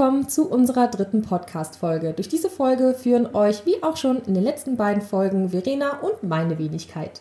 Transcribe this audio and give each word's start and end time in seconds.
Willkommen 0.00 0.30
zu 0.30 0.48
unserer 0.48 0.86
dritten 0.86 1.20
Podcast-Folge. 1.20 2.14
Durch 2.14 2.26
diese 2.26 2.48
Folge 2.48 2.94
führen 2.94 3.34
euch, 3.34 3.66
wie 3.66 3.82
auch 3.82 3.98
schon 3.98 4.22
in 4.22 4.32
den 4.32 4.42
letzten 4.42 4.78
beiden 4.78 5.02
Folgen, 5.02 5.50
Verena 5.50 5.98
und 5.98 6.22
meine 6.22 6.58
Wenigkeit. 6.58 7.20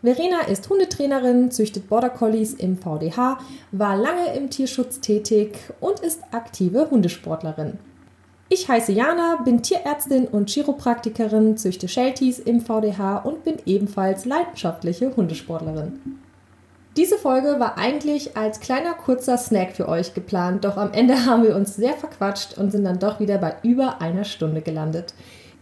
Verena 0.00 0.42
ist 0.42 0.70
Hundetrainerin, 0.70 1.50
züchtet 1.50 1.88
Border 1.88 2.10
Collies 2.10 2.54
im 2.54 2.76
VDH, 2.76 3.40
war 3.72 3.96
lange 3.96 4.32
im 4.36 4.48
Tierschutz 4.48 5.00
tätig 5.00 5.58
und 5.80 5.98
ist 5.98 6.22
aktive 6.30 6.88
Hundesportlerin. 6.88 7.80
Ich 8.48 8.68
heiße 8.68 8.92
Jana, 8.92 9.40
bin 9.44 9.64
Tierärztin 9.64 10.28
und 10.28 10.50
Chiropraktikerin, 10.50 11.56
züchte 11.56 11.88
Shelties 11.88 12.38
im 12.38 12.60
VDH 12.60 13.16
und 13.24 13.42
bin 13.42 13.56
ebenfalls 13.66 14.24
leidenschaftliche 14.24 15.16
Hundesportlerin. 15.16 16.21
Diese 16.98 17.16
Folge 17.16 17.58
war 17.58 17.78
eigentlich 17.78 18.36
als 18.36 18.60
kleiner 18.60 18.92
kurzer 18.92 19.38
Snack 19.38 19.72
für 19.72 19.88
euch 19.88 20.12
geplant, 20.12 20.66
doch 20.66 20.76
am 20.76 20.92
Ende 20.92 21.14
haben 21.26 21.42
wir 21.42 21.56
uns 21.56 21.74
sehr 21.74 21.94
verquatscht 21.94 22.58
und 22.58 22.70
sind 22.70 22.84
dann 22.84 22.98
doch 22.98 23.18
wieder 23.18 23.38
bei 23.38 23.56
über 23.62 24.02
einer 24.02 24.24
Stunde 24.24 24.60
gelandet. 24.60 25.14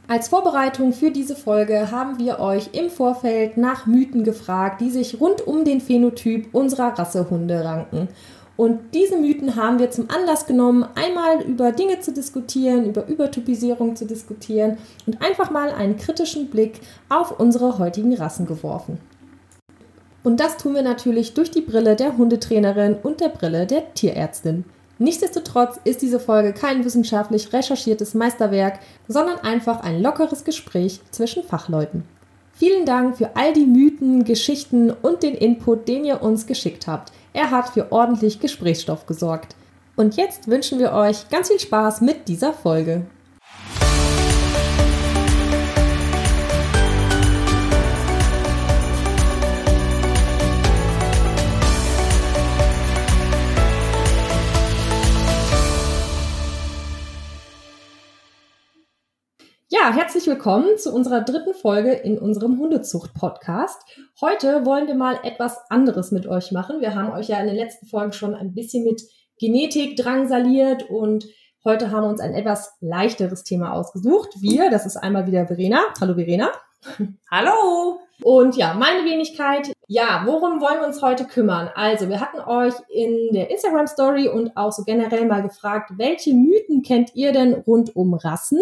Als 0.08 0.26
Vorbereitung 0.26 0.92
für 0.92 1.12
diese 1.12 1.36
Folge 1.36 1.92
haben 1.92 2.18
wir 2.18 2.40
euch 2.40 2.70
im 2.72 2.90
Vorfeld 2.90 3.56
nach 3.56 3.86
Mythen 3.86 4.24
gefragt, 4.24 4.80
die 4.80 4.90
sich 4.90 5.20
rund 5.20 5.46
um 5.46 5.64
den 5.64 5.80
Phänotyp 5.80 6.52
unserer 6.52 6.98
Rassehunde 6.98 7.64
ranken. 7.64 8.08
Und 8.56 8.80
diese 8.92 9.16
Mythen 9.16 9.54
haben 9.54 9.78
wir 9.78 9.92
zum 9.92 10.10
Anlass 10.10 10.46
genommen, 10.46 10.84
einmal 10.96 11.42
über 11.42 11.70
Dinge 11.70 12.00
zu 12.00 12.12
diskutieren, 12.12 12.86
über 12.86 13.06
Übertypisierung 13.06 13.94
zu 13.94 14.04
diskutieren 14.04 14.78
und 15.06 15.22
einfach 15.22 15.52
mal 15.52 15.70
einen 15.70 15.96
kritischen 15.96 16.50
Blick 16.50 16.80
auf 17.08 17.38
unsere 17.38 17.78
heutigen 17.78 18.12
Rassen 18.14 18.46
geworfen. 18.46 18.98
Und 20.22 20.40
das 20.40 20.56
tun 20.56 20.74
wir 20.74 20.82
natürlich 20.82 21.34
durch 21.34 21.50
die 21.50 21.62
Brille 21.62 21.96
der 21.96 22.16
Hundetrainerin 22.16 22.96
und 23.02 23.20
der 23.20 23.30
Brille 23.30 23.66
der 23.66 23.94
Tierärztin. 23.94 24.64
Nichtsdestotrotz 24.98 25.80
ist 25.84 26.02
diese 26.02 26.20
Folge 26.20 26.52
kein 26.52 26.84
wissenschaftlich 26.84 27.54
recherchiertes 27.54 28.12
Meisterwerk, 28.12 28.80
sondern 29.08 29.38
einfach 29.38 29.80
ein 29.80 30.02
lockeres 30.02 30.44
Gespräch 30.44 31.00
zwischen 31.10 31.42
Fachleuten. 31.42 32.04
Vielen 32.52 32.84
Dank 32.84 33.16
für 33.16 33.34
all 33.36 33.54
die 33.54 33.64
Mythen, 33.64 34.24
Geschichten 34.24 34.90
und 34.90 35.22
den 35.22 35.34
Input, 35.34 35.88
den 35.88 36.04
ihr 36.04 36.22
uns 36.22 36.46
geschickt 36.46 36.86
habt. 36.86 37.12
Er 37.32 37.50
hat 37.50 37.70
für 37.70 37.90
ordentlich 37.90 38.40
Gesprächsstoff 38.40 39.06
gesorgt. 39.06 39.56
Und 39.96 40.16
jetzt 40.16 40.48
wünschen 40.48 40.78
wir 40.78 40.92
euch 40.92 41.30
ganz 41.30 41.48
viel 41.48 41.58
Spaß 41.58 42.02
mit 42.02 42.28
dieser 42.28 42.52
Folge. 42.52 43.06
Ja, 59.72 59.92
herzlich 59.92 60.26
willkommen 60.26 60.78
zu 60.78 60.92
unserer 60.92 61.20
dritten 61.20 61.54
Folge 61.54 61.92
in 61.92 62.18
unserem 62.18 62.58
Hundezucht-Podcast. 62.58 63.80
Heute 64.20 64.66
wollen 64.66 64.88
wir 64.88 64.96
mal 64.96 65.20
etwas 65.22 65.58
anderes 65.70 66.10
mit 66.10 66.26
euch 66.26 66.50
machen. 66.50 66.80
Wir 66.80 66.96
haben 66.96 67.12
euch 67.12 67.28
ja 67.28 67.38
in 67.38 67.46
den 67.46 67.54
letzten 67.54 67.86
Folgen 67.86 68.12
schon 68.12 68.34
ein 68.34 68.52
bisschen 68.52 68.82
mit 68.82 69.00
Genetik 69.38 69.94
drangsaliert 69.94 70.90
und 70.90 71.24
heute 71.64 71.92
haben 71.92 72.02
wir 72.02 72.08
uns 72.08 72.20
ein 72.20 72.34
etwas 72.34 72.72
leichteres 72.80 73.44
Thema 73.44 73.72
ausgesucht. 73.72 74.30
Wir, 74.40 74.70
das 74.70 74.86
ist 74.86 74.96
einmal 74.96 75.28
wieder 75.28 75.46
Verena. 75.46 75.78
Hallo 76.00 76.14
Verena. 76.14 76.50
Hallo. 77.30 78.00
Und 78.24 78.56
ja, 78.56 78.74
meine 78.74 79.04
Wenigkeit. 79.04 79.72
Ja, 79.86 80.24
worum 80.26 80.60
wollen 80.60 80.80
wir 80.80 80.86
uns 80.88 81.00
heute 81.00 81.26
kümmern? 81.26 81.70
Also, 81.76 82.08
wir 82.08 82.20
hatten 82.20 82.40
euch 82.40 82.74
in 82.88 83.28
der 83.32 83.50
Instagram 83.50 83.86
Story 83.86 84.26
und 84.26 84.56
auch 84.56 84.72
so 84.72 84.82
generell 84.82 85.26
mal 85.26 85.42
gefragt, 85.42 85.92
welche 85.96 86.34
Mythen 86.34 86.82
kennt 86.82 87.14
ihr 87.14 87.30
denn 87.30 87.54
rund 87.54 87.94
um 87.94 88.14
Rassen? 88.14 88.58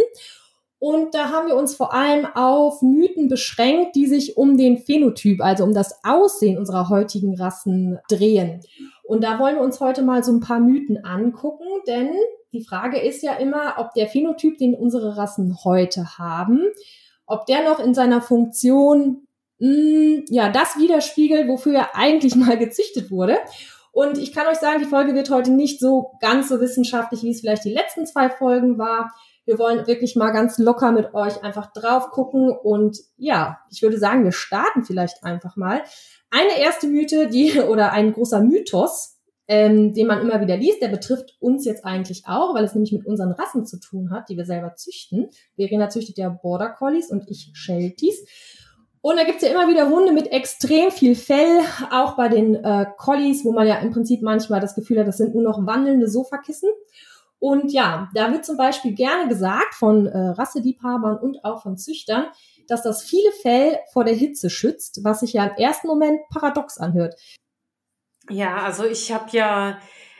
Und 0.81 1.15
da 1.15 1.31
haben 1.31 1.49
wir 1.49 1.56
uns 1.56 1.75
vor 1.75 1.93
allem 1.93 2.27
auf 2.34 2.83
Mythen 2.83 3.28
beschränkt, 3.28 3.97
die 3.97 4.06
sich 4.06 4.37
um 4.37 4.56
den 4.56 4.78
Phänotyp, 4.78 5.41
also 5.41 5.65
um 5.65 5.75
das 5.75 6.05
Aussehen 6.05 6.56
unserer 6.56 6.89
heutigen 6.89 7.34
Rassen 7.37 7.99
drehen. 8.09 8.61
Und 9.03 9.25
da 9.25 9.38
wollen 9.38 9.56
wir 9.56 9.62
uns 9.62 9.81
heute 9.81 10.03
mal 10.03 10.22
so 10.22 10.33
ein 10.33 10.41
paar 10.41 10.61
Mythen 10.61 11.05
angucken, 11.05 11.67
denn 11.88 12.11
die 12.53 12.62
Frage 12.62 12.99
ist 13.00 13.22
ja 13.22 13.34
immer, 13.34 13.75
ob 13.78 13.93
der 13.94 14.06
Phänotyp, 14.06 14.56
den 14.59 14.75
unsere 14.75 15.17
Rassen 15.17 15.59
heute 15.65 16.19
haben, 16.19 16.61
ob 17.27 17.47
der 17.47 17.65
noch 17.65 17.81
in 17.81 17.93
seiner 17.93 18.22
Funktion 18.22 19.27
mh, 19.59 19.69
hm, 19.69 20.25
ja 20.28 20.50
das 20.50 20.78
widerspiegelt, 20.78 21.49
wofür 21.49 21.75
er 21.75 21.97
eigentlich 21.97 22.37
mal 22.37 22.56
gezüchtet 22.56 23.11
wurde. 23.11 23.38
Und 23.93 24.19
ich 24.19 24.33
kann 24.33 24.47
euch 24.47 24.59
sagen, 24.59 24.78
die 24.78 24.88
Folge 24.88 25.15
wird 25.15 25.31
heute 25.31 25.50
nicht 25.50 25.81
so 25.81 26.12
ganz 26.21 26.49
so 26.49 26.61
wissenschaftlich, 26.61 27.22
wie 27.22 27.31
es 27.31 27.41
vielleicht 27.41 27.65
die 27.65 27.72
letzten 27.72 28.06
zwei 28.06 28.31
Folgen 28.31 28.78
war. 28.78 29.12
Wir 29.49 29.59
wollen 29.59 29.87
wirklich 29.87 30.15
mal 30.15 30.31
ganz 30.31 30.59
locker 30.59 30.93
mit 30.93 31.15
euch 31.15 31.43
einfach 31.43 31.73
drauf 31.73 32.11
gucken 32.11 32.51
und 32.51 32.99
ja, 33.17 33.61
ich 33.71 33.81
würde 33.81 33.97
sagen, 33.97 34.25
wir 34.25 34.33
starten 34.33 34.85
vielleicht 34.85 35.25
einfach 35.25 35.57
mal. 35.57 35.81
Eine 36.29 36.61
erste 36.61 36.87
Mythe, 36.87 37.29
die 37.29 37.59
oder 37.69 37.93
ein 37.93 38.13
großer 38.13 38.43
Mythos, 38.43 39.17
ähm, 39.47 39.95
den 39.95 40.07
man 40.07 40.21
immer 40.21 40.43
wieder 40.43 40.59
liest, 40.59 40.83
der 40.83 40.89
betrifft 40.89 41.39
uns 41.41 41.65
jetzt 41.65 41.87
eigentlich 41.87 42.25
auch, 42.27 42.55
weil 42.55 42.65
es 42.65 42.75
nämlich 42.75 42.93
mit 42.93 43.07
unseren 43.07 43.33
Rassen 43.33 43.65
zu 43.65 43.81
tun 43.81 44.11
hat, 44.11 44.29
die 44.29 44.37
wir 44.37 44.45
selber 44.45 44.75
züchten. 44.75 45.31
Verena 45.57 45.89
züchtet 45.89 46.19
ja 46.19 46.29
Border 46.29 46.69
Collies 46.69 47.11
und 47.11 47.25
ich 47.31 47.51
Shelties. 47.55 48.27
Und 49.01 49.17
da 49.17 49.25
gibt's 49.25 49.43
ja 49.43 49.49
immer 49.49 49.67
wieder 49.67 49.89
Hunde 49.89 50.13
mit 50.13 50.31
extrem 50.31 50.91
viel 50.91 51.15
Fell, 51.15 51.61
auch 51.91 52.17
bei 52.17 52.29
den 52.29 52.55
äh, 52.57 52.85
Collies, 52.99 53.47
wo 53.47 53.53
man 53.53 53.67
ja 53.67 53.77
im 53.77 53.93
Prinzip 53.93 54.21
manchmal 54.21 54.61
das 54.61 54.75
Gefühl 54.75 55.01
hat, 55.01 55.09
das 55.09 55.17
sind 55.17 55.35
nur 55.35 55.45
noch 55.45 55.65
wandelnde 55.65 56.07
Sofakissen. 56.07 56.69
Und 57.41 57.72
ja, 57.72 58.10
da 58.15 58.32
wird 58.32 58.44
zum 58.44 58.56
Beispiel 58.56 58.94
gerne 58.94 59.28
gesagt 59.28 59.75
von 59.75 60.06
äh, 60.06 60.19
Rasseliebhabern 60.19 61.19
und 61.19 61.44
auch 61.44 61.62
von 61.62 61.76
Züchtern, 61.76 62.26
dass 62.66 62.82
das 62.82 63.03
viele 63.03 63.31
Fell 63.43 63.78
vor 63.93 64.04
der 64.04 64.15
Hitze 64.15 64.50
schützt, 64.50 65.00
was 65.04 65.21
sich 65.21 65.34
ja 65.34 65.47
im 65.47 65.56
ersten 65.56 65.87
Moment 65.87 66.21
paradox 66.31 66.78
anhört. 66.78 67.15
Ja, 68.28 68.59
also 68.59 68.84
ich 68.84 69.12
habe 69.12 69.31
ja 69.32 69.78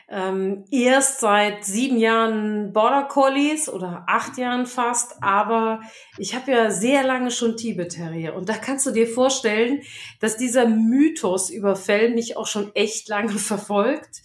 ähm, 0.09 0.65
erst 0.71 1.21
seit 1.21 1.65
sieben 1.65 1.99
Jahren 1.99 2.73
Border 2.73 3.05
Collies 3.09 3.69
oder 3.69 4.05
acht 4.07 4.39
Jahren 4.39 4.65
fast, 4.65 5.23
aber 5.23 5.81
ich 6.17 6.35
habe 6.35 6.51
ja 6.51 6.71
sehr 6.71 7.05
lange 7.05 7.31
schon 7.31 7.59
Tibet 7.59 7.99
und 8.35 8.49
da 8.49 8.55
kannst 8.55 8.87
du 8.87 8.91
dir 8.91 9.07
vorstellen, 9.07 9.83
dass 10.21 10.39
dieser 10.39 10.67
Mythos 10.67 11.51
über 11.51 11.77
Fell 11.77 12.15
mich 12.15 12.39
auch 12.39 12.47
schon 12.47 12.75
echt 12.75 13.09
lange 13.09 13.33
verfolgt 13.39 14.23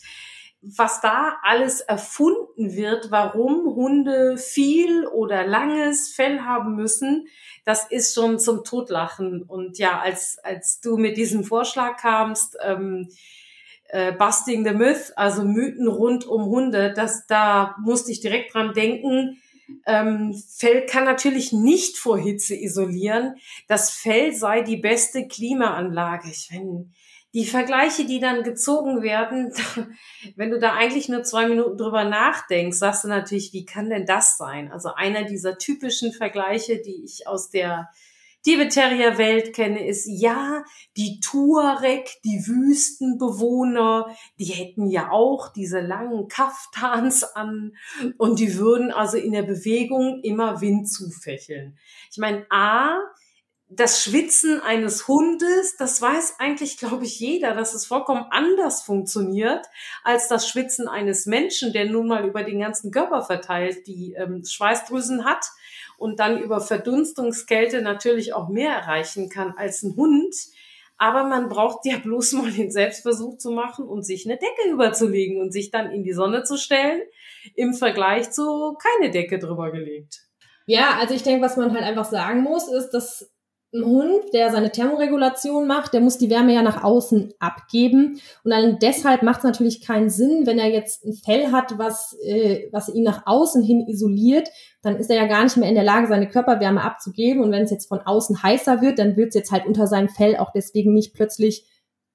was 0.66 1.01
da 1.01 1.38
alles 1.44 1.81
erfunden 1.81 2.75
wird, 2.75 3.12
warum 3.12 3.75
Hunde 3.75 4.38
viel 4.38 5.06
oder 5.07 5.46
langes 5.46 6.13
Fell 6.13 6.41
haben 6.41 6.75
müssen, 6.75 7.28
das 7.66 7.90
ist 7.90 8.13
schon 8.13 8.40
zum 8.40 8.63
Totlachen. 8.63 9.44
Und 9.44 9.78
ja, 9.78 10.00
als, 10.00 10.38
als 10.44 10.79
du 10.79 10.97
mit 10.97 11.18
diesem 11.18 11.44
Vorschlag 11.44 11.97
kamst, 11.97 12.57
ähm, 12.63 13.09
äh, 13.90 14.13
Busting 14.13 14.66
the 14.66 14.73
Myth, 14.73 15.13
also 15.16 15.44
Mythen 15.44 15.88
rund 15.88 16.25
um 16.25 16.46
Hunde, 16.46 16.94
das, 16.94 17.28
da 17.28 17.75
musste 17.84 18.12
ich 18.12 18.22
direkt 18.22 18.53
dran 18.53 18.73
denken. 18.73 19.41
Ähm, 19.85 20.34
Fell 20.34 20.85
kann 20.85 21.03
natürlich 21.03 21.52
nicht 21.52 21.97
vor 21.97 22.18
Hitze 22.18 22.56
isolieren. 22.56 23.35
Das 23.68 23.91
Fell 23.91 24.34
sei 24.34 24.62
die 24.62 24.78
beste 24.78 25.28
Klimaanlage. 25.28 26.29
Ich 26.29 26.50
meine, 26.52 26.85
die 27.33 27.45
Vergleiche, 27.45 28.05
die 28.05 28.19
dann 28.19 28.44
gezogen 28.44 29.01
werden, 29.01 29.51
wenn 30.35 30.51
du 30.51 30.59
da 30.59 30.73
eigentlich 30.73 31.09
nur 31.09 31.23
zwei 31.23 31.47
Minuten 31.47 31.77
drüber 31.77 32.03
nachdenkst, 32.03 32.77
sagst 32.77 33.03
du 33.03 33.07
natürlich, 33.07 33.53
wie 33.53 33.66
kann 33.66 33.90
denn 33.90 34.05
das 34.05 34.37
sein? 34.37 34.72
Also 34.72 34.93
einer 34.93 35.23
dieser 35.23 35.58
typischen 35.58 36.13
Vergleiche, 36.13 36.81
die 36.81 37.03
ich 37.03 37.28
aus 37.28 37.49
der 37.49 37.90
Tibetarier-Welt 38.43 39.55
kenne, 39.55 39.87
ist 39.87 40.05
ja, 40.05 40.63
die 40.97 41.22
Tuareg, 41.22 42.22
die 42.25 42.46
Wüstenbewohner, 42.46 44.13
die 44.37 44.46
hätten 44.46 44.87
ja 44.87 45.11
auch 45.11 45.52
diese 45.53 45.79
langen 45.79 46.28
Kaftans 46.28 47.23
an 47.23 47.72
und 48.17 48.40
die 48.40 48.58
würden 48.58 48.91
also 48.91 49.17
in 49.17 49.31
der 49.31 49.43
Bewegung 49.43 50.19
immer 50.23 50.59
Wind 50.61 50.91
zufächeln. 50.91 51.78
Ich 52.11 52.17
meine, 52.17 52.46
A, 52.49 52.99
das 53.75 54.03
Schwitzen 54.03 54.61
eines 54.61 55.08
Hundes, 55.08 55.78
das 55.78 56.02
weiß 56.02 56.35
eigentlich, 56.40 56.78
glaube 56.78 57.05
ich, 57.05 57.20
jeder, 57.20 57.53
dass 57.53 57.73
es 57.73 57.85
vollkommen 57.85 58.25
anders 58.29 58.81
funktioniert 58.81 59.66
als 60.03 60.28
das 60.28 60.47
Schwitzen 60.47 60.87
eines 60.87 61.25
Menschen, 61.25 61.73
der 61.73 61.85
nun 61.85 62.08
mal 62.08 62.28
über 62.28 62.43
den 62.43 62.59
ganzen 62.59 62.91
Körper 62.91 63.22
verteilt 63.23 63.87
die 63.87 64.14
ähm, 64.14 64.43
Schweißdrüsen 64.46 65.25
hat 65.25 65.46
und 65.97 66.20
dann 66.20 66.41
über 66.41 66.61
Verdunstungskälte 66.61 67.81
natürlich 67.81 68.34
auch 68.34 68.49
mehr 68.49 68.72
erreichen 68.72 69.29
kann 69.29 69.53
als 69.58 69.84
ein 69.84 69.96
Hund. 69.96 70.35
Aber 70.97 71.23
man 71.23 71.49
braucht 71.49 71.85
ja 71.85 71.97
bloß 71.97 72.34
mal 72.34 72.52
den 72.52 72.72
Selbstversuch 72.72 73.37
zu 73.37 73.52
machen 73.52 73.85
und 73.85 74.03
sich 74.03 74.25
eine 74.25 74.37
Decke 74.37 74.72
überzulegen 74.72 75.41
und 75.41 75.52
sich 75.52 75.72
dann 75.72 75.91
in 75.91 76.03
die 76.03 76.14
Sonne 76.14 76.43
zu 76.43 76.58
stellen, 76.58 77.02
im 77.55 77.73
Vergleich 77.73 78.31
zu 78.31 78.75
keine 78.75 79.11
Decke 79.11 79.40
drüber 79.40 79.72
gelegt. 79.72 80.22
Ja, 80.66 80.97
also 80.97 81.14
ich 81.14 81.23
denke, 81.23 81.43
was 81.43 81.58
man 81.58 81.73
halt 81.73 81.84
einfach 81.84 82.05
sagen 82.05 82.41
muss, 82.41 82.72
ist, 82.72 82.91
dass 82.91 83.33
ein 83.73 83.85
Hund, 83.85 84.34
der 84.34 84.52
seine 84.52 84.72
Thermoregulation 84.72 85.66
macht, 85.66 85.93
der 85.93 86.02
muss 86.02 86.20
die 86.20 86.29
Wärme 86.29 86.53
ja 86.53 86.61
nach 86.61 86.84
außen 86.84 87.34
abgeben. 87.40 88.20
Und 88.43 88.52
dann 88.52 88.78
deshalb 88.79 89.23
macht 89.23 89.40
es 89.40 89.43
natürlich 89.43 89.81
keinen 89.81 90.09
Sinn, 90.09 90.46
wenn 90.46 90.59
er 90.59 90.70
jetzt 90.70 91.03
ein 91.05 91.14
Fell 91.14 91.52
hat, 91.52 91.78
was, 91.78 92.16
äh, 92.23 92.70
was 92.72 92.90
ihn 92.90 93.03
nach 93.03 93.23
außen 93.25 93.64
hin 93.64 93.87
isoliert, 93.87 94.49
dann 94.84 94.97
ist 94.97 95.09
er 95.09 95.16
ja 95.16 95.28
gar 95.28 95.43
nicht 95.43 95.58
mehr 95.58 95.70
in 95.70 95.75
der 95.75 95.84
Lage, 95.84 96.08
seine 96.08 96.28
Körperwärme 96.28 96.84
abzugeben. 96.84 97.41
Und 97.41 97.52
wenn 97.52 97.64
es 97.64 97.72
jetzt 97.72 97.87
von 97.87 98.02
außen 98.02 98.43
heißer 98.43 98.81
wird, 98.81 98.99
dann 98.99 99.17
wird 99.17 99.29
es 99.29 99.35
jetzt 99.35 99.52
halt 99.52 99.66
unter 99.66 99.87
seinem 99.87 100.09
Fell 100.09 100.37
auch 100.37 100.52
deswegen 100.52 100.93
nicht 100.93 101.16
plötzlich 101.16 101.66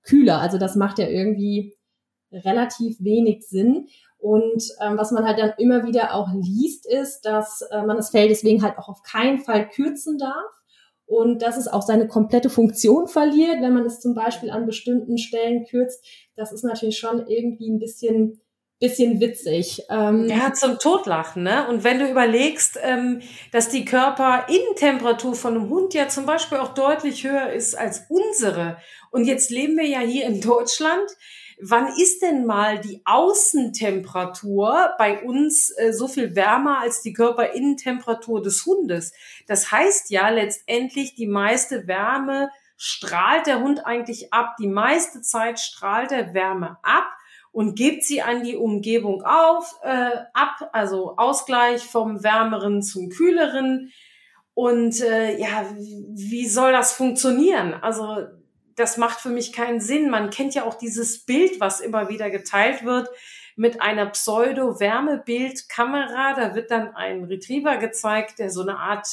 kühler. 0.02 0.40
Also 0.40 0.58
das 0.58 0.76
macht 0.76 0.98
ja 0.98 1.08
irgendwie 1.08 1.74
relativ 2.30 2.98
wenig 3.00 3.46
Sinn. 3.48 3.88
Und 4.18 4.62
ähm, 4.80 4.96
was 4.96 5.12
man 5.12 5.24
halt 5.24 5.38
dann 5.38 5.52
immer 5.58 5.84
wieder 5.84 6.14
auch 6.14 6.28
liest, 6.32 6.86
ist, 6.86 7.22
dass 7.22 7.62
äh, 7.70 7.82
man 7.82 7.96
das 7.96 8.10
Fell 8.10 8.28
deswegen 8.28 8.62
halt 8.62 8.78
auch 8.78 8.88
auf 8.88 9.02
keinen 9.02 9.38
Fall 9.38 9.68
kürzen 9.68 10.18
darf 10.18 10.57
und 11.08 11.40
dass 11.40 11.56
es 11.56 11.68
auch 11.68 11.82
seine 11.82 12.06
komplette 12.06 12.50
Funktion 12.50 13.08
verliert, 13.08 13.62
wenn 13.62 13.72
man 13.72 13.86
es 13.86 13.98
zum 13.98 14.14
Beispiel 14.14 14.50
an 14.50 14.66
bestimmten 14.66 15.16
Stellen 15.16 15.64
kürzt. 15.64 16.04
Das 16.36 16.52
ist 16.52 16.64
natürlich 16.64 16.98
schon 16.98 17.26
irgendwie 17.26 17.70
ein 17.70 17.78
bisschen 17.78 18.40
bisschen 18.80 19.18
witzig. 19.20 19.82
Ähm, 19.90 20.28
ja, 20.28 20.52
zum 20.52 20.78
Totlachen, 20.78 21.42
ne? 21.42 21.66
Und 21.68 21.82
wenn 21.82 21.98
du 21.98 22.08
überlegst, 22.08 22.78
ähm, 22.82 23.22
dass 23.50 23.68
die 23.70 23.84
Körperinnentemperatur 23.84 25.34
von 25.34 25.56
einem 25.56 25.68
Hund 25.68 25.94
ja 25.94 26.08
zum 26.08 26.26
Beispiel 26.26 26.58
auch 26.58 26.74
deutlich 26.74 27.24
höher 27.24 27.52
ist 27.52 27.76
als 27.76 28.06
unsere. 28.08 28.76
Und 29.10 29.24
jetzt 29.24 29.50
leben 29.50 29.76
wir 29.76 29.86
ja 29.86 30.00
hier 30.00 30.26
in 30.26 30.40
Deutschland 30.40 31.10
wann 31.60 31.88
ist 31.96 32.22
denn 32.22 32.46
mal 32.46 32.78
die 32.78 33.02
Außentemperatur 33.04 34.94
bei 34.98 35.22
uns 35.22 35.70
äh, 35.76 35.92
so 35.92 36.08
viel 36.08 36.34
wärmer 36.34 36.80
als 36.80 37.02
die 37.02 37.12
Körperinnentemperatur 37.12 38.42
des 38.42 38.64
Hundes? 38.64 39.12
Das 39.46 39.72
heißt 39.72 40.10
ja 40.10 40.28
letztendlich, 40.28 41.14
die 41.14 41.26
meiste 41.26 41.86
Wärme 41.86 42.50
strahlt 42.76 43.46
der 43.46 43.60
Hund 43.60 43.84
eigentlich 43.86 44.32
ab. 44.32 44.56
Die 44.60 44.68
meiste 44.68 45.20
Zeit 45.20 45.58
strahlt 45.58 46.12
er 46.12 46.32
Wärme 46.32 46.78
ab 46.82 47.06
und 47.50 47.74
gibt 47.74 48.04
sie 48.04 48.22
an 48.22 48.44
die 48.44 48.56
Umgebung 48.56 49.22
auf, 49.22 49.74
äh, 49.82 50.10
ab, 50.32 50.70
also 50.72 51.16
Ausgleich 51.16 51.82
vom 51.82 52.22
wärmeren 52.22 52.82
zum 52.82 53.08
kühleren. 53.08 53.90
Und 54.54 55.00
äh, 55.00 55.38
ja, 55.38 55.64
wie 55.76 56.48
soll 56.48 56.72
das 56.72 56.92
funktionieren? 56.92 57.74
Also 57.74 58.26
das 58.78 58.96
macht 58.96 59.20
für 59.20 59.30
mich 59.30 59.52
keinen 59.52 59.80
Sinn. 59.80 60.10
Man 60.10 60.30
kennt 60.30 60.54
ja 60.54 60.64
auch 60.64 60.74
dieses 60.74 61.24
Bild, 61.24 61.60
was 61.60 61.80
immer 61.80 62.08
wieder 62.08 62.30
geteilt 62.30 62.84
wird 62.84 63.08
mit 63.56 63.82
einer 63.82 64.06
Pseudo-Wärmebildkamera. 64.06 66.34
Da 66.34 66.54
wird 66.54 66.70
dann 66.70 66.94
ein 66.94 67.24
Retriever 67.24 67.78
gezeigt, 67.78 68.38
der 68.38 68.50
so 68.50 68.62
eine 68.62 68.78
Art 68.78 69.08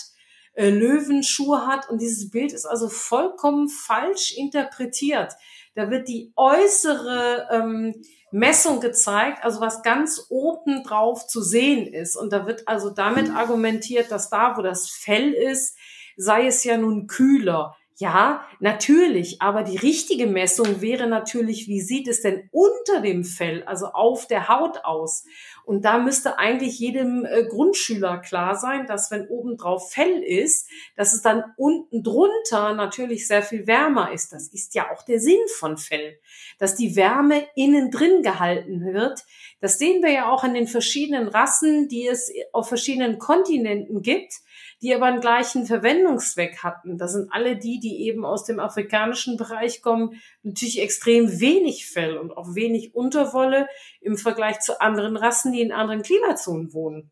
äh, 0.53 0.69
Löwenschuhe 0.69 1.65
hat. 1.65 1.89
Und 1.89 2.01
dieses 2.01 2.29
Bild 2.29 2.53
ist 2.53 2.65
also 2.65 2.89
vollkommen 2.89 3.69
falsch 3.69 4.33
interpretiert. 4.37 5.33
Da 5.73 5.89
wird 5.89 6.07
die 6.07 6.31
äußere 6.35 7.47
ähm, 7.51 7.95
Messung 8.31 8.81
gezeigt, 8.81 9.43
also 9.43 9.61
was 9.61 9.81
ganz 9.81 10.27
oben 10.29 10.83
drauf 10.83 11.25
zu 11.27 11.41
sehen 11.41 11.91
ist. 11.91 12.15
Und 12.15 12.31
da 12.31 12.45
wird 12.45 12.67
also 12.67 12.89
damit 12.89 13.31
argumentiert, 13.31 14.11
dass 14.11 14.29
da, 14.29 14.57
wo 14.57 14.61
das 14.61 14.89
Fell 14.89 15.33
ist, 15.33 15.75
sei 16.17 16.47
es 16.47 16.63
ja 16.63 16.77
nun 16.77 17.07
kühler. 17.07 17.75
Ja, 17.97 18.45
natürlich, 18.59 19.41
aber 19.41 19.63
die 19.63 19.77
richtige 19.77 20.27
Messung 20.27 20.81
wäre 20.81 21.07
natürlich, 21.07 21.69
wie 21.69 21.79
sieht 21.79 22.09
es 22.09 22.19
denn 22.19 22.49
unter 22.51 22.99
dem 22.99 23.23
Fell, 23.23 23.63
also 23.63 23.85
auf 23.87 24.27
der 24.27 24.49
Haut 24.49 24.83
aus? 24.83 25.23
Und 25.63 25.85
da 25.85 25.97
müsste 25.97 26.37
eigentlich 26.37 26.77
jedem 26.77 27.25
äh, 27.25 27.45
Grundschüler 27.45 28.17
klar 28.17 28.55
sein, 28.55 28.85
dass 28.85 29.11
wenn 29.11 29.29
obendrauf 29.29 29.93
Fell 29.93 30.21
ist, 30.21 30.69
dass 30.97 31.13
es 31.13 31.21
dann 31.21 31.45
unten 31.55 32.03
drunter 32.03 32.73
natürlich 32.73 33.29
sehr 33.29 33.41
viel 33.41 33.65
wärmer 33.65 34.11
ist. 34.11 34.33
Das 34.33 34.49
ist 34.49 34.75
ja 34.75 34.91
auch 34.91 35.03
der 35.03 35.21
Sinn 35.21 35.39
von 35.57 35.77
Fell, 35.77 36.19
dass 36.59 36.75
die 36.75 36.97
Wärme 36.97 37.47
innen 37.55 37.91
drin 37.91 38.23
gehalten 38.23 38.83
wird. 38.93 39.23
Das 39.61 39.79
sehen 39.79 40.03
wir 40.03 40.11
ja 40.11 40.29
auch 40.29 40.43
an 40.43 40.53
den 40.53 40.67
verschiedenen 40.67 41.29
Rassen, 41.29 41.87
die 41.87 42.05
es 42.05 42.29
auf 42.51 42.67
verschiedenen 42.67 43.19
Kontinenten 43.19 44.01
gibt 44.01 44.33
die 44.81 44.93
aber 44.93 45.05
einen 45.05 45.21
gleichen 45.21 45.65
Verwendungszweck 45.65 46.63
hatten. 46.63 46.97
Das 46.97 47.13
sind 47.13 47.31
alle 47.31 47.57
die, 47.57 47.79
die 47.79 48.03
eben 48.07 48.25
aus 48.25 48.43
dem 48.43 48.59
afrikanischen 48.59 49.37
Bereich 49.37 49.81
kommen, 49.81 50.21
natürlich 50.43 50.81
extrem 50.81 51.39
wenig 51.39 51.87
Fell 51.87 52.17
und 52.17 52.35
auch 52.35 52.55
wenig 52.55 52.93
Unterwolle 52.93 53.67
im 54.01 54.17
Vergleich 54.17 54.59
zu 54.59 54.81
anderen 54.81 55.17
Rassen, 55.17 55.51
die 55.53 55.61
in 55.61 55.71
anderen 55.71 56.01
Klimazonen 56.01 56.73
wohnen. 56.73 57.11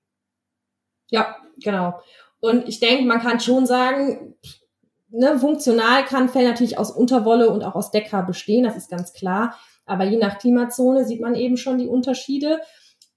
Ja, 1.09 1.37
genau. 1.57 1.99
Und 2.39 2.67
ich 2.67 2.79
denke, 2.79 3.05
man 3.05 3.21
kann 3.21 3.39
schon 3.39 3.65
sagen, 3.65 4.35
ne, 5.09 5.39
funktional 5.39 6.03
kann 6.05 6.29
Fell 6.29 6.47
natürlich 6.47 6.77
aus 6.77 6.91
Unterwolle 6.91 7.49
und 7.49 7.63
auch 7.63 7.75
aus 7.75 7.91
Deckhaar 7.91 8.25
bestehen, 8.25 8.63
das 8.63 8.75
ist 8.75 8.89
ganz 8.89 9.13
klar. 9.13 9.57
Aber 9.85 10.03
je 10.05 10.17
nach 10.17 10.39
Klimazone 10.39 11.05
sieht 11.05 11.21
man 11.21 11.35
eben 11.35 11.57
schon 11.57 11.77
die 11.77 11.87
Unterschiede. 11.87 12.59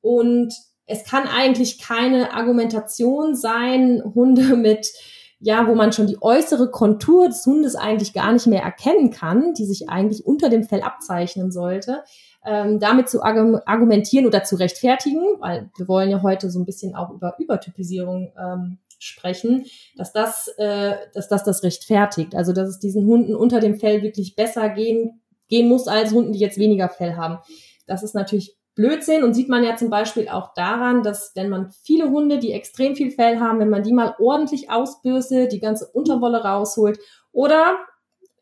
Und 0.00 0.54
es 0.86 1.04
kann 1.04 1.26
eigentlich 1.26 1.78
keine 1.78 2.32
Argumentation 2.32 3.34
sein, 3.34 4.02
Hunde 4.14 4.56
mit, 4.56 4.92
ja, 5.38 5.66
wo 5.66 5.74
man 5.74 5.92
schon 5.92 6.06
die 6.06 6.20
äußere 6.20 6.70
Kontur 6.70 7.28
des 7.28 7.44
Hundes 7.44 7.76
eigentlich 7.76 8.12
gar 8.12 8.32
nicht 8.32 8.46
mehr 8.46 8.62
erkennen 8.62 9.10
kann, 9.10 9.54
die 9.54 9.66
sich 9.66 9.88
eigentlich 9.88 10.24
unter 10.24 10.48
dem 10.48 10.64
Fell 10.64 10.82
abzeichnen 10.82 11.50
sollte, 11.50 12.02
ähm, 12.44 12.78
damit 12.78 13.08
zu 13.08 13.22
argumentieren 13.22 14.26
oder 14.26 14.44
zu 14.44 14.56
rechtfertigen, 14.56 15.22
weil 15.40 15.70
wir 15.76 15.88
wollen 15.88 16.10
ja 16.10 16.22
heute 16.22 16.50
so 16.50 16.58
ein 16.58 16.64
bisschen 16.64 16.94
auch 16.94 17.10
über 17.10 17.34
Übertypisierung 17.38 18.32
ähm, 18.38 18.78
sprechen, 18.98 19.66
dass 19.96 20.12
das, 20.12 20.48
äh, 20.56 20.94
dass 21.12 21.28
das 21.28 21.44
das 21.44 21.62
rechtfertigt. 21.62 22.34
Also 22.34 22.52
dass 22.52 22.68
es 22.68 22.78
diesen 22.78 23.06
Hunden 23.06 23.34
unter 23.34 23.60
dem 23.60 23.76
Fell 23.76 24.02
wirklich 24.02 24.36
besser 24.36 24.68
gehen, 24.70 25.20
gehen 25.48 25.68
muss 25.68 25.86
als 25.86 26.12
Hunden, 26.12 26.32
die 26.32 26.38
jetzt 26.38 26.58
weniger 26.58 26.88
Fell 26.88 27.16
haben. 27.16 27.38
Das 27.86 28.02
ist 28.02 28.14
natürlich 28.14 28.55
Blödsinn 28.76 29.25
und 29.25 29.34
sieht 29.34 29.49
man 29.49 29.64
ja 29.64 29.75
zum 29.75 29.90
Beispiel 29.90 30.28
auch 30.28 30.55
daran, 30.55 31.02
dass 31.02 31.32
wenn 31.34 31.49
man 31.49 31.70
viele 31.82 32.11
Hunde, 32.11 32.38
die 32.38 32.52
extrem 32.52 32.94
viel 32.94 33.11
Fell 33.11 33.40
haben, 33.40 33.58
wenn 33.58 33.70
man 33.70 33.82
die 33.82 33.93
mal 33.93 34.14
ordentlich 34.20 34.70
ausbürste, 34.70 35.49
die 35.49 35.61
ganze 35.61 35.87
Unterwolle 35.87 36.44
rausholt 36.44 37.00
oder 37.32 37.78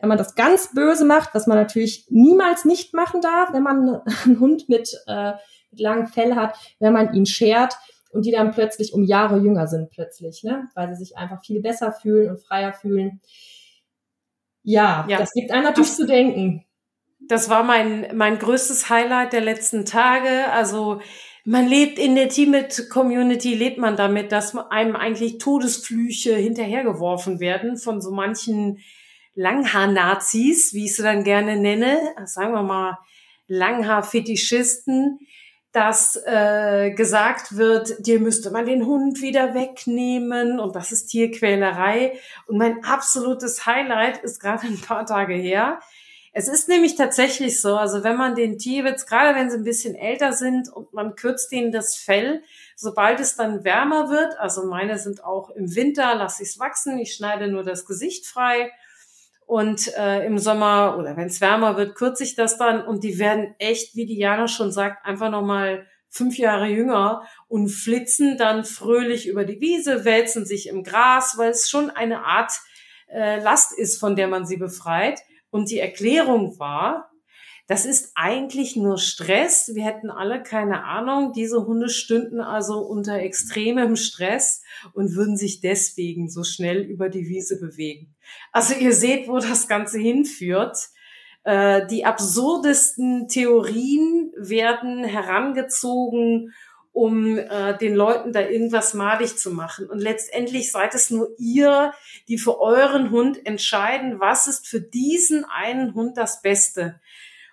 wenn 0.00 0.08
man 0.08 0.18
das 0.18 0.34
ganz 0.34 0.74
böse 0.74 1.04
macht, 1.04 1.34
was 1.34 1.46
man 1.46 1.56
natürlich 1.56 2.06
niemals 2.10 2.64
nicht 2.64 2.92
machen 2.92 3.20
darf, 3.20 3.52
wenn 3.52 3.62
man 3.62 4.02
einen 4.24 4.40
Hund 4.40 4.68
mit, 4.68 4.92
äh, 5.06 5.32
mit 5.70 5.80
langem 5.80 6.08
Fell 6.08 6.34
hat, 6.34 6.58
wenn 6.80 6.92
man 6.92 7.14
ihn 7.14 7.26
schert 7.26 7.76
und 8.10 8.26
die 8.26 8.32
dann 8.32 8.50
plötzlich 8.50 8.92
um 8.92 9.04
Jahre 9.04 9.38
jünger 9.38 9.68
sind 9.68 9.90
plötzlich, 9.90 10.42
ne? 10.42 10.68
weil 10.74 10.88
sie 10.88 11.04
sich 11.04 11.16
einfach 11.16 11.44
viel 11.44 11.62
besser 11.62 11.92
fühlen 11.92 12.28
und 12.28 12.40
freier 12.40 12.72
fühlen. 12.72 13.20
Ja, 14.64 15.06
ja. 15.08 15.18
das 15.18 15.32
gibt 15.32 15.52
einem 15.52 15.64
natürlich 15.64 15.90
Ach. 15.92 15.96
zu 15.96 16.06
denken. 16.06 16.64
Das 17.28 17.48
war 17.48 17.62
mein, 17.62 18.08
mein 18.14 18.38
größtes 18.38 18.90
Highlight 18.90 19.32
der 19.32 19.40
letzten 19.40 19.84
Tage. 19.84 20.50
Also 20.52 21.00
man 21.44 21.68
lebt 21.68 21.98
in 21.98 22.14
der 22.14 22.28
Teamit-Community, 22.28 23.54
lebt 23.54 23.78
man 23.78 23.96
damit, 23.96 24.32
dass 24.32 24.56
einem 24.56 24.96
eigentlich 24.96 25.38
Todesflüche 25.38 26.34
hinterhergeworfen 26.34 27.38
werden 27.38 27.76
von 27.76 28.00
so 28.00 28.10
manchen 28.12 28.78
Langhaar-Nazis, 29.34 30.72
wie 30.74 30.86
ich 30.86 30.96
sie 30.96 31.02
dann 31.02 31.24
gerne 31.24 31.56
nenne, 31.56 31.98
sagen 32.24 32.52
wir 32.52 32.62
mal 32.62 32.98
Langhaar-Fetischisten, 33.48 35.18
dass 35.72 36.16
äh, 36.24 36.92
gesagt 36.92 37.56
wird, 37.56 38.06
dir 38.06 38.20
müsste 38.20 38.50
man 38.50 38.64
den 38.64 38.86
Hund 38.86 39.20
wieder 39.20 39.54
wegnehmen 39.54 40.60
und 40.60 40.76
das 40.76 40.92
ist 40.92 41.08
Tierquälerei. 41.08 42.18
Und 42.46 42.58
mein 42.58 42.84
absolutes 42.84 43.66
Highlight 43.66 44.18
ist 44.18 44.40
gerade 44.40 44.66
ein 44.68 44.80
paar 44.80 45.04
Tage 45.04 45.34
her. 45.34 45.80
Es 46.36 46.48
ist 46.48 46.68
nämlich 46.68 46.96
tatsächlich 46.96 47.60
so, 47.60 47.76
also 47.76 48.02
wenn 48.02 48.16
man 48.16 48.34
den 48.34 48.58
Tierwitz, 48.58 49.06
gerade 49.06 49.38
wenn 49.38 49.50
sie 49.50 49.56
ein 49.56 49.62
bisschen 49.62 49.94
älter 49.94 50.32
sind 50.32 50.68
und 50.68 50.92
man 50.92 51.14
kürzt 51.14 51.52
ihnen 51.52 51.70
das 51.70 51.96
Fell, 51.96 52.42
sobald 52.74 53.20
es 53.20 53.36
dann 53.36 53.62
wärmer 53.62 54.10
wird, 54.10 54.36
also 54.40 54.66
meine 54.66 54.98
sind 54.98 55.22
auch 55.22 55.50
im 55.50 55.76
Winter, 55.76 56.16
lasse 56.16 56.42
ich 56.42 56.48
es 56.48 56.58
wachsen, 56.58 56.98
ich 56.98 57.14
schneide 57.14 57.46
nur 57.46 57.62
das 57.62 57.86
Gesicht 57.86 58.26
frei 58.26 58.72
und 59.46 59.94
äh, 59.96 60.26
im 60.26 60.38
Sommer 60.38 60.96
oder 60.98 61.16
wenn 61.16 61.28
es 61.28 61.40
wärmer 61.40 61.76
wird, 61.76 61.94
kürze 61.94 62.24
ich 62.24 62.34
das 62.34 62.58
dann 62.58 62.84
und 62.84 63.04
die 63.04 63.20
werden 63.20 63.54
echt, 63.58 63.94
wie 63.94 64.06
Diana 64.06 64.48
schon 64.48 64.72
sagt, 64.72 65.06
einfach 65.06 65.30
nochmal 65.30 65.86
fünf 66.08 66.36
Jahre 66.36 66.66
jünger 66.66 67.22
und 67.46 67.68
flitzen 67.68 68.38
dann 68.38 68.64
fröhlich 68.64 69.28
über 69.28 69.44
die 69.44 69.60
Wiese, 69.60 70.04
wälzen 70.04 70.46
sich 70.46 70.68
im 70.68 70.82
Gras, 70.82 71.38
weil 71.38 71.50
es 71.50 71.70
schon 71.70 71.90
eine 71.90 72.24
Art 72.24 72.50
äh, 73.08 73.38
Last 73.40 73.78
ist, 73.78 74.00
von 74.00 74.16
der 74.16 74.26
man 74.26 74.46
sie 74.46 74.56
befreit. 74.56 75.20
Und 75.54 75.70
die 75.70 75.78
Erklärung 75.78 76.58
war, 76.58 77.12
das 77.68 77.86
ist 77.86 78.10
eigentlich 78.16 78.74
nur 78.74 78.98
Stress. 78.98 79.70
Wir 79.72 79.84
hätten 79.84 80.10
alle 80.10 80.42
keine 80.42 80.82
Ahnung. 80.82 81.32
Diese 81.32 81.64
Hunde 81.64 81.90
stünden 81.90 82.40
also 82.40 82.80
unter 82.80 83.20
extremem 83.20 83.94
Stress 83.94 84.64
und 84.94 85.14
würden 85.14 85.36
sich 85.36 85.60
deswegen 85.60 86.28
so 86.28 86.42
schnell 86.42 86.82
über 86.82 87.08
die 87.08 87.28
Wiese 87.28 87.60
bewegen. 87.60 88.16
Also 88.50 88.74
ihr 88.74 88.92
seht, 88.92 89.28
wo 89.28 89.38
das 89.38 89.68
Ganze 89.68 90.00
hinführt. 90.00 90.76
Äh, 91.44 91.86
die 91.86 92.04
absurdesten 92.04 93.28
Theorien 93.28 94.32
werden 94.36 95.04
herangezogen, 95.04 96.52
um 96.94 97.36
äh, 97.36 97.76
den 97.76 97.96
Leuten 97.96 98.32
da 98.32 98.40
irgendwas 98.40 98.94
madig 98.94 99.36
zu 99.36 99.50
machen. 99.50 99.90
Und 99.90 99.98
letztendlich 99.98 100.70
seid 100.70 100.94
es 100.94 101.10
nur 101.10 101.28
ihr, 101.38 101.92
die 102.28 102.38
für 102.38 102.60
euren 102.60 103.10
Hund 103.10 103.44
entscheiden, 103.44 104.20
was 104.20 104.46
ist 104.46 104.68
für 104.68 104.80
diesen 104.80 105.44
einen 105.44 105.94
Hund 105.94 106.16
das 106.16 106.40
Beste. 106.40 107.00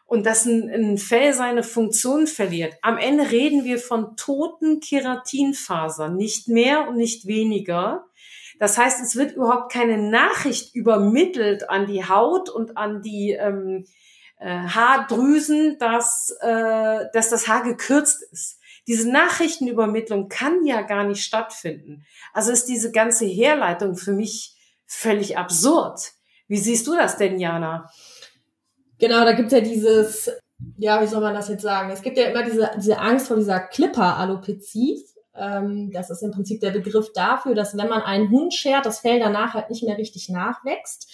Und 0.06 0.28
dass 0.28 0.46
ein, 0.46 0.70
ein 0.70 0.98
Fell 1.00 1.34
seine 1.34 1.64
Funktion 1.64 2.28
verliert. 2.28 2.76
Am 2.84 3.00
Ende 3.00 3.32
reden 3.32 3.64
wir 3.64 3.80
von 3.80 4.16
toten 4.16 4.80
Keratinfasern, 4.80 6.16
nicht 6.16 6.48
mehr 6.48 6.88
und 6.88 6.98
nicht 6.98 7.26
weniger. 7.26 8.06
Das 8.60 8.78
heißt, 8.78 9.02
es 9.02 9.16
wird 9.16 9.36
überhaupt 9.36 9.72
keine 9.72 9.98
Nachricht 9.98 10.76
übermittelt 10.76 11.68
an 11.68 11.88
die 11.88 12.08
Haut 12.08 12.52
und 12.52 12.78
an 12.78 13.02
die 13.02 13.32
ähm, 13.32 13.86
äh, 14.38 14.50
Haardrüsen, 14.50 15.80
dass, 15.80 16.30
äh, 16.42 17.06
dass 17.12 17.30
das 17.30 17.48
Haar 17.48 17.64
gekürzt 17.64 18.22
ist. 18.32 18.61
Diese 18.88 19.10
Nachrichtenübermittlung 19.10 20.28
kann 20.28 20.66
ja 20.66 20.82
gar 20.82 21.04
nicht 21.04 21.24
stattfinden. 21.24 22.06
Also 22.34 22.52
ist 22.52 22.66
diese 22.66 22.92
ganze 22.92 23.26
Herleitung 23.26 23.96
für 23.96 24.14
mich 24.14 24.56
völlig 24.88 25.38
absurd. 25.38 26.12
Wie 26.48 26.58
siehst 26.58 26.88
du 26.88 26.96
das 26.96 27.18
denn, 27.18 27.40
Jana? 27.40 27.90
Genau, 28.98 29.24
da 29.24 29.34
gibt's 29.34 29.54
ja 29.54 29.62
dieses, 29.62 30.30
ja, 30.78 31.02
wie 31.02 31.08
soll 31.08 31.22
man 31.22 31.34
das 31.34 31.48
jetzt 31.48 31.64
sagen? 31.64 31.90
Es 31.92 32.02
gibt 32.02 32.18
ja 32.18 32.26
immer 32.26 32.44
diese, 32.44 32.72
diese 32.78 33.00
Angst 33.00 33.28
vor 33.28 33.38
dieser 33.38 33.60
Clipper-Alopezie. 33.60 35.06
Ähm, 35.34 35.92
das 35.92 36.10
ist 36.10 36.24
im 36.24 36.32
Prinzip 36.32 36.60
der 36.60 36.72
Begriff 36.72 37.14
dafür, 37.14 37.56
dass 37.56 37.78
wenn 37.78 37.88
man 37.88 38.02
einen 38.02 38.30
Hund 38.30 38.54
schert, 38.54 38.86
das 38.86 39.00
Fell 39.00 39.20
danach 39.20 39.54
halt 39.54 39.70
nicht 39.70 39.84
mehr 39.84 39.98
richtig 39.98 40.30
nachwächst. 40.30 41.10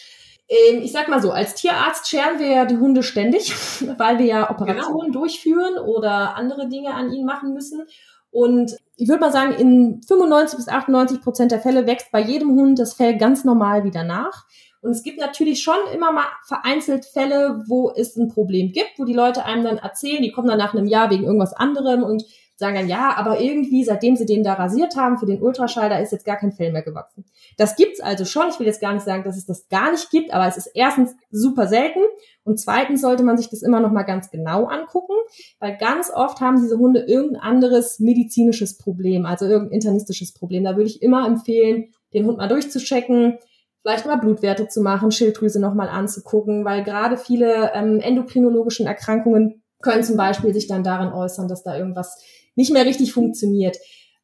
Ähm, 0.50 0.82
ich 0.82 0.92
sag 0.92 1.08
mal 1.08 1.22
so, 1.22 1.32
als 1.32 1.56
Tierarzt 1.56 2.08
scheren 2.10 2.40
wir 2.40 2.48
ja 2.48 2.66
die 2.66 2.78
Hunde 2.78 3.04
ständig, 3.04 3.54
weil 3.98 4.20
wir 4.20 4.26
ja 4.26 4.50
Operationen 4.50 5.12
genau. 5.12 5.20
durchführen 5.20 5.78
oder 5.78 6.36
andere 6.36 6.68
Dinge 6.68 6.94
an 6.94 7.12
ihnen 7.12 7.26
machen 7.26 7.54
müssen. 7.54 7.84
Und 8.32 8.78
ich 8.96 9.08
würde 9.08 9.22
mal 9.22 9.32
sagen, 9.32 9.54
in 9.54 10.02
95 10.08 10.58
bis 10.58 10.68
98 10.68 11.22
Prozent 11.22 11.52
der 11.52 11.62
Fälle 11.62 11.88
wächst 11.88 12.12
bei 12.12 12.22
jedem 12.22 12.52
Hund 12.52 12.78
das 12.78 12.94
Fell 12.94 13.18
ganz 13.18 13.44
normal 13.44 13.84
wieder 13.84 14.04
nach. 14.04 14.46
Und 14.82 14.92
es 14.92 15.04
gibt 15.04 15.20
natürlich 15.20 15.62
schon 15.64 15.78
immer 15.94 16.12
mal 16.12 16.28
vereinzelt 16.46 17.06
Fälle, 17.06 17.64
wo 17.68 17.92
es 17.96 18.16
ein 18.16 18.28
Problem 18.28 18.72
gibt, 18.72 18.92
wo 18.98 19.06
die 19.06 19.14
Leute 19.14 19.44
einem 19.44 19.64
dann 19.64 19.78
erzählen, 19.78 20.22
die 20.22 20.32
kommen 20.32 20.48
dann 20.48 20.60
nach 20.60 20.74
einem 20.74 20.88
Jahr 20.88 21.10
wegen 21.10 21.24
irgendwas 21.24 21.54
anderem 21.54 22.04
und 22.04 22.24
sagen 22.58 22.76
dann, 22.76 22.90
ja, 22.90 23.16
aber 23.16 23.40
irgendwie, 23.40 23.84
seitdem 23.84 24.16
sie 24.16 24.26
den 24.26 24.44
da 24.44 24.54
rasiert 24.54 24.96
haben 24.96 25.20
für 25.20 25.28
den 25.28 25.42
Ultraschall, 25.42 25.90
da 25.90 26.00
ist 26.00 26.12
jetzt 26.12 26.26
gar 26.26 26.38
kein 26.38 26.52
Fell 26.52 26.72
mehr 26.72 26.82
gewachsen. 26.82 27.24
Das 27.56 27.76
gibt's 27.76 28.00
also 28.00 28.26
schon. 28.26 28.50
Ich 28.50 28.60
will 28.60 28.66
jetzt 28.66 28.82
gar 28.82 28.94
nicht 28.94 29.06
sagen, 29.06 29.24
dass 29.24 29.38
es 29.38 29.46
das 29.46 29.70
gar 29.70 29.92
nicht 29.92 30.10
gibt, 30.10 30.34
aber 30.34 30.48
es 30.48 30.58
ist 30.58 30.72
erstens 30.74 31.16
super 31.30 31.68
selten 31.68 32.00
und 32.44 32.60
zweitens 32.60 33.02
sollte 33.02 33.24
man 33.24 33.38
sich 33.38 33.50
das 33.50 33.62
immer 33.62 33.80
noch 33.80 33.92
mal 33.92 34.04
ganz 34.04 34.32
genau 34.32 34.66
angucken, 34.66 35.14
weil 35.60 35.78
ganz 35.78 36.12
oft 36.12 36.42
haben 36.42 36.60
diese 36.60 36.80
Hunde 36.80 37.02
irgendein 37.02 37.42
anderes 37.42 38.00
medizinisches 38.00 38.78
Problem, 38.80 39.28
also 39.28 39.46
irgendein 39.46 39.76
internistisches 39.76 40.34
Problem. 40.34 40.64
Da 40.64 40.76
würde 40.76 40.90
ich 40.90 41.04
immer 41.04 41.28
empfehlen, 41.28 41.94
den 42.14 42.26
Hund 42.26 42.38
mal 42.38 42.48
durchzuchecken, 42.48 43.38
vielleicht 43.84 44.08
mal 44.08 44.16
Blutwerte 44.16 44.68
zu 44.68 44.82
machen, 44.82 45.12
Schilddrüse 45.12 45.60
noch 45.60 45.76
mal 45.76 45.90
anzugucken, 45.90 46.66
weil 46.66 46.84
gerade 46.84 47.18
viele 47.18 47.72
ähm, 47.76 48.00
endokrinologischen 48.00 48.88
Erkrankungen 48.88 49.62
können 49.82 50.04
zum 50.04 50.18
Beispiel 50.18 50.54
sich 50.54 50.68
dann 50.68 50.84
darin 50.84 51.14
äußern, 51.14 51.48
dass 51.48 51.64
da 51.64 51.78
irgendwas 51.78 52.24
nicht 52.58 52.74
mehr 52.74 52.86
richtig 52.86 53.14
funktioniert. 53.14 53.78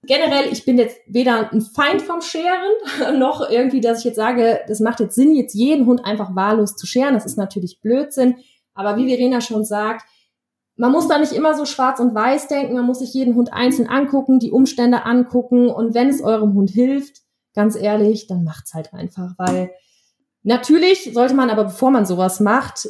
Generell, 0.05 0.51
ich 0.51 0.65
bin 0.65 0.77
jetzt 0.77 0.97
weder 1.07 1.53
ein 1.53 1.61
Feind 1.61 2.01
vom 2.01 2.19
Scheren, 2.19 2.73
noch 3.19 3.49
irgendwie, 3.49 3.79
dass 3.79 3.99
ich 3.99 4.05
jetzt 4.05 4.17
sage, 4.17 4.59
das 4.67 4.81
macht 4.81 4.99
jetzt 4.99 5.15
Sinn, 5.15 5.33
jetzt 5.33 5.53
jeden 5.53 5.85
Hund 5.85 6.03
einfach 6.03 6.35
wahllos 6.35 6.75
zu 6.75 6.85
scheren. 6.85 7.13
Das 7.13 7.25
ist 7.25 7.37
natürlich 7.37 7.79
Blödsinn. 7.79 8.35
Aber 8.73 8.97
wie 8.97 9.07
Verena 9.07 9.39
schon 9.39 9.63
sagt, 9.63 10.05
man 10.75 10.91
muss 10.91 11.07
da 11.07 11.19
nicht 11.19 11.31
immer 11.31 11.53
so 11.53 11.65
schwarz 11.65 11.99
und 11.99 12.15
weiß 12.15 12.47
denken, 12.47 12.73
man 12.73 12.85
muss 12.85 12.99
sich 12.99 13.13
jeden 13.13 13.35
Hund 13.35 13.53
einzeln 13.53 13.87
angucken, 13.87 14.39
die 14.39 14.51
Umstände 14.51 15.05
angucken 15.05 15.69
und 15.69 15.93
wenn 15.93 16.09
es 16.09 16.21
eurem 16.21 16.55
Hund 16.55 16.71
hilft, 16.71 17.21
ganz 17.53 17.75
ehrlich, 17.75 18.25
dann 18.25 18.43
macht's 18.43 18.73
halt 18.73 18.91
einfach, 18.93 19.33
weil 19.37 19.71
natürlich 20.41 21.13
sollte 21.13 21.35
man 21.35 21.51
aber, 21.51 21.65
bevor 21.65 21.91
man 21.91 22.07
sowas 22.07 22.39
macht, 22.39 22.89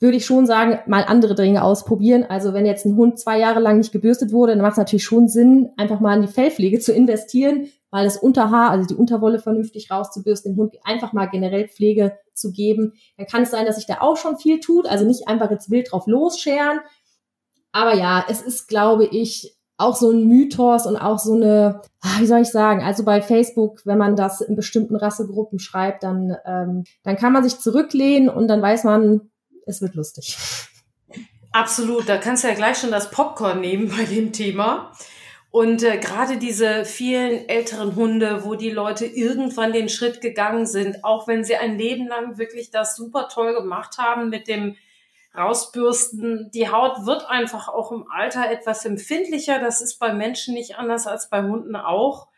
würde 0.00 0.16
ich 0.16 0.24
schon 0.24 0.46
sagen, 0.46 0.78
mal 0.86 1.04
andere 1.04 1.34
Dinge 1.34 1.62
ausprobieren. 1.62 2.24
Also 2.26 2.54
wenn 2.54 2.64
jetzt 2.64 2.86
ein 2.86 2.96
Hund 2.96 3.18
zwei 3.18 3.38
Jahre 3.38 3.60
lang 3.60 3.78
nicht 3.78 3.92
gebürstet 3.92 4.32
wurde, 4.32 4.52
dann 4.52 4.62
macht 4.62 4.72
es 4.72 4.78
natürlich 4.78 5.04
schon 5.04 5.28
Sinn, 5.28 5.70
einfach 5.76 6.00
mal 6.00 6.16
in 6.16 6.22
die 6.22 6.32
Fellpflege 6.32 6.80
zu 6.80 6.94
investieren, 6.94 7.68
mal 7.90 8.04
das 8.04 8.16
Unterhaar, 8.16 8.70
also 8.70 8.86
die 8.86 8.98
Unterwolle 8.98 9.38
vernünftig 9.38 9.90
rauszubürsten, 9.90 10.54
dem 10.54 10.58
Hund 10.58 10.74
einfach 10.84 11.12
mal 11.12 11.26
generell 11.26 11.68
Pflege 11.68 12.16
zu 12.32 12.50
geben. 12.50 12.94
Dann 13.18 13.26
kann 13.26 13.42
es 13.42 13.50
sein, 13.50 13.66
dass 13.66 13.76
sich 13.76 13.86
da 13.86 13.98
auch 14.00 14.16
schon 14.16 14.38
viel 14.38 14.58
tut, 14.58 14.86
also 14.88 15.04
nicht 15.04 15.28
einfach 15.28 15.50
jetzt 15.50 15.70
wild 15.70 15.92
drauf 15.92 16.06
losscheren. 16.06 16.80
Aber 17.72 17.94
ja, 17.94 18.24
es 18.28 18.40
ist, 18.40 18.68
glaube 18.68 19.04
ich, 19.04 19.54
auch 19.76 19.96
so 19.96 20.10
ein 20.10 20.26
Mythos 20.26 20.86
und 20.86 20.96
auch 20.96 21.18
so 21.18 21.34
eine, 21.34 21.80
ah, 22.00 22.20
wie 22.20 22.26
soll 22.26 22.40
ich 22.40 22.50
sagen, 22.50 22.82
also 22.82 23.04
bei 23.04 23.22
Facebook, 23.22 23.80
wenn 23.84 23.98
man 23.98 24.16
das 24.16 24.40
in 24.40 24.54
bestimmten 24.54 24.96
Rassegruppen 24.96 25.58
schreibt, 25.58 26.02
dann, 26.02 26.36
ähm, 26.44 26.84
dann 27.02 27.16
kann 27.16 27.32
man 27.32 27.42
sich 27.42 27.58
zurücklehnen 27.58 28.28
und 28.28 28.48
dann 28.48 28.60
weiß 28.60 28.84
man, 28.84 29.29
es 29.70 29.80
wird 29.80 29.94
lustig. 29.94 30.36
Absolut, 31.52 32.08
da 32.08 32.18
kannst 32.18 32.44
du 32.44 32.48
ja 32.48 32.54
gleich 32.54 32.78
schon 32.78 32.90
das 32.90 33.10
Popcorn 33.10 33.60
nehmen 33.60 33.88
bei 33.96 34.04
dem 34.04 34.32
Thema. 34.32 34.92
Und 35.50 35.82
äh, 35.82 35.98
gerade 35.98 36.36
diese 36.36 36.84
vielen 36.84 37.48
älteren 37.48 37.96
Hunde, 37.96 38.44
wo 38.44 38.54
die 38.54 38.70
Leute 38.70 39.04
irgendwann 39.04 39.72
den 39.72 39.88
Schritt 39.88 40.20
gegangen 40.20 40.64
sind, 40.64 41.04
auch 41.04 41.26
wenn 41.26 41.42
sie 41.42 41.56
ein 41.56 41.76
Leben 41.76 42.06
lang 42.06 42.38
wirklich 42.38 42.70
das 42.70 42.94
super 42.94 43.28
toll 43.28 43.54
gemacht 43.54 43.98
haben 43.98 44.28
mit 44.28 44.46
dem 44.46 44.76
Rausbürsten, 45.36 46.50
die 46.52 46.68
Haut 46.68 47.06
wird 47.06 47.28
einfach 47.28 47.68
auch 47.68 47.90
im 47.90 48.06
Alter 48.08 48.50
etwas 48.50 48.84
empfindlicher. 48.84 49.58
Das 49.58 49.80
ist 49.80 49.98
bei 49.98 50.12
Menschen 50.12 50.54
nicht 50.54 50.76
anders 50.76 51.08
als 51.08 51.30
bei 51.30 51.42
Hunden 51.42 51.74
auch. 51.74 52.28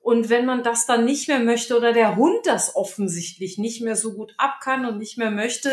Und 0.00 0.28
wenn 0.28 0.46
man 0.46 0.62
das 0.62 0.86
dann 0.86 1.04
nicht 1.04 1.28
mehr 1.28 1.40
möchte 1.40 1.76
oder 1.76 1.92
der 1.92 2.16
Hund 2.16 2.46
das 2.46 2.76
offensichtlich 2.76 3.58
nicht 3.58 3.82
mehr 3.82 3.96
so 3.96 4.14
gut 4.14 4.34
ab 4.38 4.60
kann 4.62 4.86
und 4.86 4.98
nicht 4.98 5.18
mehr 5.18 5.30
möchte 5.30 5.70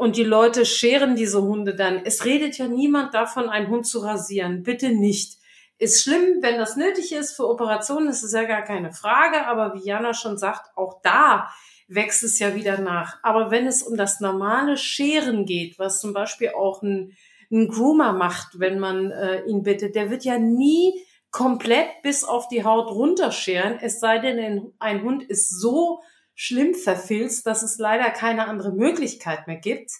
und 0.00 0.16
die 0.16 0.24
Leute 0.24 0.64
scheren 0.64 1.14
diese 1.14 1.42
Hunde 1.42 1.74
dann. 1.74 2.00
Es 2.06 2.24
redet 2.24 2.56
ja 2.56 2.66
niemand 2.66 3.12
davon, 3.12 3.50
einen 3.50 3.68
Hund 3.68 3.86
zu 3.86 3.98
rasieren. 3.98 4.62
Bitte 4.62 4.88
nicht. 4.88 5.36
Ist 5.76 6.02
schlimm, 6.02 6.38
wenn 6.40 6.56
das 6.56 6.74
nötig 6.76 7.12
ist 7.12 7.36
für 7.36 7.46
Operationen, 7.46 8.08
ist 8.08 8.32
ja 8.32 8.44
gar 8.44 8.62
keine 8.62 8.94
Frage. 8.94 9.46
Aber 9.46 9.74
wie 9.74 9.86
Jana 9.86 10.14
schon 10.14 10.38
sagt, 10.38 10.74
auch 10.74 11.02
da 11.02 11.50
wächst 11.86 12.22
es 12.22 12.38
ja 12.38 12.54
wieder 12.54 12.80
nach. 12.80 13.18
Aber 13.22 13.50
wenn 13.50 13.66
es 13.66 13.82
um 13.82 13.98
das 13.98 14.20
normale 14.20 14.78
Scheren 14.78 15.44
geht, 15.44 15.78
was 15.78 16.00
zum 16.00 16.14
Beispiel 16.14 16.52
auch 16.56 16.80
ein, 16.80 17.14
ein 17.52 17.68
Groomer 17.68 18.14
macht, 18.14 18.58
wenn 18.58 18.78
man 18.78 19.10
äh, 19.10 19.44
ihn 19.44 19.62
bittet, 19.62 19.94
der 19.96 20.08
wird 20.08 20.24
ja 20.24 20.38
nie 20.38 20.94
komplett 21.30 22.00
bis 22.02 22.24
auf 22.24 22.48
die 22.48 22.64
Haut 22.64 22.90
runterscheren, 22.90 23.78
es 23.82 24.00
sei 24.00 24.18
denn, 24.18 24.72
ein 24.78 25.02
Hund 25.02 25.24
ist 25.24 25.50
so 25.60 26.00
schlimm 26.40 26.74
verfilzt, 26.74 27.46
dass 27.46 27.62
es 27.62 27.76
leider 27.76 28.08
keine 28.08 28.48
andere 28.48 28.72
Möglichkeit 28.72 29.46
mehr 29.46 29.58
gibt. 29.58 29.90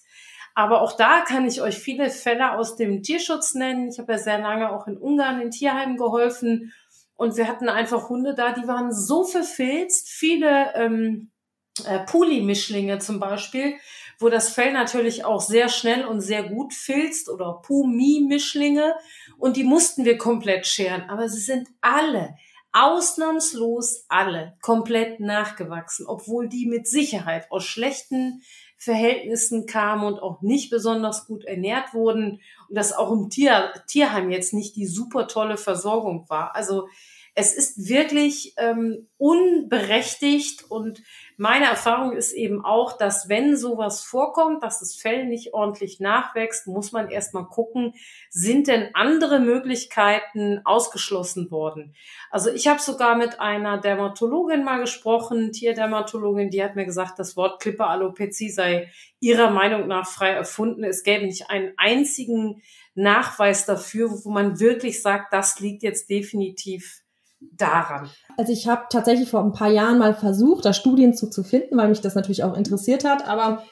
Aber 0.54 0.80
auch 0.80 0.96
da 0.96 1.20
kann 1.20 1.46
ich 1.46 1.60
euch 1.60 1.76
viele 1.76 2.08
Fälle 2.08 2.52
aus 2.52 2.76
dem 2.76 3.02
Tierschutz 3.02 3.54
nennen. 3.54 3.90
Ich 3.90 3.98
habe 3.98 4.12
ja 4.12 4.18
sehr 4.18 4.38
lange 4.38 4.72
auch 4.72 4.86
in 4.86 4.96
Ungarn 4.96 5.42
in 5.42 5.50
Tierheimen 5.50 5.98
geholfen 5.98 6.72
und 7.14 7.36
wir 7.36 7.46
hatten 7.46 7.68
einfach 7.68 8.08
Hunde 8.08 8.34
da, 8.34 8.52
die 8.52 8.66
waren 8.66 8.90
so 8.90 9.24
verfilzt, 9.24 10.08
viele 10.08 10.72
ähm, 10.76 11.30
äh, 11.84 11.98
Puli-Mischlinge 12.06 13.00
zum 13.00 13.20
Beispiel, 13.20 13.74
wo 14.18 14.30
das 14.30 14.48
Fell 14.48 14.72
natürlich 14.72 15.26
auch 15.26 15.42
sehr 15.42 15.68
schnell 15.68 16.06
und 16.06 16.22
sehr 16.22 16.44
gut 16.44 16.72
filzt 16.72 17.28
oder 17.28 17.60
Pumi-Mischlinge 17.62 18.94
und 19.36 19.58
die 19.58 19.64
mussten 19.64 20.06
wir 20.06 20.16
komplett 20.16 20.66
scheren. 20.66 21.02
Aber 21.10 21.28
sie 21.28 21.42
sind 21.42 21.68
alle 21.82 22.34
ausnahmslos 22.72 24.04
alle 24.08 24.56
komplett 24.62 25.20
nachgewachsen, 25.20 26.06
obwohl 26.06 26.48
die 26.48 26.66
mit 26.66 26.86
Sicherheit 26.86 27.50
aus 27.50 27.64
schlechten 27.64 28.42
Verhältnissen 28.76 29.66
kamen 29.66 30.04
und 30.04 30.20
auch 30.20 30.40
nicht 30.40 30.70
besonders 30.70 31.26
gut 31.26 31.44
ernährt 31.44 31.92
wurden 31.92 32.40
und 32.68 32.74
das 32.76 32.92
auch 32.92 33.12
im 33.12 33.28
Tier, 33.28 33.72
Tierheim 33.86 34.30
jetzt 34.30 34.54
nicht 34.54 34.76
die 34.76 34.86
super 34.86 35.28
tolle 35.28 35.56
Versorgung 35.56 36.28
war. 36.28 36.56
Also 36.56 36.88
es 37.34 37.54
ist 37.54 37.88
wirklich 37.88 38.54
ähm, 38.56 39.08
unberechtigt 39.18 40.70
und 40.70 41.02
meine 41.40 41.64
Erfahrung 41.64 42.12
ist 42.12 42.32
eben 42.32 42.62
auch, 42.62 42.98
dass 42.98 43.30
wenn 43.30 43.56
sowas 43.56 44.02
vorkommt, 44.02 44.62
dass 44.62 44.80
das 44.80 44.94
Fell 44.94 45.24
nicht 45.24 45.54
ordentlich 45.54 45.98
nachwächst, 45.98 46.66
muss 46.66 46.92
man 46.92 47.08
erstmal 47.08 47.46
gucken, 47.46 47.94
sind 48.28 48.68
denn 48.68 48.90
andere 48.92 49.40
Möglichkeiten 49.40 50.60
ausgeschlossen 50.64 51.50
worden. 51.50 51.94
Also 52.30 52.50
ich 52.50 52.68
habe 52.68 52.78
sogar 52.78 53.16
mit 53.16 53.40
einer 53.40 53.78
Dermatologin 53.78 54.64
mal 54.64 54.80
gesprochen, 54.80 55.50
Tierdermatologin, 55.52 56.50
die 56.50 56.62
hat 56.62 56.76
mir 56.76 56.84
gesagt, 56.84 57.18
das 57.18 57.38
Wort 57.38 57.62
Klipperalopezie 57.62 58.50
sei 58.50 58.90
ihrer 59.18 59.48
Meinung 59.48 59.86
nach 59.86 60.06
frei 60.06 60.32
erfunden. 60.32 60.84
Es 60.84 61.04
gäbe 61.04 61.24
nicht 61.24 61.48
einen 61.48 61.72
einzigen 61.78 62.62
Nachweis 62.94 63.64
dafür, 63.64 64.10
wo 64.10 64.30
man 64.30 64.60
wirklich 64.60 65.00
sagt, 65.00 65.32
das 65.32 65.58
liegt 65.58 65.84
jetzt 65.84 66.10
definitiv 66.10 66.99
daran? 67.40 68.10
Also 68.36 68.52
ich 68.52 68.68
habe 68.68 68.84
tatsächlich 68.90 69.30
vor 69.30 69.42
ein 69.42 69.52
paar 69.52 69.70
Jahren 69.70 69.98
mal 69.98 70.14
versucht, 70.14 70.64
da 70.64 70.72
Studien 70.72 71.14
zu, 71.14 71.28
zu 71.28 71.42
finden, 71.42 71.76
weil 71.76 71.88
mich 71.88 72.00
das 72.00 72.14
natürlich 72.14 72.44
auch 72.44 72.56
interessiert 72.56 73.04
hat, 73.04 73.26
aber 73.26 73.64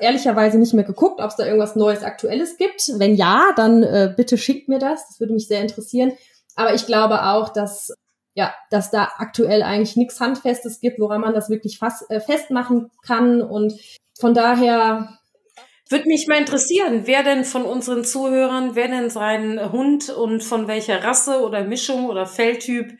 ehrlicherweise 0.00 0.58
nicht 0.58 0.74
mehr 0.74 0.84
geguckt, 0.84 1.20
ob 1.20 1.30
es 1.30 1.36
da 1.36 1.44
irgendwas 1.44 1.76
Neues, 1.76 2.02
Aktuelles 2.02 2.56
gibt. 2.56 2.90
Wenn 2.98 3.14
ja, 3.14 3.52
dann 3.56 3.82
äh, 3.82 4.12
bitte 4.16 4.38
schickt 4.38 4.68
mir 4.68 4.78
das. 4.78 5.06
Das 5.08 5.20
würde 5.20 5.32
mich 5.32 5.46
sehr 5.46 5.60
interessieren. 5.60 6.12
Aber 6.56 6.74
ich 6.74 6.86
glaube 6.86 7.24
auch, 7.24 7.48
dass 7.48 7.92
ja, 8.34 8.52
dass 8.70 8.90
da 8.90 9.12
aktuell 9.18 9.62
eigentlich 9.62 9.96
nichts 9.96 10.20
Handfestes 10.20 10.80
gibt, 10.80 10.98
woran 10.98 11.20
man 11.20 11.34
das 11.34 11.50
wirklich 11.50 11.78
fast, 11.78 12.10
äh, 12.10 12.20
festmachen 12.20 12.90
kann. 13.06 13.40
Und 13.40 13.74
von 14.18 14.34
daher 14.34 15.18
würde 15.88 16.08
mich 16.08 16.26
mal 16.26 16.38
interessieren, 16.38 17.02
wer 17.04 17.22
denn 17.22 17.44
von 17.44 17.64
unseren 17.64 18.04
Zuhörern, 18.04 18.74
wer 18.74 18.88
denn 18.88 19.08
seinen 19.08 19.70
Hund 19.70 20.10
und 20.10 20.42
von 20.42 20.66
welcher 20.66 21.04
Rasse 21.04 21.42
oder 21.42 21.62
Mischung 21.62 22.06
oder 22.06 22.26
Felltyp, 22.26 22.98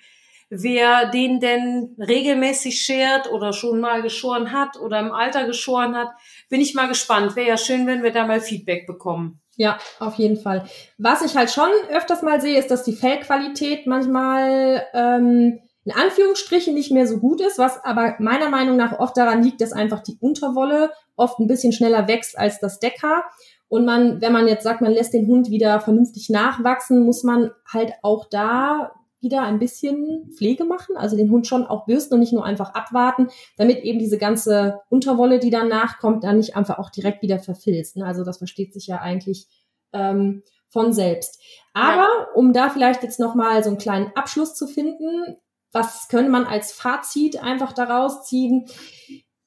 wer 0.51 1.11
den 1.11 1.41
denn 1.41 1.97
regelmäßig 1.99 2.81
schert 2.81 3.31
oder 3.31 3.53
schon 3.53 3.81
mal 3.81 4.03
geschoren 4.03 4.53
hat 4.53 4.79
oder 4.79 5.01
im 5.01 5.13
Alter 5.13 5.47
geschoren 5.47 5.97
hat. 5.97 6.09
Bin 6.49 6.61
ich 6.61 6.75
mal 6.75 6.89
gespannt. 6.89 7.37
Wäre 7.37 7.49
ja 7.49 7.57
schön, 7.57 7.87
wenn 7.87 8.03
wir 8.03 8.13
da 8.13 8.27
mal 8.27 8.41
Feedback 8.41 8.87
bekommen. 8.87 9.41
Ja, 9.57 9.79
auf 10.01 10.15
jeden 10.15 10.37
Fall. 10.37 10.65
Was 10.99 11.23
ich 11.23 11.37
halt 11.37 11.51
schon 11.51 11.71
öfters 11.91 12.23
mal 12.23 12.41
sehe, 12.41 12.59
ist, 12.59 12.71
dass 12.71 12.83
die 12.83 12.93
Fellqualität 12.93 13.87
manchmal 13.87 14.85
ähm, 14.93 15.61
in 15.85 15.93
Anführungsstrichen 15.93 16.75
nicht 16.75 16.91
mehr 16.91 17.07
so 17.07 17.19
gut 17.19 17.41
ist, 17.41 17.59
was 17.59 17.85
aber 17.85 18.17
meiner 18.19 18.49
Meinung 18.49 18.77
nach 18.77 18.99
oft 18.99 19.17
daran 19.17 19.43
liegt, 19.43 19.61
dass 19.61 19.73
einfach 19.73 20.03
die 20.03 20.17
Unterwolle 20.19 20.91
oft 21.15 21.39
ein 21.39 21.47
bisschen 21.47 21.73
schneller 21.73 22.09
wächst 22.09 22.39
als 22.39 22.59
das 22.59 22.81
Deckhaar. 22.81 23.25
Und 23.69 23.85
man, 23.85 24.21
wenn 24.21 24.33
man 24.33 24.49
jetzt 24.49 24.65
sagt, 24.65 24.81
man 24.81 24.93
lässt 24.93 25.13
den 25.15 25.27
Hund 25.27 25.51
wieder 25.51 25.81
vernünftig 25.81 26.31
nachwachsen, 26.31 27.05
muss 27.05 27.23
man 27.23 27.51
halt 27.71 27.93
auch 28.03 28.27
da 28.31 28.93
wieder 29.25 29.43
ein 29.43 29.59
bisschen 29.59 30.31
Pflege 30.37 30.65
machen, 30.65 30.97
also 30.97 31.17
den 31.17 31.31
Hund 31.31 31.49
schon 31.49 31.67
auch 31.67 31.87
bürsten 31.87 32.15
und 32.15 32.21
nicht 32.21 32.33
nur 32.33 32.45
einfach 32.45 32.75
abwarten, 32.75 33.29
damit 33.57 33.83
eben 33.83 33.99
diese 33.99 34.19
ganze 34.19 34.81
Unterwolle, 34.89 35.41
die 35.41 35.51
dann 35.51 35.69
nachkommt, 35.69 36.23
dann 36.23 36.37
nicht 36.37 36.55
einfach 36.57 36.79
auch 36.79 36.91
direkt 36.91 37.23
wieder 37.23 37.41
verfilzt. 37.41 37.97
Ne? 37.97 38.07
Also 38.07 38.23
das 38.23 38.39
versteht 38.39 38.73
sich 38.73 38.87
ja 38.87 38.99
eigentlich 38.99 39.49
ähm, 39.93 40.43
von 40.69 40.93
selbst. 40.93 41.41
Aber 41.73 42.09
um 42.35 42.53
da 42.53 42.71
vielleicht 42.71 43.03
jetzt 43.03 43.19
nochmal 43.19 43.65
so 43.65 43.71
einen 43.71 43.79
kleinen 43.79 44.13
Abschluss 44.15 44.55
zu 44.55 44.67
finden, 44.67 45.37
was 45.73 46.07
könnte 46.09 46.31
man 46.31 46.45
als 46.45 46.73
Fazit 46.73 47.43
einfach 47.43 47.73
daraus 47.73 48.25
ziehen? 48.25 48.67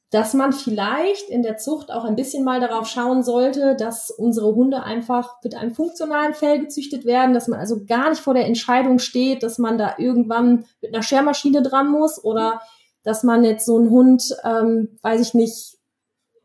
Dass 0.10 0.34
man 0.34 0.54
vielleicht 0.54 1.30
in 1.30 1.44
der 1.44 1.58
Zucht 1.58 1.92
auch 1.92 2.06
ein 2.06 2.16
bisschen 2.16 2.46
mal 2.46 2.62
darauf 2.62 2.88
schauen 2.88 3.24
sollte, 3.24 3.76
dass 3.76 4.10
unsere 4.10 4.56
Hunde 4.56 4.84
einfach 4.84 5.36
mit 5.44 5.54
einem 5.54 5.74
funktionalen 5.74 6.34
Fell 6.34 6.60
gezüchtet 6.60 7.06
werden, 7.06 7.34
dass 7.34 7.50
man 7.50 7.60
also 7.60 7.84
gar 7.86 8.10
nicht 8.10 8.22
vor 8.22 8.34
der 8.34 8.46
Entscheidung 8.46 9.00
steht, 9.00 9.44
dass 9.44 9.58
man 9.58 9.78
da 9.78 9.96
irgendwann 9.98 10.66
mit 10.82 10.94
einer 10.94 11.04
Schermaschine 11.04 11.62
dran 11.62 11.90
muss 11.90 12.24
oder 12.24 12.62
dass 13.04 13.24
man 13.24 13.44
jetzt 13.44 13.66
so 13.66 13.78
einen 13.78 13.90
Hund, 13.90 14.36
ähm, 14.46 14.98
weiß 15.02 15.22
ich 15.22 15.34
nicht, 15.34 15.78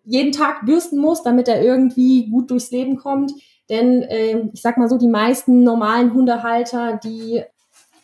jeden 0.05 0.33
Tag 0.33 0.67
bürsten 0.67 0.99
muss, 0.99 1.23
damit 1.23 1.47
er 1.47 1.63
irgendwie 1.63 2.29
gut 2.31 2.51
durchs 2.51 2.73
Leben 2.73 2.97
kommt. 2.97 3.33
Denn 3.69 4.03
äh, 4.03 4.49
ich 4.53 4.61
sag 4.61 4.77
mal 4.77 4.89
so, 4.89 4.99
die 4.99 5.09
meisten 5.09 5.63
normalen 5.63 6.13
Hundehalter, 6.13 6.99
die 7.03 7.45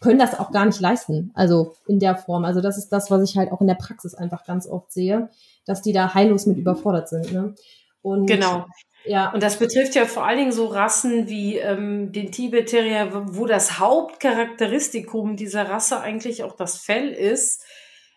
können 0.00 0.18
das 0.18 0.38
auch 0.38 0.52
gar 0.52 0.66
nicht 0.66 0.80
leisten. 0.80 1.30
Also 1.34 1.74
in 1.86 1.98
der 1.98 2.16
Form. 2.16 2.44
Also 2.44 2.60
das 2.60 2.78
ist 2.78 2.90
das, 2.90 3.10
was 3.10 3.28
ich 3.28 3.36
halt 3.36 3.52
auch 3.52 3.60
in 3.60 3.66
der 3.66 3.74
Praxis 3.74 4.14
einfach 4.14 4.44
ganz 4.44 4.66
oft 4.66 4.92
sehe, 4.92 5.30
dass 5.66 5.82
die 5.82 5.92
da 5.92 6.14
heillos 6.14 6.46
mit 6.46 6.56
überfordert 6.56 7.08
sind. 7.08 7.32
Ne? 7.32 7.54
Und 8.02 8.26
genau. 8.26 8.66
Ja. 9.04 9.32
Und 9.32 9.42
das 9.42 9.58
betrifft 9.58 9.94
ja 9.94 10.04
vor 10.04 10.26
allen 10.26 10.38
Dingen 10.38 10.52
so 10.52 10.66
Rassen 10.66 11.28
wie 11.28 11.56
ähm, 11.56 12.12
den 12.12 12.30
Tibet 12.30 12.68
Terrier, 12.68 13.08
wo 13.12 13.46
das 13.46 13.78
Hauptcharakteristikum 13.78 15.36
dieser 15.36 15.68
Rasse 15.68 16.00
eigentlich 16.00 16.42
auch 16.42 16.56
das 16.56 16.78
Fell 16.78 17.08
ist. 17.08 17.64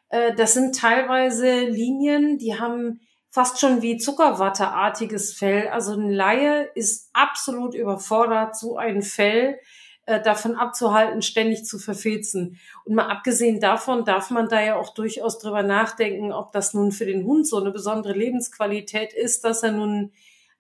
Äh, 0.10 0.36
das 0.36 0.54
sind 0.54 0.76
teilweise 0.76 1.62
Linien, 1.62 2.38
die 2.38 2.60
haben 2.60 3.00
fast 3.30 3.60
schon 3.60 3.82
wie 3.82 3.98
Zuckerwatteartiges 3.98 5.34
Fell. 5.34 5.70
Also 5.70 5.94
ein 5.94 6.10
Laie 6.10 6.70
ist 6.76 7.10
absolut 7.14 7.74
überfordert, 7.74 8.58
so 8.58 8.76
ein 8.78 9.02
Fell 9.02 9.54
äh, 9.54 9.58
davon 10.06 10.56
abzuhalten, 10.56 11.22
ständig 11.22 11.66
zu 11.66 11.78
verfilzen. 11.78 12.58
Und 12.86 12.96
mal 12.96 13.08
abgesehen 13.08 13.60
davon 13.60 14.04
darf 14.04 14.32
man 14.32 14.50
da 14.50 14.62
ja 14.62 14.76
auch 14.76 14.94
durchaus 14.94 15.40
drüber 15.40 15.64
nachdenken, 15.64 16.34
ob 16.34 16.52
das 16.52 16.74
nun 16.74 16.92
für 16.92 17.06
den 17.06 17.26
Hund 17.26 17.48
so 17.48 17.58
eine 17.58 17.72
besondere 17.72 18.14
Lebensqualität 18.14 19.14
ist, 19.14 19.44
dass 19.44 19.64
er 19.64 19.72
nun 19.72 20.12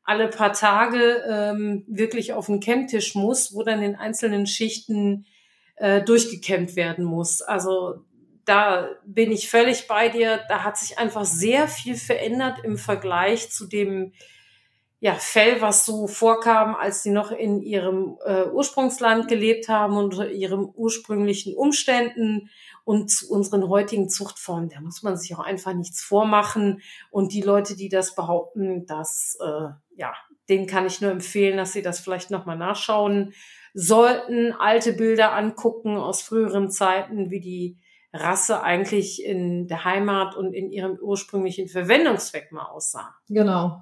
alle 0.04 0.28
paar 0.28 0.54
Tage 0.54 1.24
ähm, 1.28 1.86
wirklich 1.88 2.34
auf 2.34 2.48
den 2.48 2.60
Camptisch 2.60 3.16
muss, 3.16 3.54
wo 3.54 3.63
dann 3.63 3.82
in 3.82 3.96
einzelnen 3.96 4.46
Schichten 4.48 5.26
äh, 5.76 6.02
durchgekämmt 6.04 6.76
werden 6.76 7.06
muss. 7.06 7.42
Also 7.42 8.04
da 8.46 8.89
bin 9.06 9.32
ich 9.32 9.50
völlig 9.50 9.88
bei 9.88 10.10
dir. 10.10 10.42
Da 10.50 10.63
hat 10.63 10.78
sich 10.78 10.98
einfach 10.98 11.26
sehr 11.26 11.68
viel 11.68 11.96
verändert 11.96 12.60
im 12.63 12.78
Vergleich 12.78 13.52
zu 13.52 13.68
dem 13.68 14.13
ja, 15.04 15.16
Fell, 15.16 15.62
was 15.62 15.84
so 15.84 16.06
vorkam, 16.06 16.76
als 16.76 17.02
sie 17.02 17.10
noch 17.10 17.32
in 17.32 17.64
ihrem 17.64 18.20
äh, 18.24 18.46
Ursprungsland 18.46 19.28
gelebt 19.28 19.68
haben 19.68 19.98
unter 19.98 20.30
ihren 20.30 20.70
ursprünglichen 20.76 21.56
Umständen 21.56 22.52
und 22.84 23.10
zu 23.10 23.32
unseren 23.32 23.68
heutigen 23.68 24.10
Zuchtformen. 24.10 24.70
Da 24.70 24.80
muss 24.80 25.02
man 25.02 25.18
sich 25.18 25.36
auch 25.36 25.44
einfach 25.44 25.74
nichts 25.74 26.04
vormachen. 26.04 26.84
Und 27.10 27.34
die 27.34 27.42
Leute, 27.42 27.76
die 27.76 27.90
das 27.90 28.14
behaupten, 28.14 28.86
das, 28.86 29.40
äh, 29.44 29.70
ja, 29.96 30.14
denen 30.50 30.68
kann 30.68 30.86
ich 30.86 31.02
nur 31.02 31.10
empfehlen, 31.10 31.58
dass 31.58 31.74
sie 31.74 31.82
das 31.82 32.00
vielleicht 32.00 32.30
nochmal 32.30 32.58
nachschauen 32.58 33.34
sollten, 33.74 34.52
alte 34.52 34.94
Bilder 34.94 35.34
angucken 35.34 35.98
aus 35.98 36.22
früheren 36.22 36.70
Zeiten, 36.70 37.32
wie 37.32 37.40
die 37.40 37.80
Rasse 38.14 38.62
eigentlich 38.62 39.24
in 39.26 39.68
der 39.68 39.84
Heimat 39.84 40.36
und 40.36 40.54
in 40.54 40.70
ihrem 40.72 41.00
ursprünglichen 41.02 41.68
Verwendungszweck 41.68 42.52
mal 42.52 42.66
aussah. 42.66 43.16
Genau 43.28 43.82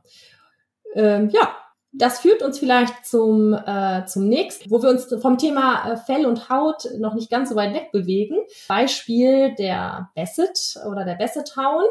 ähm, 0.95 1.30
ja, 1.30 1.56
das 1.91 2.19
führt 2.19 2.43
uns 2.43 2.60
vielleicht 2.60 3.06
zum, 3.06 3.54
äh, 3.54 4.06
zum 4.06 4.28
nächsten, 4.28 4.69
wo 4.69 4.82
wir 4.82 4.89
uns 4.89 5.13
vom 5.21 5.39
Thema 5.39 5.91
äh, 5.91 5.97
Fell 5.97 6.28
und 6.28 6.49
Haut 6.49 6.88
noch 6.99 7.15
nicht 7.15 7.32
ganz 7.32 7.49
so 7.49 7.56
weit 7.56 7.73
weg 7.73 7.91
bewegen. 7.91 8.38
Beispiel 8.67 9.56
der 9.56 10.10
Basset 10.15 10.75
oder 10.88 11.04
der 11.04 11.15
Basset 11.15 11.56
Hound. 11.58 11.89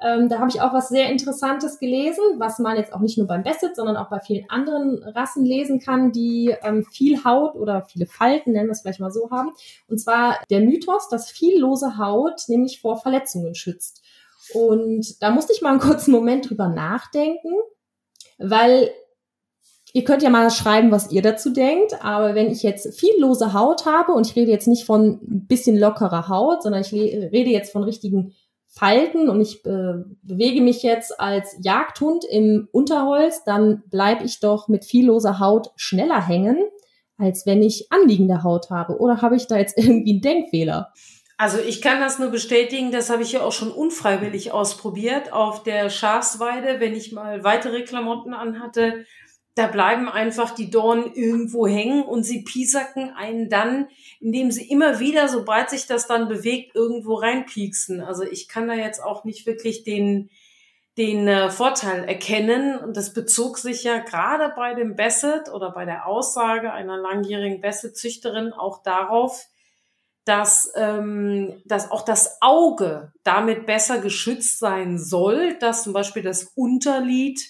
Ähm, 0.00 0.28
da 0.28 0.38
habe 0.38 0.50
ich 0.50 0.60
auch 0.60 0.74
was 0.74 0.90
sehr 0.90 1.10
Interessantes 1.10 1.78
gelesen, 1.80 2.22
was 2.36 2.58
man 2.58 2.76
jetzt 2.76 2.92
auch 2.92 3.00
nicht 3.00 3.16
nur 3.16 3.26
beim 3.26 3.42
Basset, 3.42 3.74
sondern 3.74 3.96
auch 3.96 4.10
bei 4.10 4.20
vielen 4.20 4.48
anderen 4.50 5.02
Rassen 5.02 5.44
lesen 5.44 5.80
kann, 5.80 6.12
die 6.12 6.54
ähm, 6.62 6.84
viel 6.84 7.24
Haut 7.24 7.54
oder 7.56 7.82
viele 7.90 8.06
Falten, 8.06 8.52
nennen 8.52 8.68
wir 8.68 8.72
es 8.72 8.82
vielleicht 8.82 9.00
mal 9.00 9.10
so 9.10 9.30
haben. 9.30 9.50
Und 9.88 9.98
zwar 9.98 10.38
der 10.50 10.60
Mythos, 10.60 11.08
dass 11.08 11.30
viel 11.30 11.58
lose 11.58 11.96
Haut 11.96 12.42
nämlich 12.48 12.80
vor 12.80 13.00
Verletzungen 13.00 13.54
schützt. 13.54 14.02
Und 14.52 15.20
da 15.22 15.30
musste 15.30 15.52
ich 15.52 15.62
mal 15.62 15.70
einen 15.70 15.80
kurzen 15.80 16.12
Moment 16.12 16.48
drüber 16.48 16.68
nachdenken 16.68 17.54
weil 18.38 18.90
ihr 19.92 20.04
könnt 20.04 20.22
ja 20.22 20.30
mal 20.30 20.50
schreiben, 20.50 20.90
was 20.90 21.10
ihr 21.10 21.22
dazu 21.22 21.50
denkt, 21.50 22.04
aber 22.04 22.34
wenn 22.34 22.50
ich 22.50 22.62
jetzt 22.62 22.98
viel 22.98 23.18
lose 23.18 23.52
Haut 23.52 23.86
habe 23.86 24.12
und 24.12 24.26
ich 24.26 24.36
rede 24.36 24.50
jetzt 24.50 24.68
nicht 24.68 24.84
von 24.84 25.20
ein 25.22 25.46
bisschen 25.46 25.78
lockerer 25.78 26.28
Haut, 26.28 26.62
sondern 26.62 26.82
ich 26.82 26.92
rede 26.92 27.50
jetzt 27.50 27.72
von 27.72 27.84
richtigen 27.84 28.34
Falten 28.66 29.28
und 29.28 29.40
ich 29.40 29.64
äh, 29.64 29.94
bewege 30.22 30.60
mich 30.60 30.82
jetzt 30.82 31.18
als 31.18 31.56
Jagdhund 31.62 32.24
im 32.24 32.68
Unterholz, 32.70 33.42
dann 33.44 33.82
bleibe 33.90 34.24
ich 34.24 34.40
doch 34.40 34.68
mit 34.68 34.84
viel 34.84 35.06
loser 35.06 35.40
Haut 35.40 35.70
schneller 35.76 36.24
hängen, 36.24 36.58
als 37.16 37.46
wenn 37.46 37.62
ich 37.62 37.90
anliegende 37.90 38.42
Haut 38.42 38.70
habe. 38.70 38.98
Oder 38.98 39.22
habe 39.22 39.36
ich 39.36 39.46
da 39.46 39.56
jetzt 39.56 39.76
irgendwie 39.82 40.12
einen 40.12 40.20
Denkfehler? 40.20 40.92
Also 41.40 41.58
ich 41.60 41.80
kann 41.80 42.00
das 42.00 42.18
nur 42.18 42.30
bestätigen, 42.30 42.90
das 42.90 43.10
habe 43.10 43.22
ich 43.22 43.30
ja 43.30 43.42
auch 43.42 43.52
schon 43.52 43.70
unfreiwillig 43.70 44.50
ausprobiert 44.50 45.32
auf 45.32 45.62
der 45.62 45.88
Schafsweide, 45.88 46.80
wenn 46.80 46.94
ich 46.94 47.12
mal 47.12 47.44
weitere 47.44 47.84
Klamotten 47.84 48.34
anhatte. 48.34 49.06
Da 49.54 49.68
bleiben 49.68 50.08
einfach 50.08 50.52
die 50.52 50.68
Dornen 50.68 51.14
irgendwo 51.14 51.68
hängen 51.68 52.02
und 52.02 52.24
sie 52.24 52.42
piesacken 52.42 53.10
einen 53.10 53.48
dann, 53.48 53.86
indem 54.18 54.50
sie 54.50 54.68
immer 54.68 54.98
wieder, 54.98 55.28
sobald 55.28 55.70
sich 55.70 55.86
das 55.86 56.08
dann 56.08 56.26
bewegt, 56.26 56.74
irgendwo 56.74 57.14
reinpieksen. 57.14 58.00
Also 58.00 58.24
ich 58.24 58.48
kann 58.48 58.66
da 58.66 58.74
jetzt 58.74 59.00
auch 59.00 59.22
nicht 59.22 59.46
wirklich 59.46 59.84
den, 59.84 60.30
den 60.96 61.28
äh, 61.28 61.50
Vorteil 61.50 62.02
erkennen. 62.02 62.78
Und 62.78 62.96
das 62.96 63.12
bezog 63.14 63.58
sich 63.58 63.84
ja 63.84 63.98
gerade 63.98 64.52
bei 64.56 64.74
dem 64.74 64.96
Basset 64.96 65.52
oder 65.52 65.70
bei 65.70 65.84
der 65.84 66.08
Aussage 66.08 66.72
einer 66.72 66.96
langjährigen 66.96 67.60
Basset-Züchterin 67.60 68.52
auch 68.52 68.82
darauf, 68.82 69.46
dass, 70.28 70.70
ähm, 70.76 71.62
dass 71.64 71.90
auch 71.90 72.02
das 72.02 72.36
Auge 72.42 73.12
damit 73.24 73.64
besser 73.64 73.98
geschützt 73.98 74.58
sein 74.58 74.98
soll, 74.98 75.56
dass 75.58 75.84
zum 75.84 75.94
Beispiel 75.94 76.22
das 76.22 76.52
Unterlid 76.54 77.40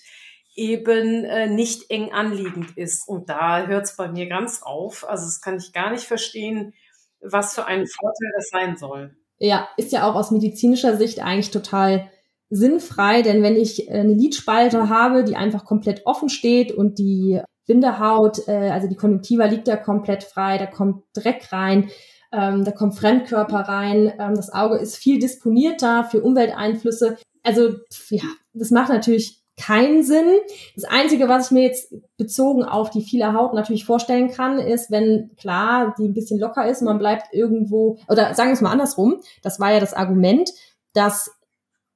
eben 0.55 1.25
äh, 1.25 1.49
nicht 1.49 1.91
eng 1.91 2.12
anliegend 2.12 2.77
ist. 2.77 3.09
Und 3.09 3.29
da 3.29 3.67
hört 3.67 3.87
es 3.87 3.97
bei 3.97 4.09
mir 4.09 4.29
ganz 4.29 4.62
auf. 4.62 5.09
Also 5.09 5.25
das 5.25 5.41
kann 5.41 5.57
ich 5.57 5.73
gar 5.73 5.91
nicht 5.91 6.05
verstehen, 6.05 6.73
was 7.21 7.55
für 7.55 7.67
ein 7.67 7.87
Vorteil 7.87 8.33
das 8.37 8.49
sein 8.51 8.77
soll. 8.77 9.17
Ja, 9.38 9.69
ist 9.77 9.93
ja 9.93 10.09
auch 10.09 10.14
aus 10.14 10.31
medizinischer 10.31 10.97
Sicht 10.97 11.21
eigentlich 11.21 11.51
total 11.51 12.11
sinnfrei, 12.51 13.23
denn 13.23 13.43
wenn 13.43 13.57
ich 13.57 13.88
äh, 13.88 13.93
eine 13.93 14.14
Lidspalte 14.14 14.88
habe, 14.88 15.25
die 15.25 15.37
einfach 15.37 15.64
komplett 15.64 16.07
offen 16.07 16.29
steht 16.29 16.71
und 16.71 16.99
die 16.99 17.41
Bindehaut, 17.67 18.47
äh, 18.47 18.71
also 18.71 18.88
die 18.88 18.97
Konjunktiva 18.97 19.47
liegt 19.47 19.67
da 19.67 19.77
komplett 19.77 20.23
frei, 20.23 20.59
da 20.59 20.67
kommt 20.67 21.05
Dreck 21.12 21.53
rein, 21.53 21.91
ähm, 22.33 22.64
da 22.64 22.73
kommt 22.73 22.97
Fremdkörper 22.97 23.61
rein, 23.61 24.12
ähm, 24.19 24.35
das 24.35 24.53
Auge 24.53 24.77
ist 24.77 24.97
viel 24.97 25.19
disponierter 25.19 26.05
für 26.05 26.23
Umwelteinflüsse. 26.23 27.17
Also 27.43 27.75
ja, 28.11 28.25
das 28.53 28.71
macht 28.71 28.91
natürlich 28.91 29.43
keinen 29.59 30.03
Sinn. 30.05 30.38
Das 30.77 30.85
Einzige, 30.85 31.29
was 31.29 31.47
ich 31.47 31.51
mir 31.53 31.62
jetzt 31.62 31.93
bezogen 32.17 32.64
auf 32.64 32.91
die 32.91 33.03
viele 33.03 33.33
Haut 33.33 33.55
natürlich 33.55 33.85
vorstellen 33.85 34.31
kann, 34.31 34.59
ist, 34.59 34.91
wenn 34.91 35.31
klar, 35.37 35.95
die 35.99 36.05
ein 36.05 36.14
bisschen 36.14 36.38
locker 36.38 36.69
ist, 36.69 36.83
man 36.83 36.99
bleibt 36.99 37.33
irgendwo, 37.33 37.99
oder 38.09 38.35
sagen 38.35 38.51
wir 38.51 38.55
es 38.55 38.61
mal 38.61 38.71
andersrum, 38.71 39.21
das 39.43 39.59
war 39.59 39.73
ja 39.73 39.81
das 39.81 39.95
Argument, 39.95 40.51
dass 40.95 41.33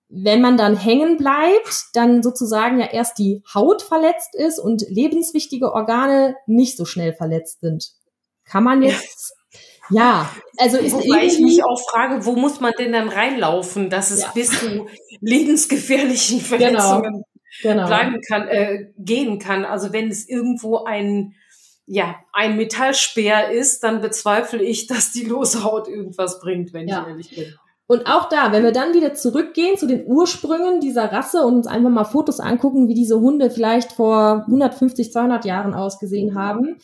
wenn 0.09 0.43
man 0.43 0.59
dann 0.59 0.77
hängen 0.77 1.17
bleibt, 1.17 1.87
dann 1.95 2.23
sozusagen 2.23 2.81
ja 2.81 2.87
erst 2.87 3.19
die 3.19 3.43
Haut 3.55 3.81
verletzt 3.81 4.35
ist 4.35 4.59
und 4.59 4.85
lebenswichtige 4.89 5.73
Organe 5.73 6.37
nicht 6.47 6.77
so 6.77 6.85
schnell 6.85 7.15
verletzt 7.15 7.61
sind. 7.61 7.93
Kann 8.45 8.65
man 8.65 8.83
jetzt 8.83 9.35
ja, 9.91 10.31
also 10.57 10.79
ist 10.79 10.93
Wobei 10.93 11.25
ich 11.25 11.39
mich 11.41 11.65
auch 11.65 11.81
frage, 11.91 12.25
wo 12.25 12.33
muss 12.33 12.61
man 12.61 12.73
denn 12.79 12.93
dann 12.93 13.09
reinlaufen, 13.09 13.91
dass 13.91 14.11
es 14.11 14.23
ja. 14.23 14.31
bis 14.35 14.51
zu 14.59 14.87
lebensgefährlichen 15.21 16.39
genau, 16.39 16.49
Verletzungen 16.49 17.25
genau, 17.63 17.75
genau. 17.75 17.87
bleiben 17.87 18.21
kann, 18.27 18.49
äh, 18.49 18.87
gehen 18.99 19.39
kann. 19.39 19.65
Also 19.65 19.93
wenn 19.93 20.09
es 20.09 20.29
irgendwo 20.29 20.85
ein 20.85 21.35
ja, 21.87 22.15
ein 22.33 22.57
Metallspeer 22.57 23.51
ist, 23.51 23.83
dann 23.83 24.01
bezweifle 24.01 24.63
ich, 24.63 24.87
dass 24.87 25.13
die 25.13 25.25
lose 25.25 25.65
Haut 25.65 25.89
irgendwas 25.89 26.41
bringt, 26.41 26.73
wenn 26.73 26.89
ja. 26.89 27.03
ich 27.03 27.09
ehrlich 27.09 27.35
bin. 27.35 27.55
Und 27.89 28.07
auch 28.07 28.29
da, 28.29 28.53
wenn 28.53 28.63
wir 28.63 28.73
dann 28.73 28.95
wieder 28.95 29.13
zurückgehen 29.13 29.77
zu 29.77 29.87
den 29.87 30.07
Ursprüngen 30.07 30.81
dieser 30.81 31.13
Rasse 31.13 31.45
und 31.45 31.57
uns 31.57 31.67
einfach 31.67 31.91
mal 31.91 32.05
Fotos 32.05 32.41
angucken, 32.41 32.89
wie 32.89 32.95
diese 32.95 33.21
Hunde 33.21 33.51
vielleicht 33.51 33.93
vor 33.93 34.45
150, 34.47 35.13
200 35.13 35.45
Jahren 35.45 35.75
ausgesehen 35.75 36.35
haben, 36.35 36.79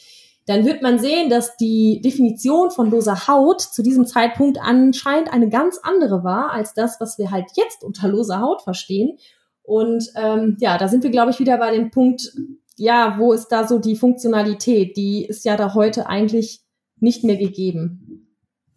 dann 0.48 0.64
wird 0.64 0.80
man 0.80 0.98
sehen, 0.98 1.28
dass 1.28 1.58
die 1.58 2.00
Definition 2.02 2.70
von 2.70 2.90
loser 2.90 3.28
Haut 3.28 3.61
zu 3.61 3.82
diesem 3.82 4.06
Zeitpunkt 4.06 4.58
anscheinend 4.58 5.30
eine 5.30 5.50
ganz 5.50 5.78
andere 5.82 6.24
war 6.24 6.52
als 6.52 6.72
das, 6.72 6.98
was 7.00 7.18
wir 7.18 7.30
halt 7.30 7.50
jetzt 7.54 7.84
unter 7.84 8.08
loser 8.08 8.40
Haut 8.40 8.62
verstehen. 8.62 9.18
Und 9.62 10.11
ähm, 10.16 10.56
ja, 10.58 10.78
da 10.78 10.88
sind 10.88 11.04
wir, 11.04 11.11
glaube 11.11 11.32
ich, 11.32 11.38
wieder 11.38 11.58
bei 11.58 11.70
dem 11.70 11.90
Punkt, 11.90 12.32
ja, 12.76 13.16
wo 13.18 13.34
ist 13.34 13.48
da 13.48 13.68
so 13.68 13.78
die 13.78 13.94
Funktionalität? 13.94 14.96
Die 14.96 15.26
ist 15.26 15.44
ja 15.44 15.54
da 15.58 15.74
heute 15.74 16.06
eigentlich 16.06 16.62
nicht 16.98 17.24
mehr 17.24 17.37
gegeben. 17.37 18.07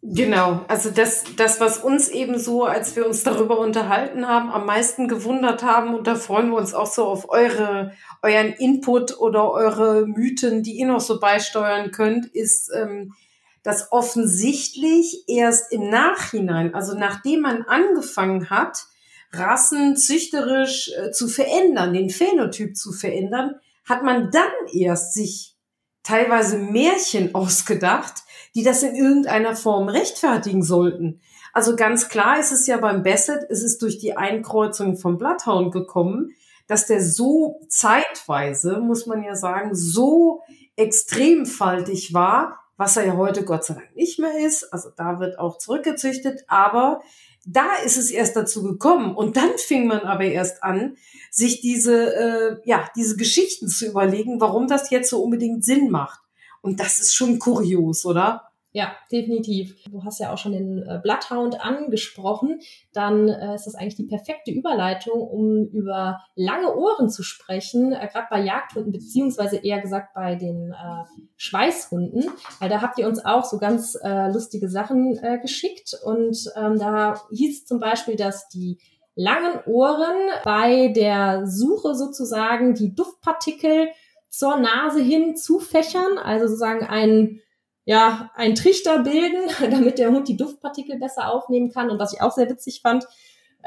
Genau, 0.03 0.65
also 0.67 0.89
das, 0.89 1.25
das, 1.37 1.59
was 1.59 1.77
uns 1.77 2.09
eben 2.09 2.39
so, 2.39 2.63
als 2.63 2.95
wir 2.95 3.05
uns 3.05 3.23
darüber 3.23 3.59
unterhalten 3.59 4.27
haben, 4.27 4.49
am 4.49 4.65
meisten 4.65 5.07
gewundert 5.07 5.61
haben, 5.61 5.93
und 5.93 6.07
da 6.07 6.15
freuen 6.15 6.49
wir 6.49 6.57
uns 6.57 6.73
auch 6.73 6.91
so 6.91 7.05
auf 7.05 7.29
eure, 7.29 7.91
euren 8.23 8.51
Input 8.53 9.19
oder 9.19 9.51
eure 9.51 10.07
Mythen, 10.07 10.63
die 10.63 10.79
ihr 10.79 10.87
noch 10.87 11.01
so 11.01 11.19
beisteuern 11.19 11.91
könnt, 11.91 12.25
ist, 12.25 12.71
ähm, 12.75 13.13
dass 13.61 13.91
offensichtlich 13.91 15.25
erst 15.27 15.71
im 15.71 15.89
Nachhinein, 15.89 16.73
also 16.73 16.97
nachdem 16.97 17.41
man 17.41 17.61
angefangen 17.67 18.49
hat, 18.49 18.85
Rassen 19.31 19.95
züchterisch 19.95 20.91
äh, 20.97 21.11
zu 21.11 21.27
verändern, 21.27 21.93
den 21.93 22.09
Phänotyp 22.09 22.75
zu 22.75 22.91
verändern, 22.91 23.55
hat 23.85 24.03
man 24.03 24.31
dann 24.31 24.51
erst 24.73 25.13
sich 25.13 25.55
teilweise 26.01 26.57
Märchen 26.57 27.35
ausgedacht, 27.35 28.20
die 28.55 28.63
das 28.63 28.83
in 28.83 28.95
irgendeiner 28.95 29.55
Form 29.55 29.89
rechtfertigen 29.89 30.63
sollten. 30.63 31.21
Also 31.53 31.75
ganz 31.75 32.09
klar 32.09 32.39
ist 32.39 32.51
es 32.51 32.67
ja 32.67 32.77
beim 32.77 33.03
Bassett, 33.03 33.45
es 33.49 33.63
ist 33.63 33.81
durch 33.81 33.97
die 33.97 34.15
Einkreuzung 34.15 34.97
vom 34.97 35.17
Bloodhound 35.17 35.73
gekommen, 35.73 36.31
dass 36.67 36.87
der 36.87 37.03
so 37.03 37.59
zeitweise, 37.67 38.79
muss 38.79 39.05
man 39.05 39.23
ja 39.23 39.35
sagen, 39.35 39.75
so 39.75 40.41
extremfaltig 40.77 42.13
war, 42.13 42.59
was 42.77 42.97
er 42.97 43.05
ja 43.05 43.17
heute 43.17 43.43
Gott 43.43 43.65
sei 43.65 43.75
Dank 43.75 43.95
nicht 43.95 44.19
mehr 44.19 44.39
ist. 44.39 44.73
Also 44.73 44.89
da 44.95 45.19
wird 45.19 45.37
auch 45.37 45.57
zurückgezüchtet, 45.57 46.45
aber 46.47 47.01
da 47.45 47.75
ist 47.85 47.97
es 47.97 48.09
erst 48.09 48.35
dazu 48.35 48.63
gekommen 48.63 49.15
und 49.15 49.35
dann 49.35 49.51
fing 49.57 49.87
man 49.87 50.01
aber 50.01 50.23
erst 50.23 50.63
an, 50.63 50.95
sich 51.29 51.61
diese 51.61 52.15
äh, 52.15 52.57
ja 52.65 52.87
diese 52.95 53.17
Geschichten 53.17 53.67
zu 53.67 53.87
überlegen, 53.87 54.39
warum 54.39 54.67
das 54.67 54.89
jetzt 54.91 55.09
so 55.09 55.21
unbedingt 55.21 55.65
Sinn 55.65 55.89
macht. 55.89 56.20
Und 56.62 56.80
das 56.80 57.00
ist 57.00 57.13
schon 57.13 57.39
kurios, 57.39 58.06
oder? 58.06 58.52
Ja, 58.74 58.93
definitiv. 59.12 59.84
Du 59.91 60.06
hast 60.06 60.19
ja 60.19 60.32
auch 60.32 60.38
schon 60.38 60.54
den 60.54 60.82
äh, 60.84 61.00
Bloodhound 61.04 61.60
angesprochen. 61.60 62.62
Dann 62.93 63.28
äh, 63.28 63.56
ist 63.56 63.65
das 63.65 63.76
eigentlich 63.76 63.95
die 63.95 64.06
perfekte 64.06 64.52
Überleitung, 64.52 65.19
um 65.21 65.65
über 65.65 66.21
lange 66.36 66.74
Ohren 66.74 67.10
zu 67.10 67.21
sprechen, 67.21 67.91
äh, 67.91 68.08
gerade 68.08 68.28
bei 68.30 68.41
Jagdhunden, 68.41 68.93
beziehungsweise 68.93 69.58
eher 69.58 69.82
gesagt 69.82 70.13
bei 70.13 70.36
den 70.36 70.71
äh, 70.71 71.04
Schweißhunden. 71.36 72.30
Weil 72.60 72.69
da 72.69 72.82
habt 72.82 72.97
ihr 72.97 73.08
uns 73.08 73.24
auch 73.26 73.43
so 73.43 73.58
ganz 73.58 73.97
äh, 74.02 74.32
lustige 74.32 74.69
Sachen 74.69 75.17
äh, 75.21 75.39
geschickt. 75.39 75.93
Und 76.06 76.38
ähm, 76.56 76.80
da 76.80 77.21
hieß 77.30 77.65
zum 77.65 77.82
Beispiel, 77.82 78.15
dass 78.15 78.47
die 78.47 78.80
langen 79.15 79.60
Ohren 79.65 80.15
bei 80.45 80.88
der 80.95 81.45
Suche 81.45 81.93
sozusagen 81.95 82.74
die 82.74 82.95
Duftpartikel 82.95 83.89
zur 84.31 84.57
Nase 84.57 85.01
hin 85.01 85.35
zufächern, 85.35 86.17
also 86.17 86.47
sozusagen 86.47 86.87
ein 86.87 87.41
ja, 87.85 88.29
ein 88.35 88.55
Trichter 88.55 89.03
bilden, 89.03 89.49
damit 89.71 89.99
der 89.99 90.11
Hund 90.11 90.27
die 90.27 90.37
Duftpartikel 90.37 90.97
besser 90.99 91.33
aufnehmen 91.33 91.71
kann. 91.71 91.89
Und 91.89 91.99
was 91.99 92.13
ich 92.13 92.21
auch 92.21 92.31
sehr 92.31 92.49
witzig 92.49 92.81
fand, 92.81 93.05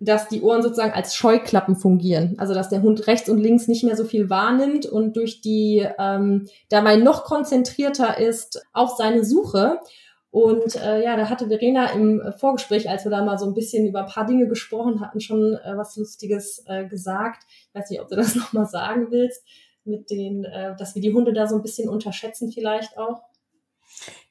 dass 0.01 0.29
die 0.29 0.43
Ohren 0.43 0.63
sozusagen 0.63 0.93
als 0.93 1.15
Scheuklappen 1.15 1.77
fungieren. 1.77 2.35
Also 2.39 2.55
dass 2.55 2.69
der 2.69 2.83
Hund 2.83 3.07
rechts 3.07 3.29
und 3.29 3.39
links 3.39 3.69
nicht 3.69 3.85
mehr 3.85 3.97
so 3.97 4.05
viel 4.05 4.29
wahrnimmt 4.29 4.87
und 4.87 5.17
durch 5.17 5.41
die 5.41 5.87
ähm, 5.99 6.49
dabei 6.69 6.97
noch 6.97 7.25
konzentrierter 7.25 8.19
ist 8.19 8.65
auf 8.73 8.97
seine 8.97 9.25
Suche. 9.25 9.79
Und 10.31 10.75
äh, 10.75 11.05
ja, 11.05 11.17
da 11.17 11.29
hatte 11.29 11.47
Verena 11.47 11.93
im 11.93 12.21
Vorgespräch, 12.39 12.91
als 12.91 13.05
wir 13.05 13.11
da 13.11 13.25
mal 13.25 13.39
so 13.39 13.47
ein 13.47 13.55
bisschen 13.55 13.87
über 13.87 14.01
ein 14.01 14.11
paar 14.11 14.27
Dinge 14.27 14.49
gesprochen 14.49 15.01
hatten, 15.01 15.21
schon 15.21 15.55
äh, 15.55 15.77
was 15.77 15.97
Lustiges 15.97 16.65
äh, 16.67 16.87
gesagt. 16.87 17.45
Ich 17.69 17.75
weiß 17.75 17.91
nicht, 17.91 18.01
ob 18.01 18.09
du 18.09 18.17
das 18.17 18.35
nochmal 18.35 18.67
sagen 18.67 19.09
willst 19.11 19.45
mit 19.87 20.11
den, 20.11 20.45
äh, 20.45 20.77
dass 20.77 20.95
wir 20.95 21.03
die 21.03 21.13
Hunde 21.13 21.33
da 21.33 21.47
so 21.47 21.57
ein 21.57 21.63
bisschen 21.63 21.89
unterschätzen 21.89 22.51
vielleicht 22.53 22.99
auch? 22.99 23.23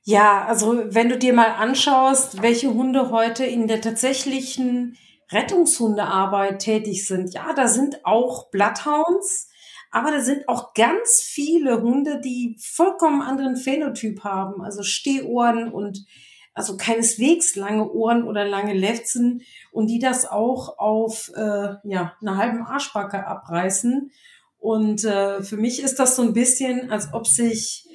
Ja, 0.03 0.45
also 0.45 0.83
wenn 0.93 1.09
du 1.09 1.17
dir 1.17 1.33
mal 1.33 1.51
anschaust, 1.51 2.41
welche 2.41 2.73
Hunde 2.73 3.09
heute 3.09 3.45
in 3.45 3.67
der 3.67 3.81
tatsächlichen 3.81 4.97
Rettungshundearbeit 5.31 6.59
tätig 6.59 7.07
sind, 7.07 7.33
ja, 7.33 7.53
da 7.53 7.67
sind 7.67 8.05
auch 8.05 8.49
Bloodhounds, 8.51 9.49
aber 9.91 10.11
da 10.11 10.19
sind 10.19 10.49
auch 10.49 10.73
ganz 10.73 11.21
viele 11.21 11.81
Hunde, 11.81 12.19
die 12.19 12.57
vollkommen 12.59 13.21
anderen 13.21 13.55
Phänotyp 13.55 14.23
haben, 14.23 14.61
also 14.61 14.83
Stehohren 14.83 15.71
und 15.71 16.05
also 16.53 16.77
keineswegs 16.77 17.55
lange 17.55 17.89
Ohren 17.91 18.27
oder 18.27 18.45
lange 18.45 18.73
Lefzen 18.73 19.41
und 19.71 19.87
die 19.87 19.99
das 19.99 20.25
auch 20.29 20.77
auf 20.77 21.31
äh, 21.35 21.75
ja, 21.83 22.13
einer 22.21 22.37
halben 22.37 22.63
Arschbacke 22.63 23.25
abreißen 23.25 24.11
und 24.63 25.04
äh, 25.04 25.43
für 25.43 25.58
mich 25.58 25.84
ist 25.84 25.99
das 25.99 26.15
so 26.15 26.21
ein 26.21 26.32
bisschen, 26.32 26.89
als 26.89 27.13
ob 27.13 27.28
sich 27.28 27.86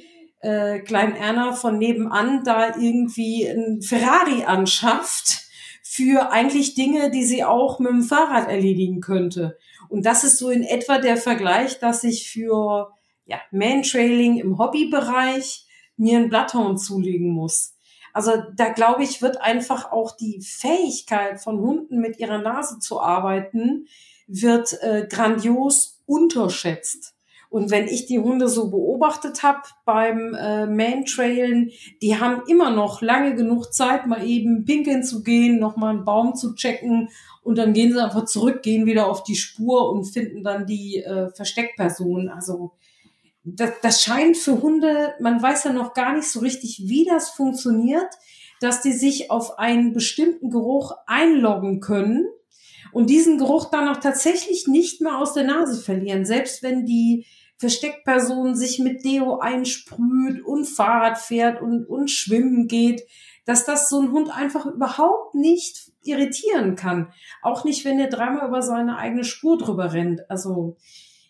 äh, 0.41 0.81
Klein 0.81 1.17
Erna 1.17 1.53
von 1.53 1.79
nebenan 1.79 2.45
da 2.45 2.77
irgendwie 2.77 3.47
ein 3.47 3.81
Ferrari 3.81 4.45
anschafft 4.45 5.49
für 5.83 6.31
eigentlich 6.31 6.75
Dinge, 6.75 7.11
die 7.11 7.25
sie 7.25 7.43
auch 7.43 7.79
mit 7.79 7.91
dem 7.91 8.03
Fahrrad 8.03 8.51
erledigen 8.51 9.01
könnte. 9.01 9.57
Und 9.89 10.05
das 10.05 10.25
ist 10.25 10.37
so 10.37 10.51
in 10.51 10.63
etwa 10.63 10.99
der 10.99 11.17
Vergleich, 11.17 11.79
dass 11.79 12.05
ich 12.05 12.29
für 12.31 12.93
ja, 13.25 13.41
Mantrailing 13.51 14.37
im 14.37 14.59
Hobbybereich 14.59 15.67
mir 15.97 16.19
einen 16.19 16.29
Bloodhound 16.29 16.83
zulegen 16.83 17.31
muss. 17.31 17.77
Also 18.13 18.33
da 18.55 18.69
glaube 18.69 19.05
ich, 19.05 19.23
wird 19.23 19.41
einfach 19.41 19.91
auch 19.91 20.15
die 20.15 20.43
Fähigkeit 20.43 21.41
von 21.41 21.61
Hunden 21.61 21.99
mit 21.99 22.19
ihrer 22.19 22.43
Nase 22.43 22.79
zu 22.79 23.01
arbeiten, 23.01 23.87
wird 24.27 24.75
äh, 24.83 25.07
grandios 25.09 25.98
unterschätzt. 26.09 27.15
Und 27.51 27.71
wenn 27.71 27.87
ich 27.89 28.07
die 28.07 28.19
Hunde 28.19 28.49
so 28.49 28.71
beobachtet 28.71 29.43
habe 29.43 29.63
beim 29.87 30.35
äh, 30.35 30.67
Mantrailen, 30.67 31.71
die 32.03 32.19
haben 32.19 32.43
immer 32.47 32.71
noch 32.71 33.01
lange 33.01 33.35
genug 33.35 33.73
Zeit, 33.73 34.07
mal 34.07 34.27
eben 34.27 34.65
pinkeln 34.67 35.03
zu 35.03 35.23
gehen, 35.23 35.59
nochmal 35.59 35.95
einen 35.95 36.05
Baum 36.05 36.35
zu 36.35 36.55
checken 36.55 37.09
und 37.43 37.57
dann 37.57 37.73
gehen 37.73 37.93
sie 37.93 38.05
einfach 38.05 38.27
zurück, 38.27 38.63
gehen 38.63 38.85
wieder 38.85 39.09
auf 39.09 39.23
die 39.23 39.37
Spur 39.37 39.91
und 39.91 40.05
finden 40.05 40.45
dann 40.45 40.67
die 40.67 40.99
äh, 40.99 41.31
Versteckperson. 41.31 42.29
Also 42.29 42.73
das, 43.45 43.71
das 43.81 44.03
scheint 44.03 44.37
für 44.37 44.61
Hunde, 44.61 45.15
man 45.21 45.41
weiß 45.41 45.65
ja 45.65 45.73
noch 45.73 45.95
gar 45.95 46.15
nicht 46.15 46.29
so 46.29 46.41
richtig, 46.41 46.83
wie 46.85 47.07
das 47.07 47.31
funktioniert, 47.31 48.09
dass 48.61 48.83
die 48.83 48.93
sich 48.93 49.31
auf 49.31 49.59
einen 49.59 49.95
bestimmten 49.95 50.51
Geruch 50.51 50.93
einloggen 51.07 51.81
können 51.81 52.27
und 52.93 53.11
diesen 53.11 53.39
Geruch 53.39 53.71
dann 53.71 53.89
auch 53.89 53.99
tatsächlich 53.99 54.67
nicht 54.67 55.01
mehr 55.01 55.19
aus 55.19 55.35
der 55.35 55.45
Nase 55.45 55.81
verlieren, 55.81 56.25
selbst 56.25 56.63
wenn 56.63 56.85
die 56.85 57.27
Versteckperson 57.59 58.55
sich 58.55 58.79
mit 58.79 59.05
Deo 59.05 59.39
einsprüht 59.39 60.45
und 60.45 60.65
Fahrrad 60.65 61.19
fährt 61.19 61.61
und, 61.61 61.85
und 61.87 62.09
schwimmen 62.09 62.69
geht, 62.69 63.03
dass 63.45 63.65
das 63.65 63.89
so 63.89 64.01
ein 64.01 64.13
Hund 64.13 64.31
einfach 64.31 64.67
überhaupt 64.67 65.35
nicht 65.35 65.91
irritieren 66.03 66.77
kann. 66.77 67.13
Auch 67.43 67.65
nicht, 67.65 67.85
wenn 67.85 67.99
er 67.99 68.09
dreimal 68.09 68.47
über 68.47 68.63
seine 68.63 68.97
eigene 68.99 69.25
Spur 69.25 69.59
drüber 69.59 69.93
rennt. 69.93 70.31
Also 70.31 70.77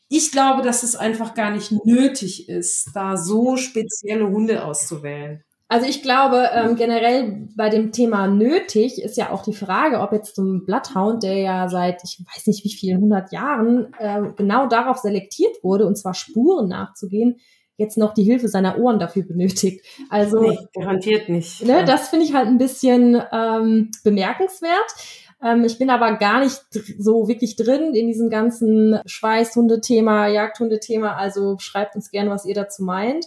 ich 0.08 0.32
glaube, 0.32 0.62
dass 0.62 0.82
es 0.82 0.96
einfach 0.96 1.34
gar 1.34 1.50
nicht 1.50 1.72
nötig 1.84 2.48
ist, 2.48 2.90
da 2.94 3.16
so 3.16 3.56
spezielle 3.56 4.28
Hunde 4.28 4.64
auszuwählen. 4.64 5.44
Also 5.70 5.87
ich 5.87 6.02
glaube, 6.02 6.48
ähm, 6.54 6.76
generell 6.76 7.46
bei 7.54 7.68
dem 7.68 7.92
Thema 7.92 8.26
nötig 8.26 9.02
ist 9.02 9.18
ja 9.18 9.31
auch 9.31 9.42
die 9.42 9.52
Frage, 9.52 10.00
ob 10.00 10.12
jetzt 10.12 10.35
zum 10.35 10.64
Bloodhound, 10.64 11.22
der 11.22 11.37
ja 11.37 11.68
seit 11.68 12.02
ich 12.04 12.24
weiß 12.35 12.46
nicht 12.46 12.64
wie 12.64 12.72
vielen 12.72 13.02
hundert 13.02 13.33
Jahren 13.33 13.92
äh, 13.98 14.22
genau 14.37 14.66
darauf 14.66 14.96
selektiert 14.96 15.62
wurde, 15.62 15.87
und 15.87 15.96
zwar 15.96 16.14
Spuren 16.14 16.68
nachzugehen, 16.68 17.37
jetzt 17.76 17.98
noch 17.98 18.14
die 18.14 18.24
Hilfe 18.24 18.48
seiner 18.48 18.78
Ohren 18.78 18.98
dafür 18.98 19.24
benötigt. 19.24 19.85
Also 20.09 20.40
nee, 20.40 20.59
garantiert 20.74 21.28
nicht. 21.28 21.64
Ne, 21.64 21.85
das 21.85 22.09
finde 22.09 22.24
ich 22.24 22.35
halt 22.35 22.48
ein 22.48 22.59
bisschen 22.59 23.22
ähm, 23.31 23.90
bemerkenswert. 24.04 24.94
Ähm, 25.42 25.64
ich 25.64 25.78
bin 25.78 25.90
aber 25.90 26.16
gar 26.16 26.40
nicht 26.40 26.61
so 26.98 27.28
wirklich 27.28 27.57
drin 27.57 27.94
in 27.94 28.09
diesem 28.09 28.31
ganzen 28.31 28.98
Schweißhunde-Thema, 29.07 30.28
Jagdhunde-Thema. 30.28 31.16
Also 31.16 31.57
schreibt 31.59 31.94
uns 31.94 32.11
gerne, 32.11 32.31
was 32.31 32.44
ihr 32.44 32.54
dazu 32.54 32.83
meint. 32.83 33.26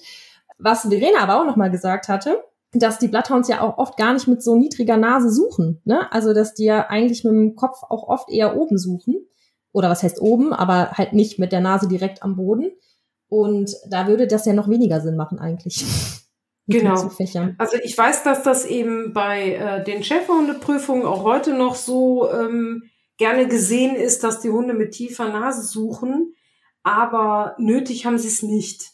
Was 0.62 0.82
Verena 0.82 1.20
aber 1.20 1.42
auch 1.42 1.46
nochmal 1.46 1.72
gesagt 1.72 2.08
hatte, 2.08 2.44
dass 2.74 3.00
die 3.00 3.08
Bloodhounds 3.08 3.50
ja 3.50 3.62
auch 3.62 3.78
oft 3.78 3.98
gar 3.98 4.14
nicht 4.14 4.28
mit 4.28 4.42
so 4.42 4.56
niedriger 4.56 4.98
Nase 4.98 5.30
suchen. 5.30 5.82
Ne? 5.84 6.12
Also 6.12 6.34
dass 6.34 6.54
die 6.54 6.66
ja 6.66 6.88
eigentlich 6.88 7.24
mit 7.24 7.34
dem 7.34 7.56
Kopf 7.56 7.84
auch 7.84 8.08
oft 8.08 8.30
eher 8.30 8.56
oben 8.56 8.78
suchen. 8.78 9.28
Oder 9.74 9.90
was 9.90 10.04
heißt 10.04 10.22
oben, 10.22 10.54
aber 10.54 10.92
halt 10.92 11.14
nicht 11.14 11.40
mit 11.40 11.52
der 11.52 11.62
Nase 11.62 11.88
direkt 11.88 12.24
am 12.24 12.36
Boden. 12.36 12.72
Und 13.30 13.74
da 13.90 14.08
würde 14.08 14.28
das 14.28 14.46
ja 14.46 14.54
noch 14.54 14.68
weniger 14.68 15.00
Sinn 15.00 15.16
machen 15.16 15.40
eigentlich. 15.40 15.86
genau. 16.68 16.96
Also 17.58 17.78
ich 17.82 17.98
weiß, 17.98 18.24
dass 18.24 18.44
das 18.44 18.66
eben 18.66 19.14
bei 19.14 19.56
äh, 19.56 19.84
den 19.84 20.04
Schäferhundeprüfungen 20.04 21.06
auch 21.06 21.24
heute 21.24 21.54
noch 21.54 21.76
so 21.76 22.30
ähm, 22.32 22.84
gerne 23.18 23.48
gesehen 23.48 23.96
ist, 23.96 24.24
dass 24.24 24.42
die 24.42 24.50
Hunde 24.50 24.74
mit 24.74 24.92
tiefer 24.92 25.30
Nase 25.30 25.62
suchen, 25.62 26.36
aber 26.84 27.56
nötig 27.58 28.06
haben 28.06 28.18
sie 28.18 28.28
es 28.28 28.42
nicht. 28.44 28.92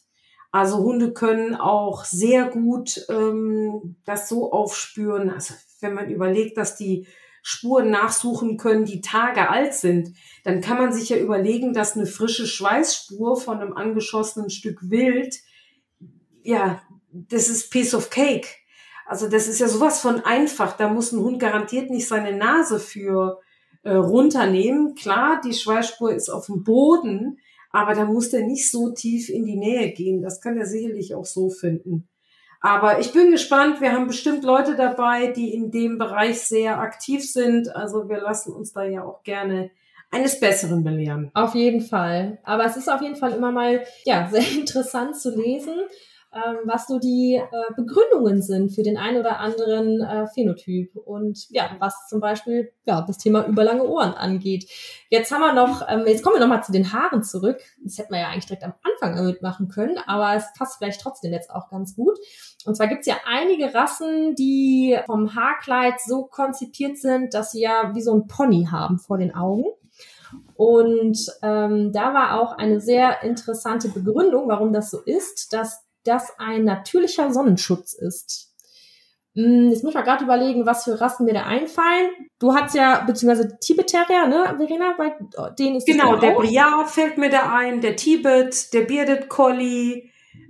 Also 0.51 0.77
Hunde 0.77 1.13
können 1.13 1.55
auch 1.55 2.05
sehr 2.05 2.45
gut 2.45 3.05
ähm, 3.09 3.97
das 4.05 4.29
so 4.29 4.51
aufspüren. 4.51 5.29
Also 5.29 5.53
wenn 5.81 5.93
man 5.93 6.09
überlegt, 6.09 6.57
dass 6.57 6.75
die 6.75 7.07
Spuren 7.43 7.89
nachsuchen 7.91 8.57
können, 8.57 8.85
die 8.85 9.01
Tage 9.01 9.49
alt 9.49 9.73
sind, 9.73 10.15
dann 10.43 10.59
kann 10.61 10.77
man 10.77 10.91
sich 10.91 11.09
ja 11.09 11.17
überlegen, 11.17 11.73
dass 11.73 11.95
eine 11.95 12.05
frische 12.05 12.45
Schweißspur 12.45 13.37
von 13.37 13.59
einem 13.59 13.73
angeschossenen 13.73 14.49
Stück 14.49 14.89
Wild, 14.89 15.35
ja, 16.43 16.81
das 17.11 17.49
ist 17.49 17.69
Piece 17.69 17.93
of 17.93 18.09
Cake. 18.09 18.47
Also 19.05 19.29
das 19.29 19.47
ist 19.47 19.59
ja 19.59 19.69
sowas 19.69 20.01
von 20.01 20.25
einfach. 20.25 20.75
Da 20.75 20.89
muss 20.89 21.13
ein 21.13 21.21
Hund 21.21 21.39
garantiert 21.39 21.89
nicht 21.89 22.07
seine 22.07 22.35
Nase 22.35 22.79
für 22.79 23.39
äh, 23.83 23.93
runternehmen. 23.93 24.95
Klar, 24.95 25.39
die 25.43 25.53
Schweißspur 25.53 26.13
ist 26.13 26.29
auf 26.29 26.47
dem 26.47 26.63
Boden, 26.65 27.39
aber 27.71 27.93
da 27.93 28.05
muss 28.05 28.29
der 28.29 28.41
nicht 28.41 28.71
so 28.71 28.89
tief 28.89 29.29
in 29.29 29.45
die 29.45 29.57
Nähe 29.57 29.91
gehen. 29.91 30.21
Das 30.21 30.41
kann 30.41 30.57
er 30.57 30.65
sicherlich 30.65 31.15
auch 31.15 31.25
so 31.25 31.49
finden. 31.49 32.07
Aber 32.61 32.99
ich 32.99 33.13
bin 33.13 33.31
gespannt. 33.31 33.81
Wir 33.81 33.91
haben 33.91 34.07
bestimmt 34.07 34.43
Leute 34.43 34.75
dabei, 34.75 35.27
die 35.27 35.53
in 35.53 35.71
dem 35.71 35.97
Bereich 35.97 36.39
sehr 36.39 36.79
aktiv 36.79 37.23
sind. 37.23 37.75
Also 37.75 38.09
wir 38.09 38.19
lassen 38.19 38.53
uns 38.53 38.73
da 38.73 38.83
ja 38.83 39.03
auch 39.03 39.23
gerne 39.23 39.69
eines 40.09 40.39
Besseren 40.39 40.83
belehren. 40.83 41.31
Auf 41.33 41.53
jeden 41.53 41.81
Fall. 41.81 42.39
Aber 42.43 42.65
es 42.65 42.77
ist 42.77 42.89
auf 42.89 43.01
jeden 43.01 43.15
Fall 43.15 43.33
immer 43.33 43.51
mal, 43.51 43.83
ja, 44.05 44.27
sehr 44.31 44.49
interessant 44.57 45.15
zu 45.17 45.35
lesen 45.35 45.75
was 46.65 46.87
so 46.87 46.99
die 46.99 47.35
äh, 47.35 47.73
Begründungen 47.75 48.41
sind 48.41 48.71
für 48.71 48.83
den 48.83 48.97
einen 48.97 49.19
oder 49.19 49.39
anderen 49.39 50.01
äh, 50.01 50.27
Phänotyp 50.27 50.95
und 50.95 51.47
ja, 51.49 51.75
was 51.79 52.07
zum 52.07 52.19
Beispiel 52.19 52.71
ja, 52.85 53.01
das 53.01 53.17
Thema 53.17 53.45
überlange 53.45 53.85
Ohren 53.85 54.13
angeht. 54.13 54.69
Jetzt 55.09 55.31
haben 55.31 55.41
wir 55.41 55.53
noch, 55.53 55.87
ähm, 55.87 56.03
jetzt 56.05 56.23
kommen 56.23 56.35
wir 56.35 56.41
nochmal 56.41 56.63
zu 56.63 56.71
den 56.71 56.91
Haaren 56.93 57.23
zurück. 57.23 57.59
Das 57.83 57.97
hätten 57.97 58.13
wir 58.13 58.19
ja 58.19 58.27
eigentlich 58.29 58.45
direkt 58.45 58.63
am 58.63 58.73
Anfang 58.83 59.15
damit 59.15 59.41
machen 59.41 59.67
können, 59.67 59.97
aber 60.05 60.35
es 60.35 60.45
passt 60.57 60.77
vielleicht 60.77 61.01
trotzdem 61.01 61.31
jetzt 61.33 61.51
auch 61.51 61.69
ganz 61.69 61.95
gut. 61.95 62.17
Und 62.65 62.75
zwar 62.75 62.87
gibt 62.87 63.01
es 63.01 63.07
ja 63.07 63.15
einige 63.25 63.73
Rassen, 63.73 64.35
die 64.35 64.97
vom 65.05 65.35
Haarkleid 65.35 65.95
so 66.05 66.23
konzipiert 66.25 66.97
sind, 66.97 67.33
dass 67.33 67.51
sie 67.51 67.61
ja 67.61 67.91
wie 67.93 68.01
so 68.01 68.13
ein 68.13 68.27
Pony 68.27 68.67
haben 68.71 68.99
vor 68.99 69.17
den 69.17 69.33
Augen. 69.33 69.65
Und 70.55 71.19
ähm, 71.41 71.91
da 71.93 72.13
war 72.13 72.41
auch 72.41 72.57
eine 72.57 72.81
sehr 72.81 73.23
interessante 73.23 73.89
Begründung, 73.89 74.47
warum 74.47 74.73
das 74.73 74.89
so 74.89 74.99
ist, 74.99 75.53
dass 75.53 75.86
das 76.07 76.39
ein 76.39 76.63
natürlicher 76.63 77.31
Sonnenschutz 77.33 77.93
ist. 77.93 78.53
Hm, 79.35 79.69
jetzt 79.69 79.83
muss 79.83 79.91
ich 79.91 79.95
mal 79.95 80.03
gerade 80.03 80.23
überlegen, 80.23 80.65
was 80.65 80.85
für 80.85 80.99
Rassen 80.99 81.25
mir 81.25 81.33
da 81.33 81.43
einfallen. 81.43 82.09
Du 82.39 82.55
hast 82.55 82.73
ja, 82.73 83.03
beziehungsweise 83.05 83.59
Tibet-Terrier, 83.59 84.27
ne, 84.27 84.55
Verena? 84.57 84.95
Bei 84.97 85.15
denen 85.59 85.75
ist 85.75 85.85
Genau, 85.85 86.15
der 86.15 86.31
Briard 86.31 86.89
fällt 86.89 87.19
mir 87.19 87.29
da 87.29 87.53
ein, 87.53 87.81
der 87.81 87.95
Tibet, 87.95 88.73
der 88.73 88.81
Bearded 88.81 89.29
Collie. 89.29 90.09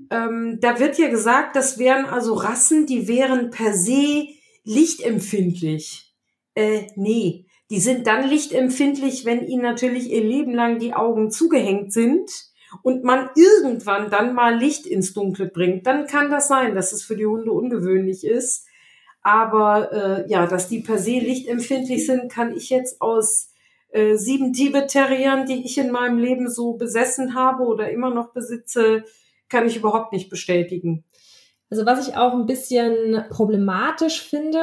Ähm, 0.10 0.60
da 0.62 0.80
wird 0.80 0.98
ja 0.98 1.10
gesagt, 1.10 1.58
das 1.58 1.78
wären 1.78 2.06
also 2.06 2.34
Rassen, 2.34 2.86
die 2.86 3.10
wären 3.10 3.50
per 3.50 3.74
se 3.74 4.28
lichtempfindlich. 4.64 6.14
Äh, 6.56 6.88
nee. 6.96 7.46
Die 7.70 7.82
sind 7.82 8.08
dann 8.08 8.30
lichtempfindlich, 8.30 9.26
wenn 9.26 9.46
ihnen 9.46 9.64
natürlich 9.64 10.10
ihr 10.10 10.24
Leben 10.24 10.54
lang 10.54 10.80
die 10.80 10.94
Augen 10.94 11.30
zugehängt 11.30 11.92
sind 11.92 12.32
und 12.84 13.04
man 13.04 13.30
irgendwann 13.36 14.10
dann 14.10 14.34
mal 14.34 14.58
Licht 14.58 14.86
ins 14.86 15.14
Dunkle 15.14 15.48
bringt, 15.48 15.86
dann 15.88 16.08
kann 16.08 16.30
das 16.32 16.48
sein, 16.48 16.76
dass 16.76 16.92
es 16.92 17.04
für 17.04 17.16
die 17.16 17.26
Hunde 17.26 17.52
ungewöhnlich 17.52 18.26
ist. 18.26 18.66
Aber 19.22 19.92
äh, 19.92 20.30
ja, 20.30 20.48
dass 20.48 20.70
die 20.70 20.80
per 20.80 20.98
se 20.98 21.20
lichtempfindlich 21.20 22.06
sind, 22.06 22.32
kann 22.32 22.56
ich 22.56 22.70
jetzt 22.70 23.02
aus 23.02 23.52
äh, 23.90 24.16
sieben 24.16 24.54
Tibet-Terriern, 24.54 25.46
die 25.46 25.66
ich 25.66 25.78
in 25.78 25.92
meinem 25.92 26.18
Leben 26.18 26.50
so 26.50 26.74
besessen 26.74 27.36
habe 27.36 27.64
oder 27.64 27.90
immer 27.90 28.10
noch 28.10 28.32
besitze, 28.34 29.04
kann 29.50 29.66
ich 29.66 29.78
überhaupt 29.78 30.14
nicht 30.14 30.30
bestätigen. 30.30 31.04
Also 31.70 31.86
was 31.86 32.08
ich 32.08 32.16
auch 32.16 32.34
ein 32.34 32.46
bisschen 32.46 33.26
problematisch 33.30 34.24
finde, 34.24 34.60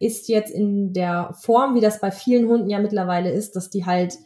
ist 0.00 0.28
jetzt 0.28 0.50
in 0.50 0.92
der 0.92 1.34
Form, 1.40 1.76
wie 1.76 1.80
das 1.80 2.00
bei 2.00 2.10
vielen 2.10 2.48
Hunden 2.48 2.68
ja 2.68 2.80
mittlerweile 2.80 3.30
ist, 3.30 3.54
dass 3.54 3.70
die 3.70 3.86
halt, 3.86 4.18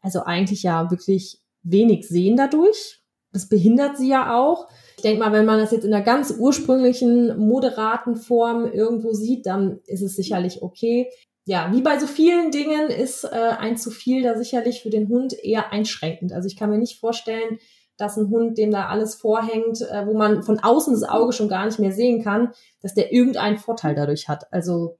also 0.00 0.22
eigentlich 0.22 0.62
ja 0.62 0.90
wirklich 0.90 1.42
wenig 1.62 2.08
sehen 2.08 2.36
dadurch. 2.36 3.02
Das 3.32 3.48
behindert 3.48 3.98
sie 3.98 4.08
ja 4.08 4.36
auch. 4.38 4.68
Ich 4.96 5.02
denke 5.02 5.20
mal, 5.20 5.32
wenn 5.32 5.44
man 5.44 5.60
das 5.60 5.70
jetzt 5.70 5.84
in 5.84 5.92
einer 5.92 6.04
ganz 6.04 6.34
ursprünglichen, 6.36 7.38
moderaten 7.38 8.16
Form 8.16 8.70
irgendwo 8.72 9.12
sieht, 9.12 9.46
dann 9.46 9.80
ist 9.86 10.02
es 10.02 10.16
sicherlich 10.16 10.62
okay. 10.62 11.08
Ja, 11.44 11.70
wie 11.72 11.82
bei 11.82 11.98
so 11.98 12.06
vielen 12.06 12.50
Dingen 12.50 12.88
ist 12.88 13.24
äh, 13.24 13.28
ein 13.58 13.76
zu 13.76 13.90
viel 13.90 14.22
da 14.22 14.36
sicherlich 14.36 14.82
für 14.82 14.90
den 14.90 15.08
Hund 15.08 15.32
eher 15.32 15.72
einschränkend. 15.72 16.32
Also 16.32 16.46
ich 16.46 16.56
kann 16.56 16.70
mir 16.70 16.78
nicht 16.78 17.00
vorstellen, 17.00 17.58
dass 17.96 18.16
ein 18.16 18.28
Hund, 18.30 18.56
dem 18.58 18.70
da 18.70 18.86
alles 18.86 19.14
vorhängt, 19.14 19.80
äh, 19.80 20.06
wo 20.06 20.14
man 20.14 20.42
von 20.42 20.58
außen 20.60 20.92
das 20.92 21.02
Auge 21.02 21.32
schon 21.32 21.48
gar 21.48 21.66
nicht 21.66 21.78
mehr 21.78 21.92
sehen 21.92 22.22
kann, 22.22 22.52
dass 22.80 22.94
der 22.94 23.12
irgendeinen 23.12 23.58
Vorteil 23.58 23.94
dadurch 23.94 24.28
hat. 24.28 24.52
Also 24.52 24.98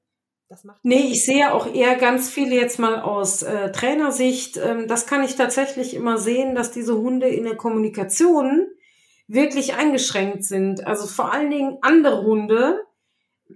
das 0.49 0.65
macht 0.65 0.79
nee, 0.83 1.11
ich 1.11 1.25
sehe 1.25 1.53
auch 1.53 1.73
eher 1.73 1.97
ganz 1.97 2.31
viele 2.31 2.55
jetzt 2.55 2.79
mal 2.79 3.01
aus 3.01 3.43
äh, 3.43 3.71
Trainersicht. 3.71 4.57
Ähm, 4.57 4.89
das 4.89 5.07
kann 5.07 5.23
ich 5.23 5.37
tatsächlich 5.37 5.95
immer 5.95 6.19
sehen, 6.19 6.55
dass 6.55 6.71
diese 6.71 6.97
Hunde 6.97 7.29
in 7.29 7.45
der 7.45 7.57
Kommunikation 7.57 8.67
wirklich 9.27 9.75
eingeschränkt 9.75 10.45
sind. 10.45 10.87
Also 10.87 11.07
vor 11.07 11.33
allen 11.33 11.51
Dingen 11.51 11.79
andere 11.83 12.23
Hunde 12.23 12.81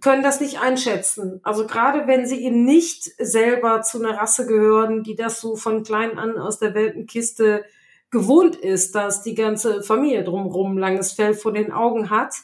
können 0.00 0.22
das 0.22 0.40
nicht 0.40 0.61
einschätzen. 0.61 1.40
Also 1.42 1.66
gerade 1.66 2.07
wenn 2.07 2.26
sie 2.26 2.44
eben 2.44 2.64
nicht 2.64 3.05
selber 3.18 3.83
zu 3.83 3.98
einer 3.98 4.18
Rasse 4.18 4.46
gehören, 4.46 5.02
die 5.02 5.16
das 5.16 5.40
so 5.40 5.57
von 5.57 5.83
klein 5.83 6.18
an 6.18 6.38
aus 6.38 6.59
der 6.59 6.74
Weltenkiste 6.74 7.64
gewohnt 8.11 8.57
ist, 8.57 8.94
dass 8.94 9.22
die 9.22 9.35
ganze 9.35 9.83
Familie 9.83 10.24
drumherum 10.24 10.76
langes 10.76 11.12
Fell 11.12 11.35
vor 11.35 11.52
den 11.52 11.72
Augen 11.72 12.11
hat, 12.11 12.35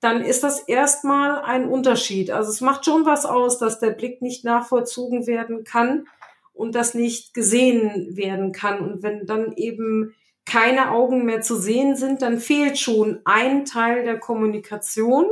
dann 0.00 0.22
ist 0.22 0.42
das 0.42 0.60
erstmal 0.60 1.40
ein 1.42 1.68
Unterschied. 1.68 2.30
Also 2.30 2.50
es 2.50 2.60
macht 2.60 2.86
schon 2.86 3.04
was 3.04 3.26
aus, 3.26 3.58
dass 3.58 3.80
der 3.80 3.90
Blick 3.90 4.22
nicht 4.22 4.44
nachvollzogen 4.44 5.26
werden 5.26 5.64
kann 5.64 6.06
und 6.54 6.74
das 6.74 6.94
nicht 6.94 7.34
gesehen 7.34 8.16
werden 8.16 8.52
kann. 8.52 8.80
Und 8.80 9.02
wenn 9.02 9.26
dann 9.26 9.52
eben 9.56 10.14
keine 10.46 10.90
Augen 10.90 11.24
mehr 11.26 11.42
zu 11.42 11.56
sehen 11.56 11.96
sind, 11.96 12.22
dann 12.22 12.38
fehlt 12.38 12.78
schon 12.78 13.20
ein 13.24 13.66
Teil 13.66 14.04
der 14.04 14.18
Kommunikation. 14.18 15.26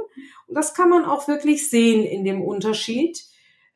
Und 0.46 0.54
das 0.54 0.74
kann 0.74 0.90
man 0.90 1.04
auch 1.04 1.28
wirklich 1.28 1.68
sehen 1.70 2.04
in 2.04 2.24
dem 2.24 2.42
Unterschied. 2.42 3.24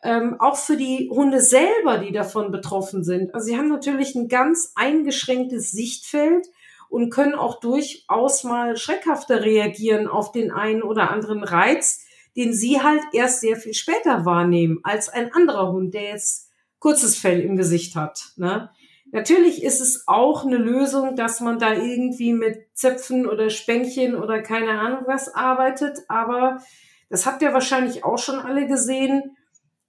Ähm, 0.05 0.37
auch 0.41 0.57
für 0.57 0.77
die 0.77 1.09
Hunde 1.11 1.41
selber, 1.41 1.99
die 1.99 2.13
davon 2.13 2.51
betroffen 2.51 3.03
sind. 3.03 3.35
Also 3.35 3.47
sie 3.47 3.57
haben 3.57 3.69
natürlich 3.69 4.15
ein 4.15 4.29
ganz 4.29 4.73
eingeschränktes 4.75 5.71
Sichtfeld 5.71 6.49
und 6.93 7.09
können 7.09 7.35
auch 7.35 7.59
durchaus 7.59 8.45
mal 8.45 8.77
schreckhafter 8.77 9.43
reagieren 9.43 10.09
auf 10.09 10.31
den 10.31 10.51
einen 10.51 10.83
oder 10.83 11.11
anderen 11.11 11.43
Reiz, 11.43 12.05
den 12.37 12.53
sie 12.53 12.83
halt 12.83 13.01
erst 13.15 13.41
sehr 13.41 13.57
viel 13.57 13.73
später 13.73 14.27
wahrnehmen 14.27 14.81
als 14.83 15.09
ein 15.09 15.33
anderer 15.33 15.73
Hund, 15.73 15.95
der 15.95 16.03
jetzt 16.03 16.51
kurzes 16.81 17.17
Fell 17.17 17.41
im 17.41 17.57
Gesicht 17.57 17.97
hat. 17.97 18.33
Ne? 18.37 18.69
Natürlich 19.11 19.63
ist 19.65 19.81
es 19.81 20.05
auch 20.07 20.45
eine 20.45 20.59
Lösung, 20.59 21.17
dass 21.17 21.41
man 21.41 21.59
da 21.59 21.73
irgendwie 21.73 22.35
mit 22.35 22.67
Zöpfen 22.75 23.27
oder 23.27 23.49
Spänkchen 23.49 24.15
oder 24.15 24.43
keine 24.43 24.79
Ahnung 24.79 25.05
was 25.07 25.35
arbeitet, 25.35 26.01
aber 26.09 26.63
das 27.09 27.25
habt 27.25 27.41
ihr 27.41 27.55
wahrscheinlich 27.55 28.05
auch 28.05 28.19
schon 28.19 28.39
alle 28.39 28.67
gesehen. 28.67 29.35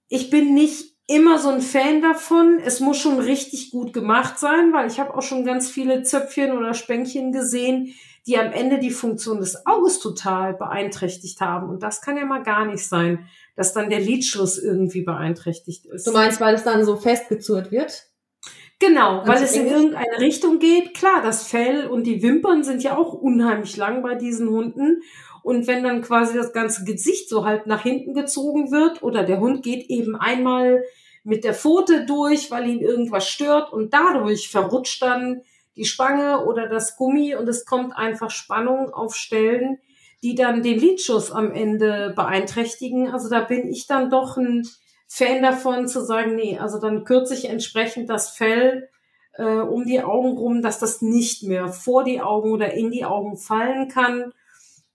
Ich 0.08 0.30
bin 0.30 0.54
nicht 0.54 0.93
immer 1.06 1.38
so 1.38 1.50
ein 1.50 1.60
Fan 1.60 2.00
davon. 2.00 2.58
Es 2.64 2.80
muss 2.80 2.98
schon 2.98 3.18
richtig 3.18 3.70
gut 3.70 3.92
gemacht 3.92 4.38
sein, 4.38 4.72
weil 4.72 4.86
ich 4.86 4.98
habe 4.98 5.14
auch 5.14 5.22
schon 5.22 5.44
ganz 5.44 5.70
viele 5.70 6.02
Zöpfchen 6.02 6.52
oder 6.52 6.74
Spänkchen 6.74 7.32
gesehen, 7.32 7.94
die 8.26 8.38
am 8.38 8.52
Ende 8.52 8.78
die 8.78 8.90
Funktion 8.90 9.38
des 9.38 9.66
Auges 9.66 10.00
total 10.00 10.54
beeinträchtigt 10.54 11.40
haben. 11.40 11.68
Und 11.68 11.82
das 11.82 12.00
kann 12.00 12.16
ja 12.16 12.24
mal 12.24 12.42
gar 12.42 12.64
nicht 12.64 12.86
sein, 12.86 13.28
dass 13.54 13.74
dann 13.74 13.90
der 13.90 14.00
Lidschluss 14.00 14.58
irgendwie 14.58 15.02
beeinträchtigt 15.02 15.84
ist. 15.86 16.06
Du 16.06 16.12
meinst, 16.12 16.40
weil 16.40 16.54
es 16.54 16.64
dann 16.64 16.84
so 16.84 16.96
festgezurrt 16.96 17.70
wird? 17.70 18.08
Genau, 18.80 19.22
weil 19.26 19.42
es 19.42 19.54
in 19.54 19.66
irgendeine 19.66 20.18
Richtung 20.18 20.58
geht. 20.58 20.94
Klar, 20.94 21.22
das 21.22 21.46
Fell 21.46 21.86
und 21.86 22.04
die 22.04 22.22
Wimpern 22.22 22.64
sind 22.64 22.82
ja 22.82 22.96
auch 22.96 23.12
unheimlich 23.12 23.76
lang 23.76 24.02
bei 24.02 24.14
diesen 24.14 24.48
Hunden. 24.48 25.02
Und 25.44 25.66
wenn 25.66 25.84
dann 25.84 26.00
quasi 26.00 26.34
das 26.34 26.54
ganze 26.54 26.84
Gesicht 26.84 27.28
so 27.28 27.44
halb 27.44 27.66
nach 27.66 27.82
hinten 27.82 28.14
gezogen 28.14 28.70
wird 28.70 29.02
oder 29.02 29.24
der 29.24 29.40
Hund 29.40 29.62
geht 29.62 29.90
eben 29.90 30.16
einmal 30.16 30.82
mit 31.22 31.44
der 31.44 31.52
Pfote 31.52 32.06
durch, 32.06 32.50
weil 32.50 32.66
ihn 32.66 32.80
irgendwas 32.80 33.28
stört 33.28 33.70
und 33.70 33.92
dadurch 33.92 34.48
verrutscht 34.48 35.02
dann 35.02 35.42
die 35.76 35.84
Spange 35.84 36.46
oder 36.46 36.66
das 36.66 36.96
Gummi 36.96 37.34
und 37.34 37.46
es 37.46 37.66
kommt 37.66 37.94
einfach 37.94 38.30
Spannung 38.30 38.94
auf 38.94 39.14
Stellen, 39.14 39.76
die 40.22 40.34
dann 40.34 40.62
den 40.62 40.78
Lidschuss 40.78 41.30
am 41.30 41.52
Ende 41.52 42.14
beeinträchtigen. 42.16 43.10
Also 43.10 43.28
da 43.28 43.40
bin 43.40 43.68
ich 43.68 43.86
dann 43.86 44.08
doch 44.08 44.38
ein 44.38 44.66
Fan 45.06 45.42
davon 45.42 45.88
zu 45.88 46.02
sagen, 46.02 46.36
nee, 46.36 46.58
also 46.58 46.80
dann 46.80 47.04
kürze 47.04 47.34
ich 47.34 47.50
entsprechend 47.50 48.08
das 48.08 48.30
Fell 48.30 48.88
äh, 49.34 49.44
um 49.44 49.84
die 49.84 50.00
Augen 50.00 50.38
rum, 50.38 50.62
dass 50.62 50.78
das 50.78 51.02
nicht 51.02 51.42
mehr 51.42 51.68
vor 51.68 52.02
die 52.02 52.22
Augen 52.22 52.50
oder 52.50 52.72
in 52.72 52.90
die 52.90 53.04
Augen 53.04 53.36
fallen 53.36 53.88
kann. 53.88 54.32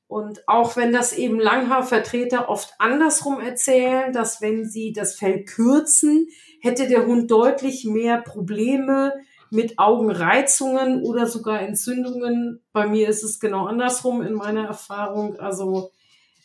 Und 0.10 0.48
auch 0.48 0.76
wenn 0.76 0.92
das 0.92 1.14
eben 1.14 1.40
Langhaarvertreter 1.40 2.50
oft 2.50 2.74
andersrum 2.80 3.40
erzählen, 3.40 4.12
dass 4.12 4.42
wenn 4.42 4.66
sie 4.66 4.92
das 4.92 5.14
Fell 5.14 5.46
kürzen, 5.46 6.30
hätte 6.62 6.88
der 6.88 7.06
Hund 7.06 7.30
deutlich 7.30 7.86
mehr 7.86 8.20
Probleme 8.20 9.14
mit 9.52 9.78
Augenreizungen 9.78 11.04
oder 11.04 11.28
sogar 11.28 11.62
Entzündungen. 11.62 12.60
Bei 12.74 12.88
mir 12.88 13.08
ist 13.08 13.22
es 13.22 13.40
genau 13.40 13.68
andersrum 13.68 14.24
in 14.24 14.34
meiner 14.34 14.66
Erfahrung. 14.66 15.36
Also 15.40 15.92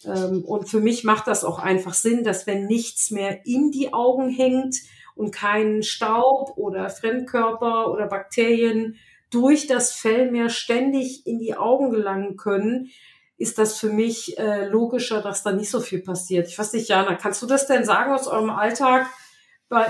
ähm, 0.05 0.45
und 0.45 0.69
für 0.69 0.81
mich 0.81 1.03
macht 1.03 1.27
das 1.27 1.43
auch 1.43 1.59
einfach 1.59 1.95
Sinn, 1.95 2.23
dass 2.23 2.47
wenn 2.47 2.67
nichts 2.67 3.11
mehr 3.11 3.47
in 3.47 3.71
die 3.71 3.95
Augen 3.95 4.29
hängt 4.29 4.77
und 5.15 5.31
kein 5.31 5.83
Staub 5.83 6.59
oder 6.59 6.91
Fremdkörper 6.91 7.91
oder 7.91 8.09
Bakterien 8.09 8.97
durch 9.31 9.67
das 9.67 9.95
Fell 9.95 10.31
mehr 10.31 10.51
ständig 10.51 11.27
in 11.27 11.39
die 11.39 11.57
Augen 11.57 11.91
gelangen 11.91 12.37
können, 12.37 12.91
ist 13.37 13.59
das 13.59 13.79
für 13.79 13.91
mich 13.91 14.39
äh, 14.39 14.67
logischer, 14.67 15.21
dass 15.21 15.43
da 15.43 15.53
nicht 15.53 15.71
so 15.71 15.81
viel 15.81 16.03
passiert. 16.03 16.49
Ich 16.49 16.59
weiß 16.59 16.73
nicht, 16.73 16.89
Jana, 16.89 17.17
kannst 17.17 17.43
du 17.43 17.47
das 17.47 17.67
denn 17.67 17.85
sagen 17.85 18.13
aus 18.13 18.27
eurem 18.27 18.51
Alltag 18.51 19.07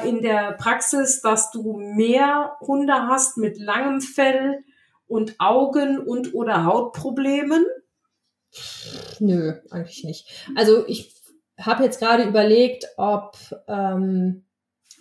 in 0.05 0.23
der 0.23 0.53
Praxis, 0.53 1.21
dass 1.21 1.51
du 1.51 1.79
mehr 1.79 2.57
Hunde 2.61 2.95
hast 3.09 3.37
mit 3.37 3.59
langem 3.59 4.01
Fell 4.01 4.65
und 5.07 5.37
Augen 5.39 5.99
und 5.99 6.35
oder 6.35 6.65
Hautproblemen? 6.65 7.65
Nö, 9.19 9.55
eigentlich 9.71 10.05
nicht. 10.05 10.49
Also 10.57 10.87
ich 10.87 11.15
habe 11.59 11.85
jetzt 11.85 12.01
gerade 12.01 12.25
überlegt, 12.25 12.87
ob 12.97 13.37
ähm, 13.69 14.44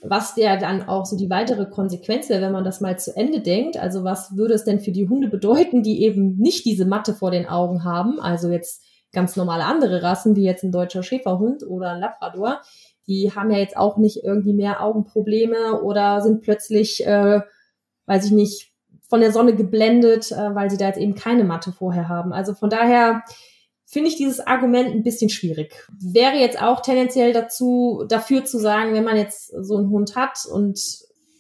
was 0.04 0.36
der 0.36 0.58
dann 0.58 0.88
auch 0.88 1.06
so 1.06 1.16
die 1.16 1.30
weitere 1.30 1.66
Konsequenz 1.66 2.30
wäre, 2.30 2.42
wenn 2.42 2.52
man 2.52 2.66
das 2.66 2.82
mal 2.82 3.00
zu 3.00 3.16
Ende 3.16 3.40
denkt. 3.40 3.78
Also 3.78 4.04
was 4.04 4.36
würde 4.36 4.54
es 4.54 4.66
denn 4.66 4.82
für 4.82 4.92
die 4.92 5.08
Hunde 5.08 5.30
bedeuten, 5.30 5.82
die 5.82 6.04
eben 6.04 6.38
nicht 6.38 6.66
diese 6.66 6.86
Matte 6.86 7.14
vor 7.14 7.32
den 7.32 7.48
Augen 7.48 7.86
haben? 7.86 8.20
Also 8.20 8.50
jetzt 8.50 8.84
ganz 9.14 9.36
normale 9.36 9.64
andere 9.64 10.04
Rassen, 10.04 10.36
wie 10.36 10.44
jetzt 10.44 10.64
ein 10.64 10.72
deutscher 10.72 11.04
Schäferhund 11.04 11.64
oder 11.66 11.92
ein 11.92 12.02
Labrador. 12.02 12.62
Die 13.08 13.32
haben 13.34 13.52
ja 13.52 13.58
jetzt 13.58 13.78
auch 13.78 13.98
nicht 13.98 14.24
irgendwie 14.24 14.54
mehr 14.54 14.84
Augenprobleme 14.84 15.82
oder 15.82 16.22
sind 16.22 16.42
plötzlich, 16.42 17.06
äh, 17.06 17.42
weiß 18.06 18.26
ich 18.26 18.32
nicht, 18.32 18.72
von 19.10 19.22
der 19.22 19.32
Sonne 19.32 19.56
geblendet, 19.56 20.32
äh, 20.32 20.56
weil 20.56 20.70
sie 20.70 20.78
da 20.78 20.88
jetzt 20.88 21.00
eben 21.00 21.16
keine 21.16 21.44
Matte 21.44 21.72
vorher 21.72 22.10
haben. 22.10 22.34
Also 22.34 22.54
von 22.54 22.70
daher 22.70 23.24
finde 23.94 24.10
ich 24.10 24.18
dieses 24.18 24.40
Argument 24.40 24.90
ein 24.90 25.04
bisschen 25.04 25.30
schwierig. 25.30 25.88
Wäre 26.00 26.36
jetzt 26.36 26.62
auch 26.62 26.82
tendenziell 26.82 27.32
dazu, 27.32 28.04
dafür 28.10 28.44
zu 28.44 28.60
sagen, 28.60 28.94
wenn 28.94 29.04
man 29.04 29.18
jetzt 29.18 29.54
so 29.62 29.78
einen 29.78 29.90
Hund 29.90 30.16
hat 30.16 30.46
und 30.52 30.80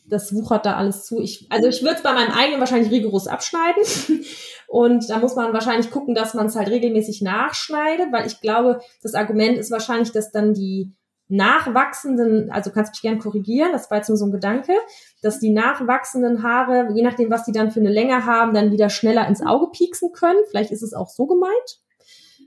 das 0.05 0.33
wuchert 0.33 0.65
da 0.65 0.75
alles 0.75 1.05
zu. 1.05 1.19
Ich, 1.19 1.47
also 1.49 1.67
ich 1.67 1.81
würde 1.81 1.95
es 1.95 2.03
bei 2.03 2.13
meinem 2.13 2.31
eigenen 2.31 2.59
wahrscheinlich 2.59 2.91
rigoros 2.91 3.27
abschneiden. 3.27 3.83
Und 4.67 5.07
da 5.07 5.19
muss 5.19 5.35
man 5.35 5.53
wahrscheinlich 5.53 5.91
gucken, 5.91 6.15
dass 6.15 6.33
man 6.33 6.47
es 6.47 6.55
halt 6.55 6.67
regelmäßig 6.67 7.21
nachschneidet, 7.21 8.11
weil 8.11 8.25
ich 8.25 8.41
glaube, 8.41 8.81
das 9.03 9.13
Argument 9.13 9.55
ist 9.57 9.69
wahrscheinlich, 9.69 10.11
dass 10.11 10.31
dann 10.31 10.55
die 10.55 10.95
nachwachsenden, 11.27 12.51
also 12.51 12.71
kannst 12.71 12.93
mich 12.93 13.01
gern 13.03 13.19
korrigieren, 13.19 13.71
das 13.71 13.91
war 13.91 13.97
jetzt 13.97 14.09
nur 14.09 14.17
so 14.17 14.25
ein 14.25 14.31
Gedanke, 14.31 14.73
dass 15.21 15.39
die 15.39 15.51
nachwachsenden 15.51 16.41
Haare, 16.41 16.89
je 16.95 17.03
nachdem, 17.03 17.29
was 17.29 17.45
die 17.45 17.51
dann 17.51 17.69
für 17.69 17.81
eine 17.81 17.91
Länge 17.91 18.25
haben, 18.25 18.53
dann 18.53 18.71
wieder 18.71 18.89
schneller 18.89 19.27
ins 19.27 19.45
Auge 19.45 19.67
pieksen 19.71 20.11
können. 20.11 20.39
Vielleicht 20.49 20.71
ist 20.71 20.81
es 20.81 20.93
auch 20.93 21.09
so 21.09 21.27
gemeint. 21.27 21.82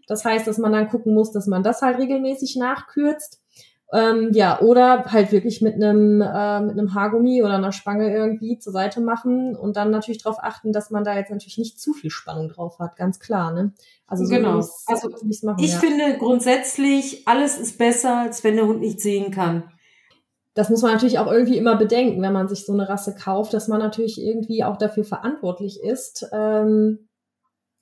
Das 0.07 0.25
heißt, 0.25 0.47
dass 0.47 0.59
man 0.59 0.73
dann 0.73 0.89
gucken 0.89 1.15
muss, 1.15 1.33
dass 1.33 1.47
man 1.47 1.63
das 1.63 1.83
halt 1.83 1.99
regelmäßig 1.99 2.57
nachkürzt. 2.57 3.43
Ähm, 3.93 4.31
ja, 4.33 4.61
oder 4.61 5.05
halt 5.13 5.31
wirklich 5.31 5.63
mit 5.63 5.75
einem 5.75 6.21
äh, 6.21 6.61
mit 6.61 6.77
einem 6.77 6.93
Haargummi 6.93 7.45
oder 7.45 7.55
einer 7.55 7.71
Spange 7.71 8.13
irgendwie 8.13 8.59
zur 8.59 8.73
Seite 8.73 9.01
machen 9.01 9.55
und 9.55 9.77
dann 9.77 9.93
natürlich 9.93 10.23
darauf 10.23 10.43
achten, 10.43 10.73
dass 10.73 10.91
man 10.91 11.05
da 11.05 11.15
jetzt 11.15 11.31
natürlich 11.31 11.57
nicht 11.57 11.81
zu 11.81 11.93
viel 11.93 12.11
Spannung 12.11 12.49
drauf 12.49 12.81
hat, 12.81 12.97
ganz 12.97 13.21
klar, 13.21 13.53
ne? 13.53 13.73
Also 14.09 14.25
so 14.25 14.35
genau. 14.35 14.57
Also 14.57 15.09
machen, 15.45 15.63
ich 15.63 15.73
ja. 15.73 15.79
finde 15.79 16.19
grundsätzlich 16.19 17.29
alles 17.29 17.59
ist 17.59 17.79
besser, 17.79 18.23
als 18.23 18.43
wenn 18.43 18.57
der 18.57 18.67
Hund 18.67 18.81
nicht 18.81 19.01
sehen 19.01 19.31
kann. 19.31 19.71
Das 20.55 20.69
muss 20.69 20.83
man 20.83 20.93
natürlich 20.93 21.21
auch 21.21 21.31
irgendwie 21.31 21.59
immer 21.59 21.77
bedenken, 21.77 22.21
wenn 22.23 22.33
man 22.33 22.49
sich 22.49 22.67
so 22.67 22.73
eine 22.73 22.89
Rasse 22.89 23.15
kauft, 23.15 23.55
dass 23.55 23.69
man 23.69 23.79
natürlich 23.79 24.21
irgendwie 24.21 24.65
auch 24.65 24.79
dafür 24.79 25.05
verantwortlich 25.05 25.81
ist, 25.81 26.29
ähm, 26.33 27.07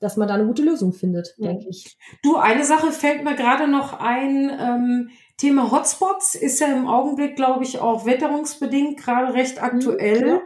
dass 0.05 0.17
man 0.17 0.29
da 0.29 0.35
eine 0.35 0.47
gute 0.47 0.63
Lösung 0.63 0.93
findet, 0.93 1.35
ja. 1.39 1.49
denke 1.49 1.67
ich. 1.69 1.97
Du, 2.23 2.37
eine 2.37 2.65
Sache 2.65 2.93
fällt 2.93 3.25
mir 3.25 3.35
gerade 3.35 3.67
noch 3.67 3.99
ein. 3.99 4.51
Ähm, 4.61 5.11
Thema 5.37 5.73
Hotspots 5.73 6.37
ist 6.37 6.61
ja 6.61 6.69
im 6.69 6.87
Augenblick, 6.87 7.35
glaube 7.35 7.65
ich, 7.65 7.81
auch 7.81 8.07
wetterungsbedingt 8.07 8.99
gerade 8.99 9.35
recht 9.35 9.57
mhm, 9.57 9.63
aktuell. 9.65 10.43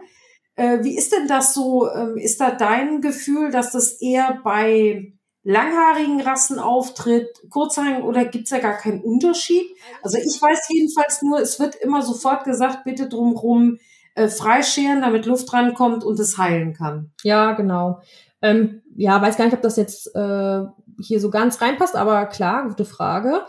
Ja. 0.57 0.75
Äh, 0.75 0.85
wie 0.85 0.97
ist 0.97 1.13
denn 1.13 1.29
das 1.29 1.53
so? 1.53 1.91
Ähm, 1.91 2.17
ist 2.17 2.41
da 2.41 2.53
dein 2.53 3.01
Gefühl, 3.01 3.51
dass 3.51 3.73
das 3.73 4.01
eher 4.01 4.41
bei 4.43 5.13
langhaarigen 5.43 6.21
Rassen 6.21 6.59
auftritt, 6.59 7.29
kurzhaarigen 7.51 8.03
oder 8.03 8.25
gibt's 8.25 8.51
da 8.51 8.59
gar 8.59 8.77
keinen 8.77 9.01
Unterschied? 9.01 9.67
Also 10.03 10.19
ich 10.19 10.41
weiß 10.41 10.69
jedenfalls 10.69 11.23
nur, 11.23 11.41
es 11.41 11.59
wird 11.59 11.75
immer 11.75 12.03
sofort 12.03 12.45
gesagt, 12.45 12.85
bitte 12.85 13.09
drumrum 13.09 13.79
äh, 14.15 14.29
freischeren, 14.29 15.01
damit 15.01 15.27
Luft 15.27 15.53
rankommt 15.53 16.05
und 16.05 16.19
es 16.21 16.39
heilen 16.39 16.75
kann. 16.75 17.13
Ja, 17.23 17.53
genau. 17.53 18.01
Ähm, 18.43 18.83
ja, 18.99 19.23
weiß 19.23 19.37
gar 19.37 19.45
nicht, 19.45 19.55
ob 19.55 19.63
das 19.63 19.77
jetzt 19.77 20.13
äh, 20.17 20.65
hier 21.01 21.21
so 21.21 21.31
ganz 21.31 21.61
reinpasst, 21.63 21.95
aber 21.95 22.27
klar, 22.27 22.67
gute 22.67 22.85
Frage. 22.85 23.43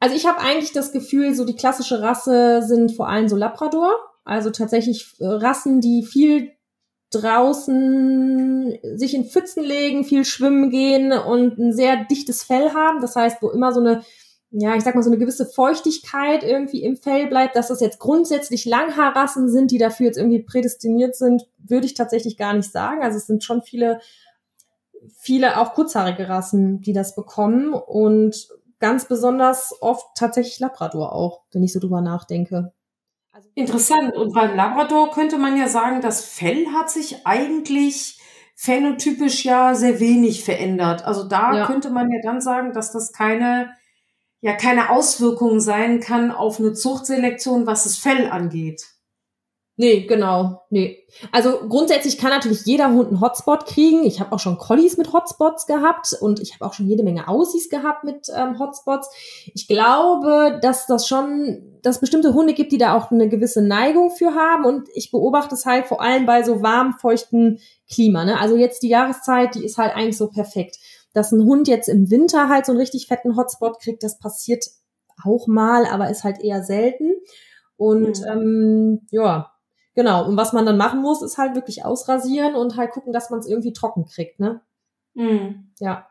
Also 0.00 0.16
ich 0.16 0.26
habe 0.26 0.40
eigentlich 0.40 0.72
das 0.72 0.92
Gefühl, 0.92 1.34
so 1.34 1.44
die 1.44 1.56
klassische 1.56 2.00
Rasse 2.00 2.62
sind 2.62 2.92
vor 2.96 3.06
allem 3.06 3.28
so 3.28 3.36
Labrador, 3.36 3.92
also 4.24 4.48
tatsächlich 4.48 5.14
äh, 5.20 5.26
Rassen, 5.26 5.82
die 5.82 6.04
viel 6.04 6.52
draußen 7.10 8.78
sich 8.94 9.12
in 9.12 9.26
Pfützen 9.26 9.62
legen, 9.62 10.04
viel 10.04 10.24
schwimmen 10.24 10.70
gehen 10.70 11.12
und 11.12 11.58
ein 11.58 11.74
sehr 11.74 12.04
dichtes 12.04 12.42
Fell 12.42 12.72
haben. 12.72 13.02
Das 13.02 13.14
heißt, 13.14 13.42
wo 13.42 13.50
immer 13.50 13.72
so 13.72 13.80
eine, 13.80 14.02
ja, 14.50 14.74
ich 14.74 14.84
sag 14.84 14.94
mal, 14.94 15.02
so 15.02 15.10
eine 15.10 15.18
gewisse 15.18 15.44
Feuchtigkeit 15.44 16.42
irgendwie 16.42 16.82
im 16.82 16.96
Fell 16.96 17.26
bleibt, 17.26 17.56
dass 17.56 17.68
das 17.68 17.80
jetzt 17.80 17.98
grundsätzlich 17.98 18.64
Langhaarrassen 18.64 19.50
sind, 19.50 19.70
die 19.70 19.78
dafür 19.78 20.06
jetzt 20.06 20.18
irgendwie 20.18 20.42
prädestiniert 20.42 21.14
sind, 21.14 21.46
würde 21.58 21.84
ich 21.84 21.92
tatsächlich 21.92 22.38
gar 22.38 22.54
nicht 22.54 22.72
sagen. 22.72 23.02
Also 23.02 23.18
es 23.18 23.26
sind 23.26 23.44
schon 23.44 23.60
viele, 23.62 24.00
viele 25.16 25.58
auch 25.58 25.74
kurzhaarige 25.74 26.28
Rassen, 26.28 26.80
die 26.80 26.92
das 26.92 27.14
bekommen 27.14 27.72
und 27.72 28.48
ganz 28.80 29.06
besonders 29.06 29.74
oft 29.80 30.06
tatsächlich 30.16 30.58
Labrador 30.60 31.12
auch, 31.12 31.42
wenn 31.52 31.62
ich 31.62 31.72
so 31.72 31.80
drüber 31.80 32.00
nachdenke. 32.00 32.72
Also 33.32 33.48
Interessant. 33.54 34.16
Und 34.16 34.34
beim 34.34 34.56
Labrador 34.56 35.10
könnte 35.10 35.38
man 35.38 35.56
ja 35.56 35.68
sagen, 35.68 36.00
das 36.00 36.24
Fell 36.24 36.66
hat 36.72 36.90
sich 36.90 37.26
eigentlich 37.26 38.18
phänotypisch 38.56 39.44
ja 39.44 39.74
sehr 39.74 40.00
wenig 40.00 40.44
verändert. 40.44 41.04
Also 41.04 41.28
da 41.28 41.56
ja. 41.56 41.66
könnte 41.66 41.90
man 41.90 42.10
ja 42.10 42.20
dann 42.22 42.40
sagen, 42.40 42.72
dass 42.72 42.90
das 42.90 43.12
keine, 43.12 43.70
ja, 44.40 44.54
keine 44.54 44.90
Auswirkungen 44.90 45.60
sein 45.60 46.00
kann 46.00 46.32
auf 46.32 46.58
eine 46.58 46.72
Zuchtselektion, 46.72 47.66
was 47.66 47.84
das 47.84 47.96
Fell 47.96 48.28
angeht. 48.28 48.84
Nee, 49.80 50.06
genau. 50.06 50.62
Nee. 50.70 51.06
Also 51.30 51.60
grundsätzlich 51.68 52.18
kann 52.18 52.30
natürlich 52.30 52.66
jeder 52.66 52.90
Hund 52.90 53.10
einen 53.10 53.20
Hotspot 53.20 53.64
kriegen. 53.64 54.02
Ich 54.02 54.18
habe 54.18 54.32
auch 54.32 54.40
schon 54.40 54.58
Collies 54.58 54.96
mit 54.96 55.12
Hotspots 55.12 55.66
gehabt 55.66 56.16
und 56.20 56.40
ich 56.40 56.52
habe 56.52 56.66
auch 56.66 56.74
schon 56.74 56.88
jede 56.88 57.04
Menge 57.04 57.28
Aussies 57.28 57.68
gehabt 57.68 58.02
mit 58.02 58.26
ähm, 58.34 58.58
Hotspots. 58.58 59.08
Ich 59.54 59.68
glaube, 59.68 60.58
dass 60.60 60.88
das 60.88 61.06
schon, 61.06 61.78
dass 61.82 62.00
bestimmte 62.00 62.34
Hunde 62.34 62.54
gibt, 62.54 62.72
die 62.72 62.78
da 62.78 62.96
auch 62.96 63.12
eine 63.12 63.28
gewisse 63.28 63.62
Neigung 63.62 64.10
für 64.10 64.34
haben 64.34 64.64
und 64.64 64.88
ich 64.94 65.12
beobachte 65.12 65.54
es 65.54 65.64
halt 65.64 65.86
vor 65.86 66.02
allem 66.02 66.26
bei 66.26 66.42
so 66.42 66.60
warm, 66.60 66.94
feuchten 67.00 67.60
Klima. 67.88 68.24
Ne? 68.24 68.40
Also 68.40 68.56
jetzt 68.56 68.82
die 68.82 68.88
Jahreszeit, 68.88 69.54
die 69.54 69.64
ist 69.64 69.78
halt 69.78 69.94
eigentlich 69.94 70.18
so 70.18 70.28
perfekt. 70.28 70.78
Dass 71.12 71.30
ein 71.30 71.44
Hund 71.44 71.68
jetzt 71.68 71.88
im 71.88 72.10
Winter 72.10 72.48
halt 72.48 72.66
so 72.66 72.72
einen 72.72 72.80
richtig 72.80 73.06
fetten 73.06 73.36
Hotspot 73.36 73.78
kriegt, 73.78 74.02
das 74.02 74.18
passiert 74.18 74.64
auch 75.24 75.46
mal, 75.46 75.86
aber 75.86 76.10
ist 76.10 76.24
halt 76.24 76.42
eher 76.42 76.64
selten. 76.64 77.12
Und 77.76 78.22
mhm. 78.22 78.26
ähm, 78.26 79.00
ja, 79.12 79.52
Genau. 79.98 80.28
Und 80.28 80.36
was 80.36 80.52
man 80.52 80.64
dann 80.64 80.76
machen 80.76 81.02
muss, 81.02 81.22
ist 81.22 81.38
halt 81.38 81.56
wirklich 81.56 81.84
ausrasieren 81.84 82.54
und 82.54 82.76
halt 82.76 82.92
gucken, 82.92 83.12
dass 83.12 83.30
man 83.30 83.40
es 83.40 83.48
irgendwie 83.48 83.72
trocken 83.72 84.04
kriegt, 84.04 84.38
ne? 84.38 84.60
Mhm. 85.14 85.72
Ja. 85.80 86.08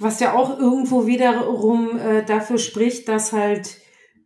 Was 0.00 0.18
ja 0.18 0.32
auch 0.34 0.58
irgendwo 0.58 1.06
wiederum 1.06 1.96
äh, 1.96 2.24
dafür 2.24 2.58
spricht, 2.58 3.06
dass 3.06 3.32
halt 3.32 3.76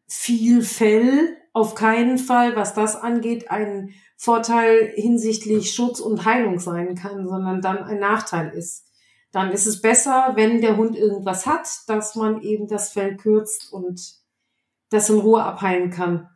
viel 0.07 0.63
Fell 0.63 1.37
auf 1.53 1.75
keinen 1.75 2.17
Fall, 2.17 2.57
was 2.57 2.73
das 2.73 2.97
angeht, 2.97 3.51
ein 3.51 3.91
Vorteil 4.17 4.91
hinsichtlich 4.95 5.75
Schutz 5.75 6.01
und 6.01 6.25
Heilung 6.25 6.61
sein 6.61 6.95
kann, 6.95 7.29
sondern 7.29 7.61
dann 7.61 7.85
ein 7.85 7.99
Nachteil 7.99 8.55
ist. 8.55 8.87
Dann 9.33 9.53
ist 9.53 9.67
es 9.67 9.83
besser, 9.83 10.33
wenn 10.35 10.63
der 10.63 10.79
Hund 10.79 10.97
irgendwas 10.97 11.45
hat, 11.45 11.69
dass 11.89 12.15
man 12.15 12.41
eben 12.41 12.69
das 12.69 12.91
Fell 12.91 13.19
kürzt 13.19 13.71
und 13.71 14.15
das 14.89 15.11
in 15.11 15.19
Ruhe 15.19 15.43
abheilen 15.43 15.91
kann. 15.91 16.31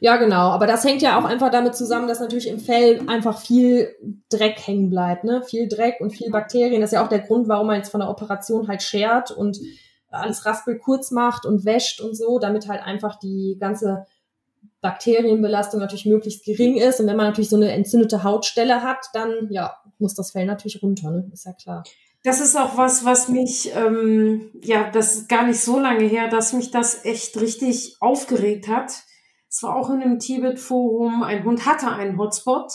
Ja, 0.00 0.16
genau. 0.16 0.50
Aber 0.50 0.66
das 0.66 0.84
hängt 0.84 1.02
ja 1.02 1.18
auch 1.18 1.24
einfach 1.24 1.50
damit 1.50 1.76
zusammen, 1.76 2.08
dass 2.08 2.20
natürlich 2.20 2.48
im 2.48 2.58
Fell 2.58 3.02
einfach 3.06 3.40
viel 3.40 3.94
Dreck 4.28 4.66
hängen 4.66 4.90
bleibt, 4.90 5.24
ne? 5.24 5.42
Viel 5.42 5.68
Dreck 5.68 6.00
und 6.00 6.10
viel 6.10 6.30
Bakterien. 6.30 6.80
Das 6.80 6.90
ist 6.90 6.94
ja 6.94 7.04
auch 7.04 7.08
der 7.08 7.20
Grund, 7.20 7.48
warum 7.48 7.66
man 7.66 7.76
jetzt 7.76 7.90
von 7.90 8.00
der 8.00 8.10
Operation 8.10 8.68
halt 8.68 8.82
schert 8.82 9.30
und 9.30 9.58
alles 10.10 10.44
Raspel 10.44 10.78
kurz 10.78 11.10
macht 11.10 11.46
und 11.46 11.64
wäscht 11.64 12.00
und 12.00 12.16
so, 12.16 12.38
damit 12.38 12.68
halt 12.68 12.82
einfach 12.82 13.18
die 13.18 13.56
ganze 13.58 14.06
Bakterienbelastung 14.82 15.80
natürlich 15.80 16.06
möglichst 16.06 16.44
gering 16.44 16.76
ist. 16.76 17.00
Und 17.00 17.06
wenn 17.06 17.16
man 17.16 17.26
natürlich 17.26 17.50
so 17.50 17.56
eine 17.56 17.72
entzündete 17.72 18.22
Hautstelle 18.22 18.82
hat, 18.82 19.06
dann 19.14 19.48
ja, 19.50 19.76
muss 19.98 20.14
das 20.14 20.32
Fell 20.32 20.46
natürlich 20.46 20.82
runter, 20.82 21.10
ne? 21.10 21.30
Ist 21.32 21.46
ja 21.46 21.52
klar. 21.52 21.84
Das 22.24 22.40
ist 22.40 22.56
auch 22.56 22.76
was, 22.76 23.04
was 23.04 23.28
mich, 23.28 23.72
ähm, 23.74 24.50
ja, 24.62 24.90
das 24.90 25.16
ist 25.16 25.28
gar 25.28 25.44
nicht 25.44 25.58
so 25.58 25.80
lange 25.80 26.04
her, 26.04 26.28
dass 26.28 26.52
mich 26.52 26.70
das 26.70 27.04
echt 27.04 27.40
richtig 27.40 27.96
aufgeregt 27.98 28.68
hat 28.68 28.92
es 29.52 29.62
war 29.62 29.76
auch 29.76 29.90
in 29.90 30.00
einem 30.00 30.18
Tibet-Forum, 30.18 31.22
ein 31.22 31.44
Hund 31.44 31.66
hatte 31.66 31.88
einen 31.88 32.16
Hotspot 32.16 32.72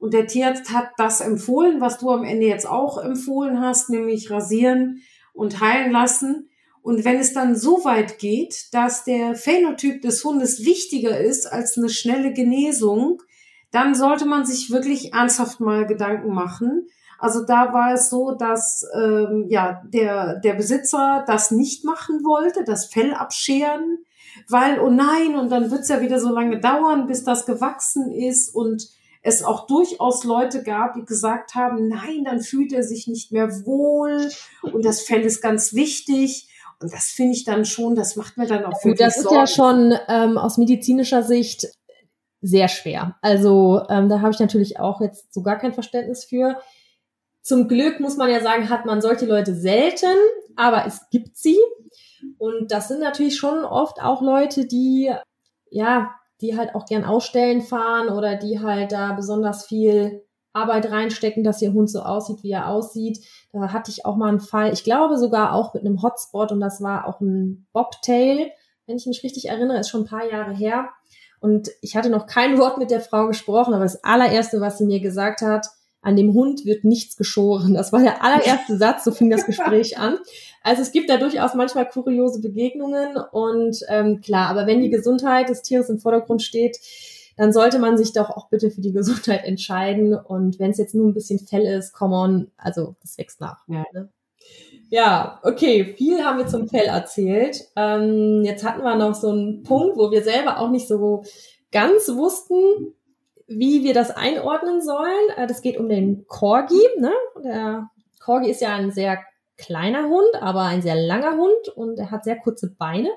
und 0.00 0.12
der 0.12 0.26
Tierarzt 0.26 0.72
hat 0.72 0.88
das 0.96 1.20
empfohlen, 1.20 1.80
was 1.80 1.98
du 1.98 2.10
am 2.10 2.24
Ende 2.24 2.46
jetzt 2.46 2.68
auch 2.68 2.98
empfohlen 2.98 3.60
hast, 3.60 3.90
nämlich 3.90 4.28
rasieren 4.28 5.02
und 5.32 5.60
heilen 5.60 5.92
lassen. 5.92 6.50
Und 6.82 7.04
wenn 7.04 7.20
es 7.20 7.32
dann 7.32 7.54
so 7.54 7.84
weit 7.84 8.18
geht, 8.18 8.74
dass 8.74 9.04
der 9.04 9.36
Phänotyp 9.36 10.02
des 10.02 10.24
Hundes 10.24 10.64
wichtiger 10.64 11.16
ist 11.16 11.46
als 11.46 11.78
eine 11.78 11.90
schnelle 11.90 12.32
Genesung, 12.32 13.22
dann 13.70 13.94
sollte 13.94 14.26
man 14.26 14.44
sich 14.44 14.72
wirklich 14.72 15.12
ernsthaft 15.12 15.60
mal 15.60 15.86
Gedanken 15.86 16.34
machen. 16.34 16.88
Also 17.20 17.44
da 17.46 17.72
war 17.72 17.94
es 17.94 18.10
so, 18.10 18.32
dass 18.32 18.84
ähm, 19.00 19.46
ja 19.48 19.80
der 19.86 20.40
der 20.40 20.54
Besitzer 20.54 21.24
das 21.28 21.52
nicht 21.52 21.84
machen 21.84 22.24
wollte, 22.24 22.64
das 22.64 22.86
Fell 22.86 23.14
abscheren 23.14 23.98
weil, 24.48 24.80
oh 24.80 24.90
nein, 24.90 25.36
und 25.36 25.50
dann 25.50 25.70
wird's 25.70 25.88
ja 25.88 26.00
wieder 26.00 26.20
so 26.20 26.30
lange 26.30 26.60
dauern, 26.60 27.06
bis 27.06 27.24
das 27.24 27.46
gewachsen 27.46 28.12
ist 28.12 28.54
und 28.54 28.88
es 29.22 29.42
auch 29.42 29.66
durchaus 29.66 30.22
Leute 30.22 30.62
gab, 30.62 30.94
die 30.94 31.04
gesagt 31.04 31.56
haben, 31.56 31.88
nein, 31.88 32.22
dann 32.24 32.40
fühlt 32.40 32.72
er 32.72 32.84
sich 32.84 33.08
nicht 33.08 33.32
mehr 33.32 33.48
wohl 33.66 34.30
und 34.62 34.84
das 34.84 35.02
Fell 35.02 35.22
ist 35.22 35.40
ganz 35.40 35.74
wichtig. 35.74 36.48
Und 36.80 36.92
das 36.92 37.06
finde 37.06 37.32
ich 37.32 37.44
dann 37.44 37.64
schon, 37.64 37.94
das 37.96 38.16
macht 38.16 38.36
mir 38.36 38.46
dann 38.46 38.64
auch 38.64 38.84
wirklich 38.84 38.98
Das 38.98 39.16
ist 39.16 39.24
Sorgen. 39.24 39.36
ja 39.36 39.46
schon 39.46 39.98
ähm, 40.08 40.38
aus 40.38 40.58
medizinischer 40.58 41.22
Sicht 41.22 41.66
sehr 42.42 42.68
schwer. 42.68 43.16
Also 43.22 43.82
ähm, 43.88 44.08
da 44.08 44.20
habe 44.20 44.30
ich 44.30 44.38
natürlich 44.38 44.78
auch 44.78 45.00
jetzt 45.00 45.32
so 45.32 45.42
gar 45.42 45.58
kein 45.58 45.72
Verständnis 45.72 46.24
für. 46.24 46.60
Zum 47.42 47.66
Glück 47.66 47.98
muss 47.98 48.16
man 48.16 48.30
ja 48.30 48.40
sagen, 48.40 48.68
hat 48.68 48.86
man 48.86 49.00
solche 49.00 49.24
Leute 49.24 49.54
selten, 49.54 50.14
aber 50.54 50.86
es 50.86 51.00
gibt 51.10 51.36
sie. 51.36 51.58
Und 52.38 52.70
das 52.70 52.88
sind 52.88 53.00
natürlich 53.00 53.36
schon 53.36 53.64
oft 53.64 54.00
auch 54.00 54.22
Leute, 54.22 54.66
die, 54.66 55.12
ja, 55.70 56.14
die 56.40 56.56
halt 56.56 56.74
auch 56.74 56.86
gern 56.86 57.04
Ausstellen 57.04 57.62
fahren 57.62 58.08
oder 58.08 58.36
die 58.36 58.60
halt 58.60 58.92
da 58.92 59.12
besonders 59.12 59.66
viel 59.66 60.22
Arbeit 60.52 60.90
reinstecken, 60.90 61.44
dass 61.44 61.62
ihr 61.62 61.72
Hund 61.72 61.90
so 61.90 62.00
aussieht, 62.00 62.42
wie 62.42 62.50
er 62.50 62.68
aussieht. 62.68 63.24
Da 63.52 63.72
hatte 63.72 63.90
ich 63.90 64.04
auch 64.04 64.16
mal 64.16 64.28
einen 64.28 64.40
Fall, 64.40 64.72
ich 64.72 64.84
glaube 64.84 65.18
sogar 65.18 65.54
auch 65.54 65.74
mit 65.74 65.84
einem 65.84 66.02
Hotspot 66.02 66.52
und 66.52 66.60
das 66.60 66.80
war 66.80 67.06
auch 67.06 67.20
ein 67.20 67.66
Bobtail, 67.72 68.50
wenn 68.86 68.96
ich 68.96 69.06
mich 69.06 69.22
richtig 69.22 69.48
erinnere, 69.48 69.80
ist 69.80 69.90
schon 69.90 70.02
ein 70.02 70.08
paar 70.08 70.30
Jahre 70.30 70.54
her. 70.54 70.90
Und 71.40 71.70
ich 71.82 71.96
hatte 71.96 72.08
noch 72.08 72.26
kein 72.26 72.58
Wort 72.58 72.78
mit 72.78 72.90
der 72.90 73.00
Frau 73.00 73.26
gesprochen, 73.26 73.74
aber 73.74 73.84
das 73.84 74.02
allererste, 74.02 74.60
was 74.60 74.78
sie 74.78 74.86
mir 74.86 75.00
gesagt 75.00 75.42
hat, 75.42 75.66
an 76.00 76.16
dem 76.16 76.34
Hund 76.34 76.64
wird 76.64 76.84
nichts 76.84 77.16
geschoren. 77.16 77.74
Das 77.74 77.92
war 77.92 78.00
der 78.00 78.22
allererste 78.22 78.76
Satz, 78.76 79.04
so 79.04 79.10
fing 79.10 79.28
das 79.28 79.44
Gespräch 79.44 79.98
an. 79.98 80.18
Also 80.66 80.82
es 80.82 80.90
gibt 80.90 81.08
da 81.08 81.16
durchaus 81.16 81.54
manchmal 81.54 81.88
kuriose 81.88 82.40
Begegnungen 82.40 83.16
und 83.30 83.78
ähm, 83.88 84.20
klar, 84.20 84.48
aber 84.48 84.66
wenn 84.66 84.80
die 84.80 84.90
Gesundheit 84.90 85.48
des 85.48 85.62
Tieres 85.62 85.88
im 85.90 86.00
Vordergrund 86.00 86.42
steht, 86.42 86.80
dann 87.36 87.52
sollte 87.52 87.78
man 87.78 87.96
sich 87.96 88.12
doch 88.12 88.30
auch 88.30 88.48
bitte 88.48 88.72
für 88.72 88.80
die 88.80 88.92
Gesundheit 88.98 89.44
entscheiden. 89.44 90.16
Und 90.16 90.58
wenn 90.58 90.72
es 90.72 90.78
jetzt 90.78 90.92
nur 90.92 91.06
ein 91.06 91.14
bisschen 91.14 91.38
Fell 91.38 91.64
ist, 91.64 91.92
come 91.92 92.16
on, 92.16 92.50
also 92.56 92.96
das 93.00 93.16
wächst 93.16 93.40
nach. 93.40 93.62
Ja. 93.68 93.84
Ne? 93.92 94.08
Ja, 94.90 95.38
okay, 95.44 95.94
viel 95.96 96.24
haben 96.24 96.38
wir 96.38 96.48
zum 96.48 96.66
Fell 96.66 96.86
erzählt. 96.86 97.68
Ähm, 97.76 98.42
jetzt 98.44 98.64
hatten 98.64 98.82
wir 98.82 98.96
noch 98.96 99.14
so 99.14 99.30
einen 99.30 99.62
Punkt, 99.62 99.96
wo 99.96 100.10
wir 100.10 100.24
selber 100.24 100.58
auch 100.58 100.70
nicht 100.70 100.88
so 100.88 101.22
ganz 101.70 102.08
wussten, 102.08 102.92
wie 103.46 103.84
wir 103.84 103.94
das 103.94 104.10
einordnen 104.10 104.82
sollen. 104.82 105.28
Äh, 105.36 105.46
das 105.46 105.62
geht 105.62 105.78
um 105.78 105.88
den 105.88 106.26
Corgi. 106.26 106.82
Ne? 106.98 107.12
Der 107.44 107.88
Corgi 108.18 108.50
ist 108.50 108.62
ja 108.62 108.74
ein 108.74 108.90
sehr 108.90 109.18
kleiner 109.56 110.08
Hund, 110.08 110.34
aber 110.40 110.62
ein 110.62 110.82
sehr 110.82 110.96
langer 110.96 111.36
Hund 111.36 111.68
und 111.74 111.98
er 111.98 112.10
hat 112.10 112.24
sehr 112.24 112.36
kurze 112.36 112.74
Beine. 112.74 113.08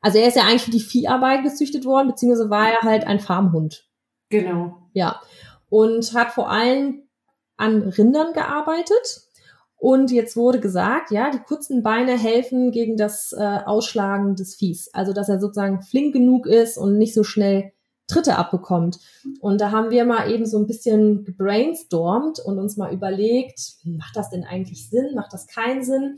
Also 0.00 0.18
er 0.18 0.28
ist 0.28 0.36
ja 0.36 0.42
eigentlich 0.42 0.64
für 0.64 0.70
die 0.70 0.80
Vieharbeit 0.80 1.42
gezüchtet 1.42 1.84
worden, 1.84 2.08
beziehungsweise 2.08 2.50
war 2.50 2.70
er 2.70 2.82
halt 2.82 3.06
ein 3.06 3.20
Farmhund. 3.20 3.88
Genau. 4.28 4.76
Ja. 4.92 5.20
Und 5.68 6.12
hat 6.14 6.32
vor 6.32 6.50
allem 6.50 7.02
an 7.56 7.82
Rindern 7.82 8.32
gearbeitet. 8.32 9.22
Und 9.78 10.10
jetzt 10.10 10.36
wurde 10.36 10.58
gesagt, 10.58 11.10
ja, 11.10 11.30
die 11.30 11.38
kurzen 11.38 11.82
Beine 11.82 12.18
helfen 12.18 12.72
gegen 12.72 12.96
das 12.96 13.32
äh, 13.32 13.58
Ausschlagen 13.64 14.34
des 14.34 14.56
Viehs. 14.56 14.88
Also, 14.94 15.12
dass 15.12 15.28
er 15.28 15.38
sozusagen 15.38 15.82
flink 15.82 16.14
genug 16.14 16.46
ist 16.46 16.78
und 16.78 16.96
nicht 16.96 17.14
so 17.14 17.24
schnell 17.24 17.72
Tritte 18.06 18.36
abbekommt. 18.36 18.98
Und 19.40 19.60
da 19.60 19.72
haben 19.72 19.90
wir 19.90 20.04
mal 20.04 20.30
eben 20.30 20.46
so 20.46 20.58
ein 20.58 20.66
bisschen 20.66 21.24
gebrainstormt 21.24 22.38
und 22.38 22.58
uns 22.58 22.76
mal 22.76 22.92
überlegt, 22.92 23.58
macht 23.84 24.16
das 24.16 24.30
denn 24.30 24.44
eigentlich 24.44 24.88
Sinn, 24.88 25.14
macht 25.14 25.32
das 25.32 25.46
keinen 25.48 25.82
Sinn? 25.82 26.16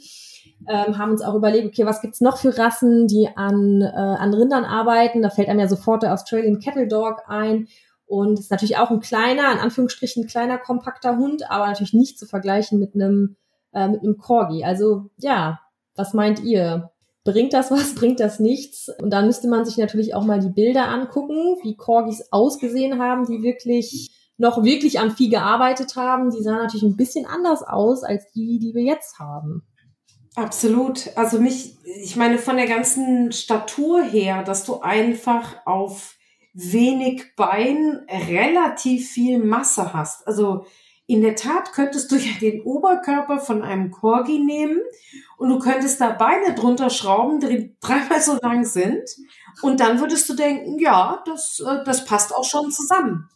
Ähm, 0.69 0.99
haben 0.99 1.13
uns 1.13 1.23
auch 1.23 1.35
überlegt, 1.35 1.67
okay, 1.67 1.87
was 1.87 2.03
gibt's 2.03 2.21
noch 2.21 2.39
für 2.39 2.57
Rassen, 2.59 3.07
die 3.07 3.29
an, 3.35 3.81
äh, 3.81 3.87
an 3.87 4.35
Rindern 4.35 4.65
arbeiten? 4.65 5.23
Da 5.23 5.31
fällt 5.31 5.49
einem 5.49 5.61
ja 5.61 5.69
sofort 5.69 6.03
der 6.03 6.13
Australian 6.13 6.61
Cattle 6.61 6.89
Dog 6.89 7.23
ein. 7.27 7.69
Und 8.07 8.39
ist 8.39 8.51
natürlich 8.51 8.79
auch 8.79 8.91
ein 8.91 9.01
kleiner, 9.01 9.53
in 9.53 9.59
Anführungsstrichen 9.59 10.27
kleiner, 10.27 10.57
kompakter 10.57 11.19
Hund, 11.19 11.51
aber 11.51 11.67
natürlich 11.67 11.93
nicht 11.93 12.19
zu 12.19 12.27
vergleichen 12.27 12.79
mit 12.79 12.95
einem, 12.95 13.37
äh, 13.73 13.89
mit 13.89 14.03
einem 14.03 14.17
Corgi. 14.17 14.65
Also 14.65 15.11
ja, 15.19 15.61
was 15.95 16.15
meint 16.15 16.43
ihr? 16.43 16.91
Bringt 17.33 17.53
das 17.53 17.71
was, 17.71 17.95
bringt 17.97 18.21
das 18.21 18.41
nichts? 18.41 18.91
Und 19.01 19.11
dann 19.11 19.27
müsste 19.27 19.49
man 19.49 19.65
sich 19.65 19.77
natürlich 19.77 20.15
auch 20.15 20.25
mal 20.25 20.41
die 20.41 20.49
Bilder 20.49 20.89
angucken, 20.89 21.57
wie 21.63 21.77
Corgis 21.77 22.29
ausgesehen 22.31 22.99
haben, 22.99 23.27
die 23.27 23.43
wirklich 23.43 24.11
noch 24.39 24.63
wirklich 24.65 25.01
am 25.01 25.11
Vieh 25.11 25.29
gearbeitet 25.29 25.97
haben. 25.97 26.31
Die 26.31 26.43
sahen 26.43 26.59
natürlich 26.59 26.85
ein 26.85 26.97
bisschen 26.97 27.27
anders 27.27 27.63
aus 27.63 28.03
als 28.03 28.31
die, 28.33 28.59
die 28.59 28.75
wir 28.75 28.83
jetzt 28.83 29.19
haben. 29.19 29.63
Absolut. 30.37 31.11
Also 31.17 31.41
mich, 31.41 31.77
ich 31.85 32.17
meine, 32.17 32.39
von 32.39 32.57
der 32.57 32.67
ganzen 32.67 33.33
Statur 33.33 34.03
her, 34.03 34.45
dass 34.45 34.65
du 34.65 34.81
einfach 34.81 35.57
auf 35.67 36.17
wenig 36.55 37.35
Bein 37.37 38.07
relativ 38.09 39.11
viel 39.11 39.45
Masse 39.45 39.93
hast. 39.93 40.27
Also 40.27 40.65
in 41.07 41.23
der 41.23 41.35
Tat 41.35 41.73
könntest 41.73 42.13
du 42.13 42.17
ja 42.17 42.33
den 42.41 42.63
Oberkörper 42.63 43.39
von 43.39 43.63
einem 43.63 43.91
Corgi 43.91 44.39
nehmen 44.39 44.79
und 45.39 45.49
du 45.51 45.59
könntest 45.61 46.01
da 46.01 46.11
Beine 46.11 46.55
drunter 46.55 46.91
schrauben, 46.91 47.41
die 47.41 47.77
dreimal 47.81 48.21
so 48.21 48.39
lang 48.43 48.65
sind. 48.65 49.05
Und 49.63 49.81
dann 49.81 50.01
würdest 50.01 50.29
du 50.29 50.35
denken, 50.35 50.79
ja, 50.79 51.23
das, 51.25 51.61
äh, 51.61 51.85
das 51.85 52.05
passt 52.05 52.35
auch 52.35 52.45
schon 52.45 52.71
zusammen. 52.71 53.29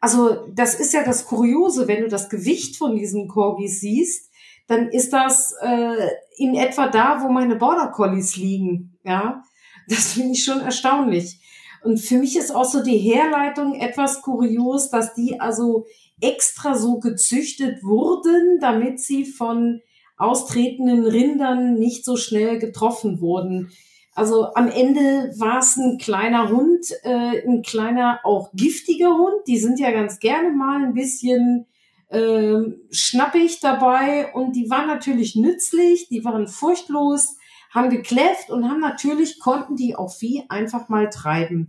Also 0.00 0.46
das 0.52 0.74
ist 0.74 0.92
ja 0.92 1.04
das 1.04 1.24
Kuriose, 1.24 1.88
wenn 1.88 2.02
du 2.02 2.08
das 2.08 2.28
Gewicht 2.28 2.76
von 2.76 2.96
diesen 2.96 3.28
Corgis 3.28 3.80
siehst, 3.80 4.30
dann 4.66 4.88
ist 4.88 5.12
das 5.12 5.54
äh, 5.62 6.08
in 6.36 6.54
etwa 6.54 6.88
da, 6.88 7.22
wo 7.22 7.28
meine 7.28 7.56
Border 7.56 7.88
Collies 7.88 8.36
liegen. 8.36 8.98
Ja, 9.04 9.42
das 9.88 10.12
finde 10.14 10.32
ich 10.32 10.44
schon 10.44 10.60
erstaunlich. 10.60 11.40
Und 11.82 11.98
für 11.98 12.18
mich 12.18 12.36
ist 12.36 12.54
auch 12.54 12.64
so 12.64 12.82
die 12.82 12.98
Herleitung 12.98 13.74
etwas 13.74 14.22
kurios, 14.22 14.90
dass 14.90 15.14
die 15.14 15.38
also 15.38 15.86
extra 16.20 16.74
so 16.74 16.98
gezüchtet 16.98 17.82
wurden, 17.82 18.58
damit 18.60 19.00
sie 19.00 19.24
von 19.24 19.80
austretenden 20.16 21.04
Rindern 21.06 21.74
nicht 21.74 22.04
so 22.04 22.16
schnell 22.16 22.58
getroffen 22.58 23.20
wurden. 23.20 23.70
Also 24.14 24.54
am 24.54 24.68
Ende 24.68 25.34
war 25.38 25.58
es 25.58 25.76
ein 25.76 25.98
kleiner 25.98 26.48
Hund, 26.48 26.86
äh, 27.02 27.46
ein 27.46 27.62
kleiner, 27.62 28.20
auch 28.22 28.52
giftiger 28.54 29.16
Hund. 29.16 29.46
Die 29.48 29.58
sind 29.58 29.80
ja 29.80 29.90
ganz 29.90 30.20
gerne 30.20 30.52
mal 30.52 30.84
ein 30.84 30.94
bisschen 30.94 31.66
äh, 32.08 32.60
schnappig 32.92 33.58
dabei 33.58 34.32
und 34.32 34.54
die 34.54 34.70
waren 34.70 34.86
natürlich 34.86 35.34
nützlich, 35.34 36.08
die 36.08 36.24
waren 36.24 36.46
furchtlos, 36.46 37.36
haben 37.72 37.90
gekläfft 37.90 38.50
und 38.50 38.70
haben 38.70 38.80
natürlich, 38.80 39.40
konnten 39.40 39.74
die 39.74 39.96
auch 39.96 40.12
Vieh 40.12 40.44
einfach 40.48 40.88
mal 40.88 41.10
treiben. 41.10 41.66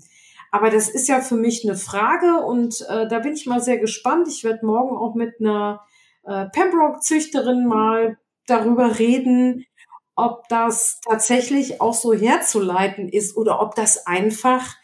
Aber 0.51 0.69
das 0.69 0.87
ist 0.87 1.07
ja 1.07 1.21
für 1.21 1.35
mich 1.35 1.67
eine 1.67 1.75
Frage 1.75 2.45
und 2.45 2.85
äh, 2.87 3.07
da 3.07 3.19
bin 3.19 3.33
ich 3.33 3.47
mal 3.47 3.59
sehr 3.59 3.79
gespannt. 3.79 4.27
Ich 4.27 4.43
werde 4.43 4.65
morgen 4.65 4.95
auch 4.95 5.15
mit 5.15 5.39
einer 5.39 5.81
äh, 6.23 6.45
Pembroke-Züchterin 6.45 7.65
mal 7.65 8.17
darüber 8.47 8.99
reden, 8.99 9.65
ob 10.15 10.47
das 10.47 10.99
tatsächlich 11.01 11.81
auch 11.81 11.93
so 11.93 12.13
herzuleiten 12.13 13.09
ist 13.09 13.35
oder 13.35 13.61
ob 13.61 13.75
das 13.75 14.07
einfach 14.07 14.75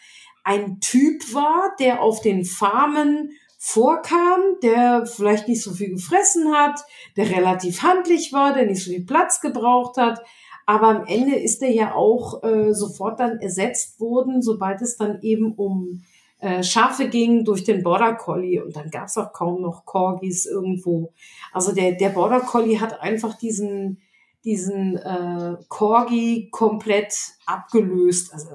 ein 0.43 0.79
Typ 0.79 1.33
war, 1.33 1.75
der 1.79 2.01
auf 2.01 2.21
den 2.21 2.43
Farmen 2.45 3.31
vorkam, 3.57 4.41
der 4.63 5.05
vielleicht 5.05 5.47
nicht 5.47 5.61
so 5.61 5.71
viel 5.71 5.91
gefressen 5.91 6.51
hat, 6.51 6.79
der 7.15 7.29
relativ 7.29 7.83
handlich 7.83 8.33
war, 8.33 8.53
der 8.53 8.65
nicht 8.65 8.83
so 8.83 8.89
viel 8.89 9.05
Platz 9.05 9.39
gebraucht 9.39 9.97
hat. 9.97 10.19
Aber 10.65 10.87
am 10.87 11.05
Ende 11.05 11.35
ist 11.35 11.61
er 11.61 11.71
ja 11.71 11.93
auch 11.93 12.43
äh, 12.43 12.73
sofort 12.73 13.19
dann 13.19 13.39
ersetzt 13.39 13.99
worden, 13.99 14.41
sobald 14.41 14.81
es 14.81 14.97
dann 14.97 15.21
eben 15.21 15.53
um 15.53 16.03
äh, 16.41 16.63
Schafe 16.63 17.07
ging 17.07 17.45
durch 17.45 17.63
den 17.63 17.83
Border 17.83 18.15
Collie 18.15 18.63
und 18.63 18.75
dann 18.75 18.89
gab 18.89 19.05
es 19.05 19.17
auch 19.17 19.31
kaum 19.31 19.61
noch 19.61 19.85
Corgis 19.85 20.47
irgendwo. 20.47 21.13
Also 21.53 21.71
der, 21.71 21.91
der 21.93 22.09
Border 22.09 22.39
Collie 22.39 22.81
hat 22.81 22.99
einfach 22.99 23.37
diesen, 23.37 24.01
diesen 24.43 24.97
äh, 24.97 25.57
Corgi 25.69 26.49
komplett 26.51 27.13
abgelöst. 27.45 28.33
Also 28.33 28.49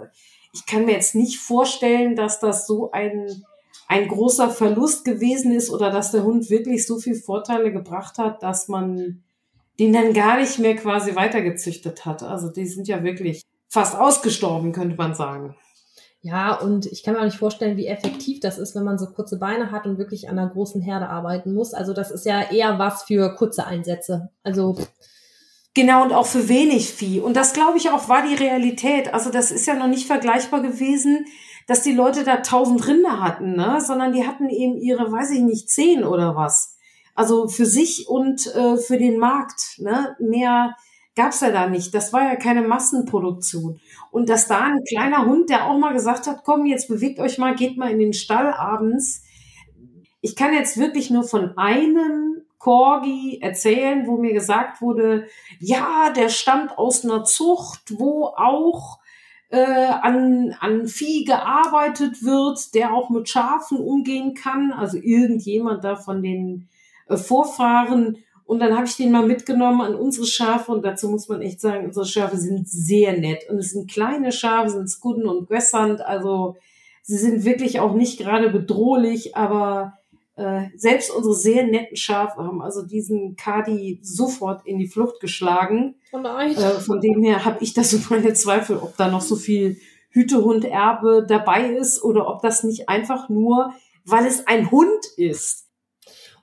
ich 0.52 0.66
kann 0.66 0.84
mir 0.84 0.92
jetzt 0.92 1.14
nicht 1.14 1.38
vorstellen, 1.38 2.16
dass 2.16 2.40
das 2.40 2.66
so 2.66 2.90
ein, 2.90 3.28
ein 3.86 4.08
großer 4.08 4.50
Verlust 4.50 5.04
gewesen 5.04 5.52
ist 5.52 5.70
oder 5.70 5.90
dass 5.90 6.10
der 6.10 6.24
Hund 6.24 6.50
wirklich 6.50 6.86
so 6.86 6.98
viel 6.98 7.14
Vorteile 7.14 7.70
gebracht 7.70 8.18
hat, 8.18 8.42
dass 8.42 8.66
man 8.66 9.22
den 9.78 9.92
dann 9.92 10.12
gar 10.12 10.40
nicht 10.40 10.58
mehr 10.58 10.74
quasi 10.74 11.14
weitergezüchtet 11.14 12.04
hat. 12.04 12.24
Also 12.24 12.48
die 12.48 12.66
sind 12.66 12.88
ja 12.88 13.04
wirklich 13.04 13.42
fast 13.68 13.94
ausgestorben, 13.94 14.72
könnte 14.72 14.96
man 14.96 15.14
sagen. 15.14 15.54
Ja, 16.26 16.56
und 16.56 16.86
ich 16.86 17.04
kann 17.04 17.14
mir 17.14 17.20
auch 17.20 17.24
nicht 17.24 17.38
vorstellen, 17.38 17.76
wie 17.76 17.86
effektiv 17.86 18.40
das 18.40 18.58
ist, 18.58 18.74
wenn 18.74 18.82
man 18.82 18.98
so 18.98 19.06
kurze 19.06 19.38
Beine 19.38 19.70
hat 19.70 19.86
und 19.86 19.96
wirklich 19.96 20.28
an 20.28 20.36
einer 20.36 20.50
großen 20.50 20.80
Herde 20.80 21.08
arbeiten 21.08 21.54
muss. 21.54 21.72
Also 21.72 21.92
das 21.92 22.10
ist 22.10 22.26
ja 22.26 22.50
eher 22.50 22.80
was 22.80 23.04
für 23.04 23.36
kurze 23.36 23.64
Einsätze. 23.64 24.30
Also 24.42 24.76
Genau, 25.72 26.02
und 26.02 26.12
auch 26.12 26.26
für 26.26 26.48
wenig 26.48 26.90
Vieh. 26.90 27.20
Und 27.20 27.36
das, 27.36 27.52
glaube 27.52 27.78
ich, 27.78 27.90
auch 27.90 28.08
war 28.08 28.26
die 28.26 28.34
Realität. 28.34 29.14
Also 29.14 29.30
das 29.30 29.52
ist 29.52 29.66
ja 29.66 29.74
noch 29.74 29.86
nicht 29.86 30.06
vergleichbar 30.06 30.62
gewesen, 30.62 31.26
dass 31.68 31.82
die 31.82 31.92
Leute 31.92 32.24
da 32.24 32.38
tausend 32.38 32.88
Rinder 32.88 33.20
hatten, 33.20 33.54
ne? 33.54 33.80
sondern 33.80 34.12
die 34.12 34.26
hatten 34.26 34.48
eben 34.48 34.78
ihre, 34.78 35.12
weiß 35.12 35.30
ich 35.30 35.42
nicht, 35.42 35.70
zehn 35.70 36.02
oder 36.02 36.34
was. 36.34 36.76
Also 37.14 37.46
für 37.46 37.66
sich 37.66 38.08
und 38.08 38.46
äh, 38.56 38.78
für 38.78 38.96
den 38.98 39.18
Markt. 39.18 39.78
Ne? 39.78 40.16
Mehr 40.18 40.74
gab's 41.16 41.40
ja 41.40 41.50
da 41.50 41.66
nicht. 41.66 41.92
Das 41.94 42.12
war 42.12 42.22
ja 42.22 42.36
keine 42.36 42.62
Massenproduktion. 42.62 43.80
Und 44.10 44.28
dass 44.28 44.46
da 44.46 44.60
ein 44.60 44.84
kleiner 44.84 45.26
Hund, 45.26 45.50
der 45.50 45.66
auch 45.66 45.78
mal 45.78 45.94
gesagt 45.94 46.26
hat, 46.26 46.44
komm, 46.44 46.66
jetzt 46.66 46.88
bewegt 46.88 47.18
euch 47.18 47.38
mal, 47.38 47.56
geht 47.56 47.76
mal 47.76 47.90
in 47.90 47.98
den 47.98 48.12
Stall 48.12 48.52
abends. 48.52 49.24
Ich 50.20 50.36
kann 50.36 50.52
jetzt 50.52 50.76
wirklich 50.76 51.10
nur 51.10 51.24
von 51.24 51.56
einem 51.56 52.42
Corgi 52.58 53.38
erzählen, 53.40 54.06
wo 54.06 54.16
mir 54.16 54.32
gesagt 54.32 54.80
wurde, 54.80 55.26
ja, 55.60 56.10
der 56.10 56.28
stammt 56.28 56.78
aus 56.78 57.04
einer 57.04 57.24
Zucht, 57.24 57.98
wo 57.98 58.26
auch 58.36 58.98
äh, 59.48 59.60
an, 59.60 60.54
an 60.60 60.86
Vieh 60.86 61.24
gearbeitet 61.24 62.24
wird, 62.24 62.74
der 62.74 62.92
auch 62.92 63.08
mit 63.10 63.28
Schafen 63.28 63.78
umgehen 63.78 64.34
kann. 64.34 64.72
Also 64.72 64.98
irgendjemand 64.98 65.84
da 65.84 65.96
von 65.96 66.22
den 66.22 66.68
äh, 67.08 67.16
Vorfahren 67.16 68.18
und 68.46 68.60
dann 68.60 68.76
habe 68.76 68.86
ich 68.86 68.96
den 68.96 69.10
mal 69.10 69.26
mitgenommen 69.26 69.80
an 69.80 69.96
unsere 69.96 70.26
Schafe 70.26 70.70
und 70.70 70.84
dazu 70.84 71.08
muss 71.08 71.28
man 71.28 71.42
echt 71.42 71.60
sagen, 71.60 71.86
unsere 71.86 72.06
Schafe 72.06 72.36
sind 72.36 72.68
sehr 72.68 73.18
nett. 73.18 73.48
Und 73.50 73.58
es 73.58 73.72
sind 73.72 73.90
kleine 73.90 74.30
Schafe, 74.30 74.70
sind 74.70 74.88
Skudden 74.88 75.26
und 75.26 75.48
Gössand, 75.48 76.00
also 76.00 76.56
sie 77.02 77.18
sind 77.18 77.44
wirklich 77.44 77.80
auch 77.80 77.94
nicht 77.94 78.18
gerade 78.18 78.48
bedrohlich, 78.50 79.36
aber 79.36 79.94
äh, 80.36 80.66
selbst 80.76 81.10
unsere 81.10 81.34
sehr 81.34 81.66
netten 81.66 81.96
Schafe 81.96 82.38
haben 82.38 82.62
also 82.62 82.82
diesen 82.82 83.34
Kadi 83.36 83.98
sofort 84.02 84.64
in 84.64 84.78
die 84.78 84.86
Flucht 84.86 85.18
geschlagen. 85.20 85.96
Oh 86.12 86.18
nein. 86.18 86.52
Äh, 86.52 86.78
von 86.80 87.00
dem 87.00 87.22
her 87.24 87.44
habe 87.44 87.64
ich 87.64 87.74
da 87.74 87.82
so 87.82 87.98
meine 88.10 88.32
Zweifel, 88.34 88.76
ob 88.76 88.96
da 88.96 89.10
noch 89.10 89.22
so 89.22 89.34
viel 89.34 89.76
Hütehund-Erbe 90.10 91.26
dabei 91.28 91.70
ist 91.70 92.02
oder 92.02 92.28
ob 92.28 92.42
das 92.42 92.62
nicht 92.62 92.88
einfach 92.88 93.28
nur, 93.28 93.74
weil 94.04 94.24
es 94.24 94.46
ein 94.46 94.70
Hund 94.70 95.04
ist, 95.16 95.65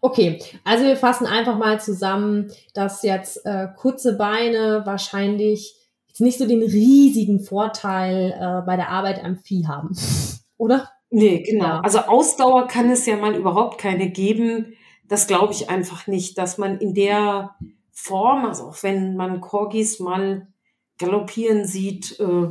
Okay, 0.03 0.37
also 0.65 0.83
wir 0.83 0.97
fassen 0.97 1.25
einfach 1.25 1.57
mal 1.57 1.79
zusammen, 1.79 2.51
dass 2.73 3.03
jetzt 3.03 3.45
äh, 3.45 3.69
kurze 3.77 4.17
Beine 4.17 4.81
wahrscheinlich 4.83 5.77
jetzt 6.07 6.19
nicht 6.19 6.37
so 6.37 6.45
den 6.45 6.61
riesigen 6.61 7.39
Vorteil 7.39 8.31
äh, 8.37 8.65
bei 8.65 8.75
der 8.75 8.89
Arbeit 8.89 9.23
am 9.23 9.37
Vieh 9.37 9.65
haben, 9.65 9.95
oder? 10.57 10.91
Nee, 11.09 11.41
genau. 11.43 11.65
Ja. 11.65 11.79
Also 11.79 11.99
Ausdauer 11.99 12.67
kann 12.67 12.89
es 12.89 13.05
ja 13.05 13.15
mal 13.15 13.33
überhaupt 13.33 13.79
keine 13.79 14.09
geben. 14.09 14.73
Das 15.07 15.25
glaube 15.25 15.53
ich 15.53 15.69
einfach 15.69 16.05
nicht, 16.05 16.37
dass 16.37 16.57
man 16.57 16.79
in 16.79 16.93
der 16.93 17.55
Form, 17.93 18.43
also 18.43 18.63
auch 18.63 18.83
wenn 18.83 19.15
man 19.15 19.39
Corgis 19.39 20.01
mal 20.01 20.49
galoppieren 20.97 21.63
sieht, 21.65 22.19
äh, 22.19 22.49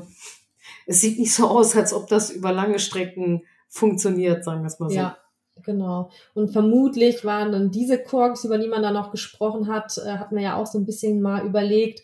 es 0.86 1.02
sieht 1.02 1.18
nicht 1.18 1.34
so 1.34 1.48
aus, 1.48 1.76
als 1.76 1.92
ob 1.92 2.06
das 2.06 2.30
über 2.30 2.50
lange 2.50 2.78
Strecken 2.78 3.42
funktioniert, 3.68 4.42
sagen 4.42 4.62
wir 4.62 4.68
es 4.68 4.80
mal 4.80 4.88
so. 4.88 4.96
Ja, 4.96 5.18
Genau. 5.64 6.10
Und 6.34 6.52
vermutlich 6.52 7.24
waren 7.24 7.52
dann 7.52 7.70
diese 7.70 8.02
Korks, 8.02 8.44
über 8.44 8.58
die 8.58 8.68
man 8.68 8.82
da 8.82 8.90
noch 8.90 9.10
gesprochen 9.10 9.68
hat, 9.68 9.98
äh, 9.98 10.18
hat 10.18 10.32
man 10.32 10.42
ja 10.42 10.56
auch 10.56 10.66
so 10.66 10.78
ein 10.78 10.86
bisschen 10.86 11.20
mal 11.20 11.44
überlegt. 11.44 12.00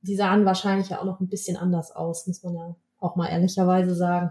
Die 0.00 0.16
sahen 0.16 0.44
wahrscheinlich 0.44 0.90
ja 0.90 1.00
auch 1.00 1.04
noch 1.04 1.20
ein 1.20 1.28
bisschen 1.28 1.56
anders 1.56 1.90
aus, 1.94 2.26
muss 2.26 2.42
man 2.42 2.54
ja 2.54 2.76
auch 2.98 3.16
mal 3.16 3.28
ehrlicherweise 3.28 3.94
sagen. 3.94 4.30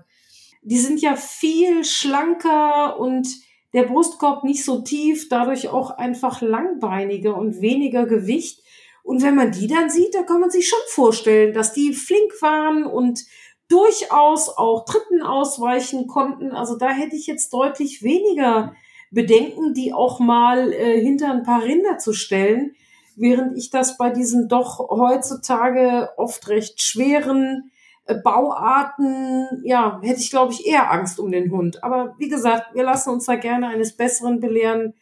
Die 0.61 0.77
sind 0.77 1.01
ja 1.01 1.15
viel 1.15 1.83
schlanker 1.83 2.99
und 2.99 3.27
der 3.73 3.83
Brustkorb 3.83 4.43
nicht 4.43 4.63
so 4.63 4.81
tief, 4.81 5.29
dadurch 5.29 5.69
auch 5.69 5.91
einfach 5.91 6.41
langbeiniger 6.41 7.37
und 7.37 7.61
weniger 7.61 8.05
Gewicht. 8.05 8.61
Und 9.03 9.23
wenn 9.23 9.35
man 9.35 9.51
die 9.51 9.67
dann 9.67 9.89
sieht, 9.89 10.15
da 10.15 10.23
kann 10.23 10.41
man 10.41 10.49
sich 10.49 10.67
schon 10.67 10.79
vorstellen, 10.87 11.53
dass 11.53 11.73
die 11.73 11.93
flink 11.93 12.41
waren 12.41 12.85
und 12.85 13.23
durchaus 13.69 14.49
auch 14.49 14.85
Dritten 14.85 15.21
ausweichen 15.21 16.07
konnten. 16.07 16.51
Also 16.51 16.77
da 16.77 16.89
hätte 16.89 17.15
ich 17.15 17.27
jetzt 17.27 17.51
deutlich 17.53 18.01
weniger 18.03 18.73
Bedenken, 19.11 19.73
die 19.73 19.93
auch 19.93 20.19
mal 20.19 20.71
äh, 20.73 20.99
hinter 21.01 21.31
ein 21.31 21.43
paar 21.43 21.63
Rinder 21.63 21.97
zu 21.97 22.13
stellen, 22.13 22.75
während 23.15 23.57
ich 23.57 23.69
das 23.69 23.97
bei 23.97 24.09
diesen 24.09 24.47
doch 24.47 24.79
heutzutage 24.89 26.09
oft 26.17 26.47
recht 26.49 26.81
schweren 26.81 27.71
äh, 28.05 28.15
Bauarten, 28.15 29.61
ja, 29.63 29.99
hätte 30.01 30.19
ich 30.19 30.29
glaube 30.29 30.53
ich 30.53 30.65
eher 30.65 30.91
Angst 30.91 31.19
um 31.19 31.31
den 31.31 31.51
Hund. 31.51 31.83
Aber 31.83 32.15
wie 32.17 32.29
gesagt, 32.29 32.73
wir 32.73 32.83
lassen 32.83 33.11
uns 33.11 33.25
da 33.25 33.35
gerne 33.35 33.67
eines 33.67 33.95
Besseren 33.95 34.39
belehren. 34.39 34.93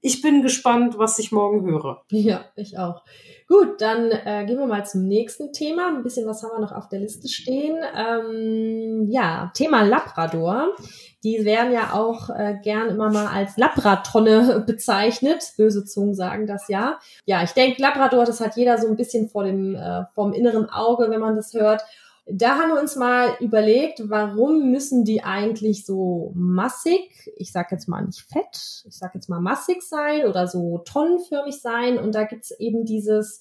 Ich 0.00 0.22
bin 0.22 0.42
gespannt, 0.42 0.96
was 0.96 1.18
ich 1.18 1.32
morgen 1.32 1.64
höre. 1.64 2.02
Ja, 2.10 2.44
ich 2.54 2.78
auch. 2.78 3.02
Gut, 3.48 3.80
dann 3.80 4.10
äh, 4.10 4.44
gehen 4.46 4.58
wir 4.58 4.66
mal 4.66 4.86
zum 4.86 5.08
nächsten 5.08 5.52
Thema. 5.52 5.88
Ein 5.88 6.02
bisschen 6.02 6.26
was 6.26 6.42
haben 6.42 6.52
wir 6.52 6.60
noch 6.60 6.72
auf 6.72 6.88
der 6.88 7.00
Liste 7.00 7.28
stehen. 7.28 7.78
Ähm, 7.96 9.06
ja, 9.08 9.50
Thema 9.54 9.82
Labrador. 9.82 10.76
Die 11.24 11.44
werden 11.44 11.72
ja 11.72 11.94
auch 11.94 12.30
äh, 12.30 12.56
gern 12.62 12.90
immer 12.90 13.10
mal 13.10 13.26
als 13.26 13.56
Labratonne 13.56 14.62
bezeichnet. 14.66 15.42
Böse 15.56 15.84
Zungen 15.84 16.14
sagen 16.14 16.46
das 16.46 16.68
ja. 16.68 16.98
Ja, 17.24 17.42
ich 17.42 17.52
denke, 17.52 17.82
Labrador, 17.82 18.24
das 18.24 18.40
hat 18.40 18.56
jeder 18.56 18.78
so 18.78 18.86
ein 18.86 18.96
bisschen 18.96 19.28
vor 19.28 19.44
dem, 19.44 19.74
äh, 19.74 20.04
vom 20.14 20.32
inneren 20.32 20.70
Auge, 20.70 21.10
wenn 21.10 21.20
man 21.20 21.34
das 21.34 21.54
hört. 21.54 21.82
Da 22.30 22.58
haben 22.58 22.74
wir 22.74 22.80
uns 22.80 22.94
mal 22.94 23.30
überlegt, 23.40 24.02
warum 24.10 24.70
müssen 24.70 25.04
die 25.04 25.24
eigentlich 25.24 25.86
so 25.86 26.32
massig, 26.34 27.32
ich 27.36 27.52
sag 27.52 27.72
jetzt 27.72 27.88
mal 27.88 28.04
nicht 28.04 28.20
fett, 28.20 28.84
ich 28.86 28.98
sag 28.98 29.14
jetzt 29.14 29.30
mal 29.30 29.40
massig 29.40 29.82
sein 29.82 30.26
oder 30.26 30.46
so 30.46 30.78
tonnenförmig 30.84 31.58
sein. 31.60 31.98
Und 31.98 32.14
da 32.14 32.24
gibt's 32.24 32.50
eben 32.50 32.84
dieses, 32.84 33.40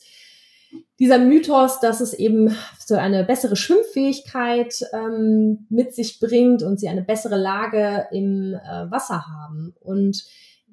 dieser 1.00 1.20
Mythos, 1.20 1.82
dass 1.82 2.00
es 2.00 2.14
eben 2.14 2.56
so 2.80 2.96
eine 2.96 3.26
bessere 3.26 3.58
Schwimmfähigkeit 3.58 4.86
ähm, 4.94 5.68
mit 5.70 5.94
sich 5.94 6.22
bringt 6.22 6.64
und 6.64 6.80
sie 6.80 6.88
eine 6.88 7.04
bessere 7.04 7.38
Lage 7.38 8.08
im 8.12 8.54
äh, 8.54 8.90
Wasser 8.90 9.26
haben. 9.28 9.76
Und 9.82 10.24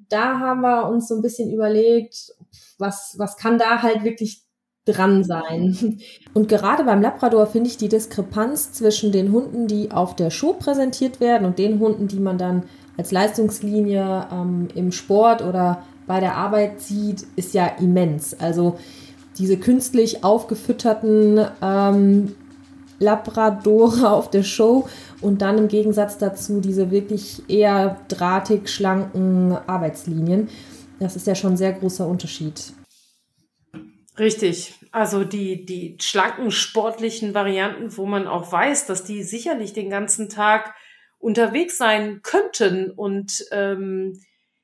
da 0.07 0.39
haben 0.39 0.61
wir 0.61 0.87
uns 0.87 1.09
so 1.09 1.15
ein 1.15 1.21
bisschen 1.21 1.51
überlegt, 1.51 2.31
was, 2.77 3.15
was 3.17 3.35
kann 3.35 3.57
da 3.57 3.81
halt 3.81 4.05
wirklich 4.05 4.44
dran 4.85 5.23
sein. 5.23 5.97
Und 6.33 6.47
gerade 6.47 6.83
beim 6.83 7.01
Labrador 7.01 7.47
finde 7.47 7.69
ich 7.69 7.77
die 7.77 7.89
Diskrepanz 7.89 8.71
zwischen 8.71 9.11
den 9.11 9.31
Hunden, 9.31 9.67
die 9.67 9.91
auf 9.91 10.15
der 10.15 10.29
Show 10.29 10.53
präsentiert 10.53 11.19
werden 11.19 11.45
und 11.45 11.57
den 11.57 11.79
Hunden, 11.79 12.07
die 12.07 12.19
man 12.19 12.37
dann 12.37 12.63
als 12.97 13.11
Leistungslinie 13.11 14.27
ähm, 14.31 14.67
im 14.75 14.91
Sport 14.91 15.41
oder 15.41 15.83
bei 16.07 16.19
der 16.19 16.35
Arbeit 16.35 16.81
sieht, 16.81 17.25
ist 17.35 17.53
ja 17.53 17.65
immens. 17.65 18.39
Also 18.39 18.77
diese 19.37 19.57
künstlich 19.57 20.23
aufgefütterten 20.23 21.45
ähm, 21.61 22.35
Labradore 22.99 24.09
auf 24.11 24.29
der 24.29 24.43
Show 24.43 24.87
und 25.19 25.41
dann 25.41 25.57
im 25.57 25.67
Gegensatz 25.67 26.17
dazu 26.17 26.61
diese 26.61 26.91
wirklich 26.91 27.43
eher 27.49 27.97
drahtig 28.07 28.69
schlanken 28.69 29.57
Arbeitslinien. 29.67 30.47
Das 30.99 31.15
ist 31.15 31.27
ja 31.27 31.35
schon 31.35 31.53
ein 31.53 31.57
sehr 31.57 31.73
großer 31.73 32.07
Unterschied. 32.07 32.73
Richtig. 34.17 34.79
Also 34.91 35.25
die, 35.25 35.65
die 35.65 35.97
schlanken 35.99 36.51
sportlichen 36.51 37.33
Varianten, 37.33 37.97
wo 37.97 38.05
man 38.05 38.27
auch 38.27 38.51
weiß, 38.51 38.85
dass 38.85 39.03
die 39.03 39.23
sicherlich 39.23 39.73
den 39.73 39.89
ganzen 39.89 40.29
Tag 40.29 40.73
unterwegs 41.19 41.77
sein 41.77 42.21
könnten 42.23 42.91
und 42.91 43.45
ähm, 43.51 44.21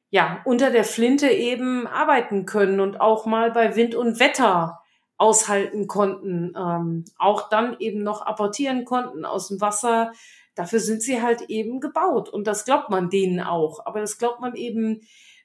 ja, 0.10 0.42
unter 0.46 0.72
der 0.72 0.84
Flinte 0.84 1.30
eben 1.30 1.88
arbeiten 1.88 2.46
können 2.46 2.80
und 2.80 3.02
auch 3.02 3.26
mal 3.26 3.52
bei 3.52 3.76
Wind 3.76 3.96
und 3.96 4.20
Wetter 4.20 4.80
aushalten 5.18 5.88
konnten, 5.88 6.54
ähm, 6.58 7.06
auch 7.18 7.50
dann 7.50 7.78
eben 7.80 8.04
noch 8.04 8.22
apportieren 8.22 8.86
konnten 8.86 9.26
aus 9.26 9.50
dem 9.50 9.60
Wasser. 9.62 10.12
Dafür 10.56 10.80
sind 10.80 11.02
sie 11.02 11.22
halt 11.22 11.44
eben 11.50 11.80
gebaut 11.80 12.30
und 12.30 12.48
das 12.48 12.66
glaubt 12.66 12.90
man 12.90 13.10
denen 13.10 13.40
auch. 13.40 13.86
Aber 13.86 14.00
das 14.00 14.18
glaubt 14.18 14.42
man 14.42 14.56
eben 14.56 15.02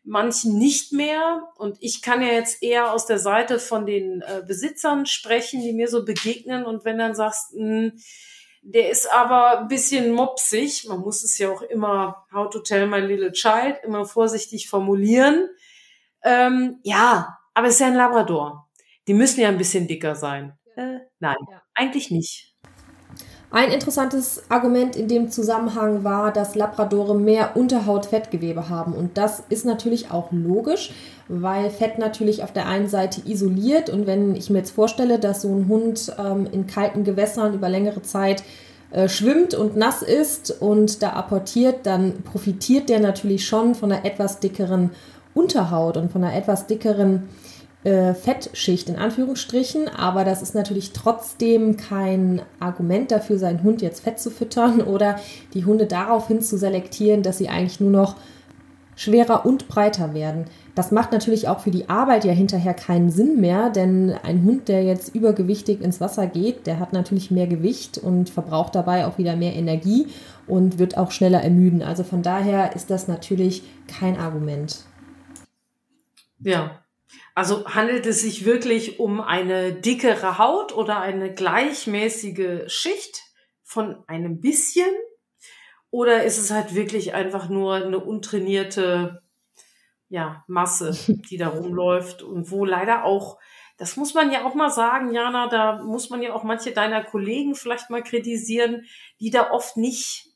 manchen 0.07 0.57
nicht 0.59 0.93
mehr. 0.93 1.49
Und 1.57 1.77
ich 1.81 2.01
kann 2.01 2.23
ja 2.23 2.29
jetzt 2.29 2.63
eher 2.63 2.93
aus 2.93 3.07
der 3.07 3.19
Seite 3.19 3.59
von 3.59 3.87
den 3.87 4.23
äh, 4.23 4.43
Besitzern 4.47 5.05
sprechen, 5.07 5.61
die 5.61 5.73
mir 5.73 5.89
so 5.89 6.05
begegnen. 6.05 6.65
Und 6.65 6.85
wenn 6.85 6.99
dann 6.99 7.15
sagst, 7.15 7.55
mh, 7.55 7.61
hm, 7.61 7.93
der 8.69 8.91
ist 8.91 9.13
aber 9.13 9.61
ein 9.61 9.69
bisschen 9.69 10.11
mopsig. 10.11 10.87
Man 10.89 11.01
muss 11.01 11.23
es 11.23 11.39
ja 11.39 11.51
auch 11.51 11.63
immer, 11.63 12.27
how 12.33 12.51
to 12.51 12.59
tell 12.59 12.87
my 12.89 12.99
little 12.99 13.31
child, 13.31 13.77
immer 13.85 14.05
vorsichtig 14.05 14.69
formulieren. 14.69 15.49
Ähm, 16.25 16.81
ja, 16.83 17.39
aber 17.55 17.69
es 17.69 17.75
ist 17.75 17.81
ja 17.81 17.87
ein 17.87 17.95
Labrador. 17.95 18.69
Die 19.07 19.15
müssen 19.15 19.41
ja 19.41 19.49
ein 19.49 19.59
bisschen 19.59 19.87
dicker 19.87 20.17
sein. 20.17 20.59
Äh, 20.75 20.99
nein, 21.21 21.37
ja. 21.49 21.63
eigentlich 21.75 22.11
nicht. 22.11 22.56
Ein 23.51 23.71
interessantes 23.71 24.43
Argument 24.49 24.97
in 24.97 25.07
dem 25.07 25.31
Zusammenhang 25.31 26.03
war, 26.03 26.33
dass 26.33 26.57
Labradore 26.57 27.15
mehr 27.15 27.57
Unterhautfettgewebe 27.57 28.69
haben. 28.69 28.93
Und 28.93 29.17
das 29.17 29.45
ist 29.49 29.65
natürlich 29.65 30.11
auch 30.11 30.33
logisch, 30.33 30.93
weil 31.29 31.71
Fett 31.71 31.99
natürlich 31.99 32.43
auf 32.43 32.53
der 32.53 32.67
einen 32.67 32.89
Seite 32.89 33.23
isoliert. 33.25 33.89
Und 33.89 34.07
wenn 34.07 34.35
ich 34.35 34.51
mir 34.51 34.59
jetzt 34.59 34.73
vorstelle, 34.73 35.21
dass 35.21 35.43
so 35.43 35.49
ein 35.49 35.69
Hund 35.69 36.13
ähm, 36.19 36.49
in 36.51 36.67
kalten 36.67 37.05
Gewässern 37.05 37.55
über 37.55 37.69
längere 37.69 38.03
Zeit 38.03 38.43
äh, 38.91 39.09
schwimmt 39.09 39.55
und 39.55 39.77
nass 39.77 40.03
ist 40.03 40.61
und 40.61 41.03
da 41.03 41.11
apportiert, 41.11 41.87
dann 41.87 42.23
profitiert 42.23 42.89
der 42.89 42.99
natürlich 42.99 43.47
schon 43.47 43.77
von 43.77 43.93
einer 43.93 44.05
etwas 44.05 44.41
dickeren 44.41 44.91
Unterhaut 45.35 45.97
und 45.97 46.11
von 46.11 46.25
einer 46.25 46.37
etwas 46.37 46.67
dickeren 46.67 47.29
äh, 47.87 48.15
Fettschicht 48.15 48.89
in 48.89 48.97
Anführungsstrichen, 48.97 49.89
aber 49.89 50.25
das 50.25 50.43
ist 50.43 50.57
natürlich 50.57 50.93
trotzdem 50.93 51.77
kein 51.77 52.43
Argument 52.59 53.13
dafür, 53.13 53.39
seinen 53.39 53.63
Hund 53.63 53.81
jetzt 53.81 54.03
fett 54.03 54.19
zu 54.19 54.31
füttern 54.31 54.81
oder 54.83 55.21
die 55.55 55.65
Hunde 55.65 55.87
daraufhin 55.87 56.43
zu 56.43 56.59
selektieren, 56.59 57.23
dass 57.23 57.39
sie 57.39 57.49
eigentlich 57.49 57.79
nur 57.79 57.93
noch 57.93 58.17
schwerer 58.97 59.47
und 59.47 59.69
breiter 59.69 60.15
werden. 60.15 60.47
Das 60.75 60.91
macht 60.91 61.13
natürlich 61.13 61.47
auch 61.47 61.61
für 61.61 61.71
die 61.71 61.89
Arbeit 61.89 62.25
ja 62.25 62.33
hinterher 62.33 62.75
keinen 62.75 63.11
Sinn 63.11 63.41
mehr, 63.41 63.71
denn 63.71 64.17
ein 64.25 64.43
Hund, 64.43 64.67
der 64.67 64.83
jetzt 64.83 65.15
übergewichtig 65.15 65.81
ins 65.81 66.01
Wasser 66.01 66.27
geht, 66.27 66.67
der 66.67 66.81
hat 66.81 66.93
natürlich 66.93 67.31
mehr 67.31 67.47
Gewicht 67.47 67.99
und 67.99 68.31
verbraucht 68.31 68.75
dabei 68.75 69.07
auch 69.07 69.17
wieder 69.17 69.37
mehr 69.37 69.55
Energie 69.55 70.09
und 70.49 70.81
wird 70.81 70.97
auch 70.99 71.13
schneller 71.13 71.41
ermüden. 71.41 71.83
Also 71.83 72.03
von 72.03 72.23
daher 72.23 72.75
ist 72.75 72.91
das 72.91 73.07
natürlich 73.07 73.63
kein 73.87 74.19
Argument. 74.19 74.81
Ja, 76.41 76.73
also 77.37 77.67
handelt 77.67 78.07
es 78.07 78.23
sich 78.23 78.47
wirklich 78.47 78.99
um 78.99 79.21
eine 79.21 79.75
dickere 79.75 80.39
Haut 80.39 80.75
oder 80.75 81.01
eine 81.01 81.35
gleichmäßige 81.35 82.73
Schicht 82.73 83.21
von 83.63 84.03
einem 84.07 84.41
bisschen? 84.41 84.89
Oder 85.91 86.25
ist 86.25 86.39
es 86.39 86.51
halt 86.51 86.75
wirklich 86.75 87.13
einfach 87.13 87.51
nur 87.51 87.75
eine 87.75 88.01
untrainierte 88.01 89.21
ja, 90.09 90.45
Masse, 90.49 90.97
die 91.31 91.37
da 91.37 91.49
rumläuft 91.49 92.23
und 92.23 92.51
wo 92.51 92.65
leider 92.65 93.05
auch, 93.05 93.39
das 93.77 93.99
muss 93.99 94.15
man 94.15 94.33
ja 94.33 94.47
auch 94.47 94.55
mal 94.55 94.71
sagen, 94.71 95.13
Jana, 95.13 95.47
da 95.49 95.83
muss 95.83 96.09
man 96.09 96.23
ja 96.23 96.33
auch 96.33 96.43
manche 96.43 96.73
deiner 96.73 97.05
Kollegen 97.05 97.55
vielleicht 97.55 97.91
mal 97.91 98.03
kritisieren, 98.03 98.87
die 99.21 99.29
da 99.29 99.51
oft 99.51 99.77
nicht 99.77 100.33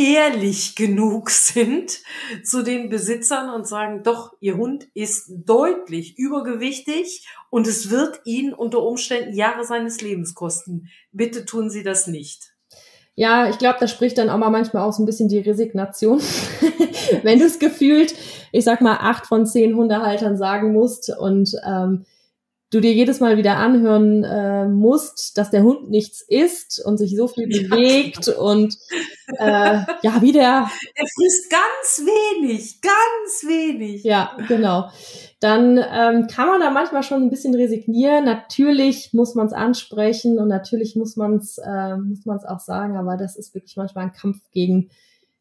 ehrlich 0.00 0.74
genug 0.74 1.30
sind 1.30 1.98
zu 2.44 2.62
den 2.62 2.88
Besitzern 2.88 3.50
und 3.50 3.66
sagen, 3.66 4.02
doch, 4.02 4.32
ihr 4.40 4.56
Hund 4.56 4.86
ist 4.94 5.30
deutlich 5.44 6.18
übergewichtig 6.18 7.26
und 7.50 7.66
es 7.66 7.90
wird 7.90 8.20
ihn 8.24 8.52
unter 8.52 8.82
Umständen 8.82 9.34
Jahre 9.34 9.64
seines 9.64 10.00
Lebens 10.00 10.34
kosten. 10.34 10.88
Bitte 11.12 11.44
tun 11.44 11.70
Sie 11.70 11.82
das 11.82 12.06
nicht. 12.06 12.52
Ja, 13.14 13.50
ich 13.50 13.58
glaube, 13.58 13.76
da 13.80 13.86
spricht 13.86 14.16
dann 14.18 14.30
auch 14.30 14.38
mal 14.38 14.50
manchmal 14.50 14.82
auch 14.82 14.92
so 14.92 15.02
ein 15.02 15.06
bisschen 15.06 15.28
die 15.28 15.40
Resignation, 15.40 16.20
wenn 17.22 17.38
du 17.38 17.44
es 17.44 17.58
gefühlt, 17.58 18.14
ich 18.52 18.64
sag 18.64 18.80
mal, 18.80 18.96
acht 19.00 19.26
von 19.26 19.46
zehn 19.46 19.76
Hundehaltern 19.76 20.36
sagen 20.36 20.72
musst 20.72 21.14
und 21.18 21.54
ähm, 21.66 22.06
du 22.70 22.80
dir 22.80 22.92
jedes 22.92 23.18
Mal 23.18 23.36
wieder 23.36 23.56
anhören 23.56 24.22
äh, 24.22 24.66
musst, 24.66 25.36
dass 25.36 25.50
der 25.50 25.64
Hund 25.64 25.90
nichts 25.90 26.22
isst 26.22 26.80
und 26.84 26.98
sich 26.98 27.16
so 27.16 27.26
viel 27.26 27.46
bewegt 27.68 28.28
ja. 28.28 28.38
und 28.38 28.78
äh, 29.38 29.80
ja, 30.02 30.22
wie 30.22 30.32
der. 30.32 30.70
Er 30.94 31.06
frisst 31.06 31.50
ganz 31.50 32.06
wenig, 32.06 32.80
ganz 32.80 33.44
wenig. 33.44 34.04
Ja, 34.04 34.36
genau. 34.46 34.88
Dann 35.40 35.78
ähm, 35.78 36.26
kann 36.28 36.48
man 36.48 36.60
da 36.60 36.70
manchmal 36.70 37.02
schon 37.02 37.22
ein 37.22 37.30
bisschen 37.30 37.54
resignieren. 37.54 38.24
Natürlich 38.24 39.12
muss 39.12 39.34
man 39.34 39.46
es 39.46 39.52
ansprechen 39.52 40.38
und 40.38 40.48
natürlich 40.48 40.94
muss 40.94 41.16
man 41.16 41.36
es 41.36 41.58
äh, 41.58 41.96
muss 41.96 42.24
man 42.24 42.36
es 42.36 42.44
auch 42.44 42.60
sagen, 42.60 42.96
aber 42.96 43.16
das 43.16 43.36
ist 43.36 43.54
wirklich 43.54 43.76
manchmal 43.76 44.04
ein 44.04 44.12
Kampf 44.12 44.38
gegen 44.52 44.90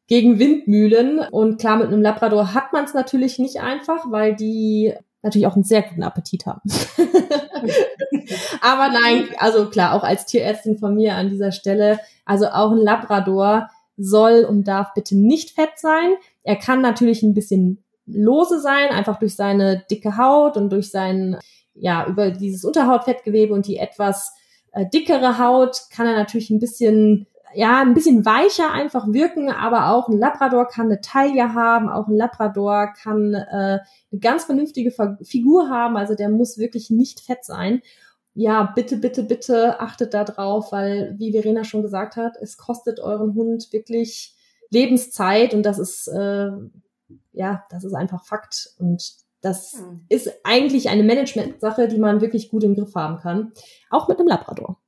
gegen 0.07 0.39
Windmühlen. 0.39 1.19
Und 1.31 1.59
klar, 1.59 1.77
mit 1.77 1.87
einem 1.87 2.01
Labrador 2.01 2.55
hat 2.55 2.73
man 2.73 2.85
es 2.85 2.95
natürlich 2.95 3.37
nicht 3.37 3.61
einfach, 3.61 4.09
weil 4.09 4.35
die 4.35 4.93
natürlich 5.21 5.47
auch 5.47 5.55
einen 5.55 5.63
sehr 5.63 5.81
guten 5.83 6.03
Appetit 6.03 6.45
haben. 6.45 6.61
Aber 8.61 8.89
nein, 8.89 9.27
also 9.37 9.69
klar, 9.69 9.93
auch 9.93 10.03
als 10.03 10.25
Tierärztin 10.25 10.77
von 10.77 10.95
mir 10.95 11.15
an 11.15 11.29
dieser 11.29 11.51
Stelle, 11.51 11.99
also 12.25 12.47
auch 12.47 12.71
ein 12.71 12.77
Labrador 12.77 13.69
soll 13.97 14.45
und 14.45 14.67
darf 14.67 14.93
bitte 14.93 15.17
nicht 15.17 15.51
fett 15.51 15.77
sein. 15.77 16.13
Er 16.43 16.55
kann 16.55 16.81
natürlich 16.81 17.21
ein 17.21 17.33
bisschen 17.33 17.83
lose 18.05 18.59
sein, 18.59 18.89
einfach 18.89 19.19
durch 19.19 19.35
seine 19.35 19.83
dicke 19.91 20.17
Haut 20.17 20.57
und 20.57 20.71
durch 20.71 20.89
sein, 20.89 21.37
ja, 21.73 22.07
über 22.07 22.31
dieses 22.31 22.63
Unterhautfettgewebe 22.63 23.53
und 23.53 23.67
die 23.67 23.77
etwas 23.77 24.33
äh, 24.71 24.85
dickere 24.87 25.37
Haut 25.37 25.81
kann 25.91 26.07
er 26.07 26.15
natürlich 26.15 26.49
ein 26.49 26.59
bisschen 26.59 27.27
ja, 27.53 27.81
ein 27.81 27.93
bisschen 27.93 28.25
weicher 28.25 28.71
einfach 28.71 29.07
wirken, 29.07 29.49
aber 29.49 29.89
auch 29.89 30.07
ein 30.07 30.17
Labrador 30.17 30.67
kann 30.67 30.87
eine 30.87 31.01
Taille 31.01 31.53
haben, 31.53 31.89
auch 31.89 32.07
ein 32.07 32.15
Labrador 32.15 32.93
kann 33.01 33.33
äh, 33.33 33.79
eine 34.11 34.19
ganz 34.19 34.45
vernünftige 34.45 34.91
Figur 35.23 35.69
haben, 35.69 35.97
also 35.97 36.15
der 36.15 36.29
muss 36.29 36.57
wirklich 36.57 36.89
nicht 36.89 37.19
fett 37.21 37.43
sein. 37.43 37.81
Ja, 38.33 38.71
bitte, 38.75 38.97
bitte, 38.97 39.23
bitte 39.23 39.79
achtet 39.79 40.13
da 40.13 40.23
drauf, 40.23 40.71
weil, 40.71 41.15
wie 41.17 41.31
Verena 41.31 41.63
schon 41.63 41.81
gesagt 41.81 42.15
hat, 42.15 42.37
es 42.41 42.57
kostet 42.57 42.99
euren 42.99 43.33
Hund 43.35 43.73
wirklich 43.73 44.35
Lebenszeit 44.69 45.53
und 45.53 45.63
das 45.63 45.79
ist, 45.79 46.07
äh, 46.07 46.51
ja, 47.31 47.65
das 47.69 47.83
ist 47.83 47.93
einfach 47.93 48.23
Fakt 48.23 48.75
und 48.77 49.01
das 49.41 49.75
mhm. 49.75 50.05
ist 50.09 50.29
eigentlich 50.43 50.89
eine 50.89 51.03
Management-Sache, 51.03 51.87
die 51.87 51.97
man 51.97 52.21
wirklich 52.21 52.49
gut 52.49 52.63
im 52.63 52.75
Griff 52.75 52.93
haben 52.95 53.17
kann. 53.17 53.51
Auch 53.89 54.07
mit 54.07 54.19
einem 54.19 54.27
Labrador. 54.27 54.79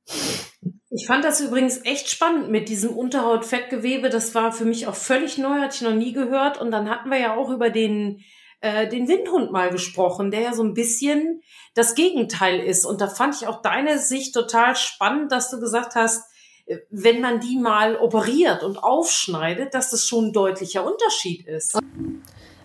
Ich 0.94 1.06
fand 1.06 1.24
das 1.24 1.40
übrigens 1.40 1.84
echt 1.84 2.10
spannend 2.10 2.50
mit 2.50 2.68
diesem 2.68 2.90
Unterhautfettgewebe. 2.90 4.10
Das 4.10 4.34
war 4.34 4.52
für 4.52 4.66
mich 4.66 4.86
auch 4.86 4.94
völlig 4.94 5.38
neu, 5.38 5.60
hatte 5.60 5.76
ich 5.76 5.80
noch 5.80 5.94
nie 5.94 6.12
gehört. 6.12 6.60
Und 6.60 6.70
dann 6.70 6.90
hatten 6.90 7.08
wir 7.08 7.18
ja 7.18 7.34
auch 7.34 7.48
über 7.48 7.70
den, 7.70 8.22
äh, 8.60 8.86
den 8.88 9.08
Windhund 9.08 9.52
mal 9.52 9.70
gesprochen, 9.70 10.30
der 10.30 10.40
ja 10.40 10.52
so 10.52 10.62
ein 10.62 10.74
bisschen 10.74 11.42
das 11.74 11.94
Gegenteil 11.94 12.60
ist. 12.60 12.84
Und 12.84 13.00
da 13.00 13.08
fand 13.08 13.34
ich 13.36 13.46
auch 13.46 13.62
deine 13.62 13.98
Sicht 13.98 14.34
total 14.34 14.76
spannend, 14.76 15.32
dass 15.32 15.50
du 15.50 15.60
gesagt 15.60 15.94
hast, 15.94 16.30
äh, 16.66 16.80
wenn 16.90 17.22
man 17.22 17.40
die 17.40 17.58
mal 17.58 17.96
operiert 17.96 18.62
und 18.62 18.76
aufschneidet, 18.76 19.72
dass 19.72 19.88
das 19.88 20.06
schon 20.06 20.26
ein 20.26 20.32
deutlicher 20.34 20.84
Unterschied 20.84 21.46
ist. 21.46 21.78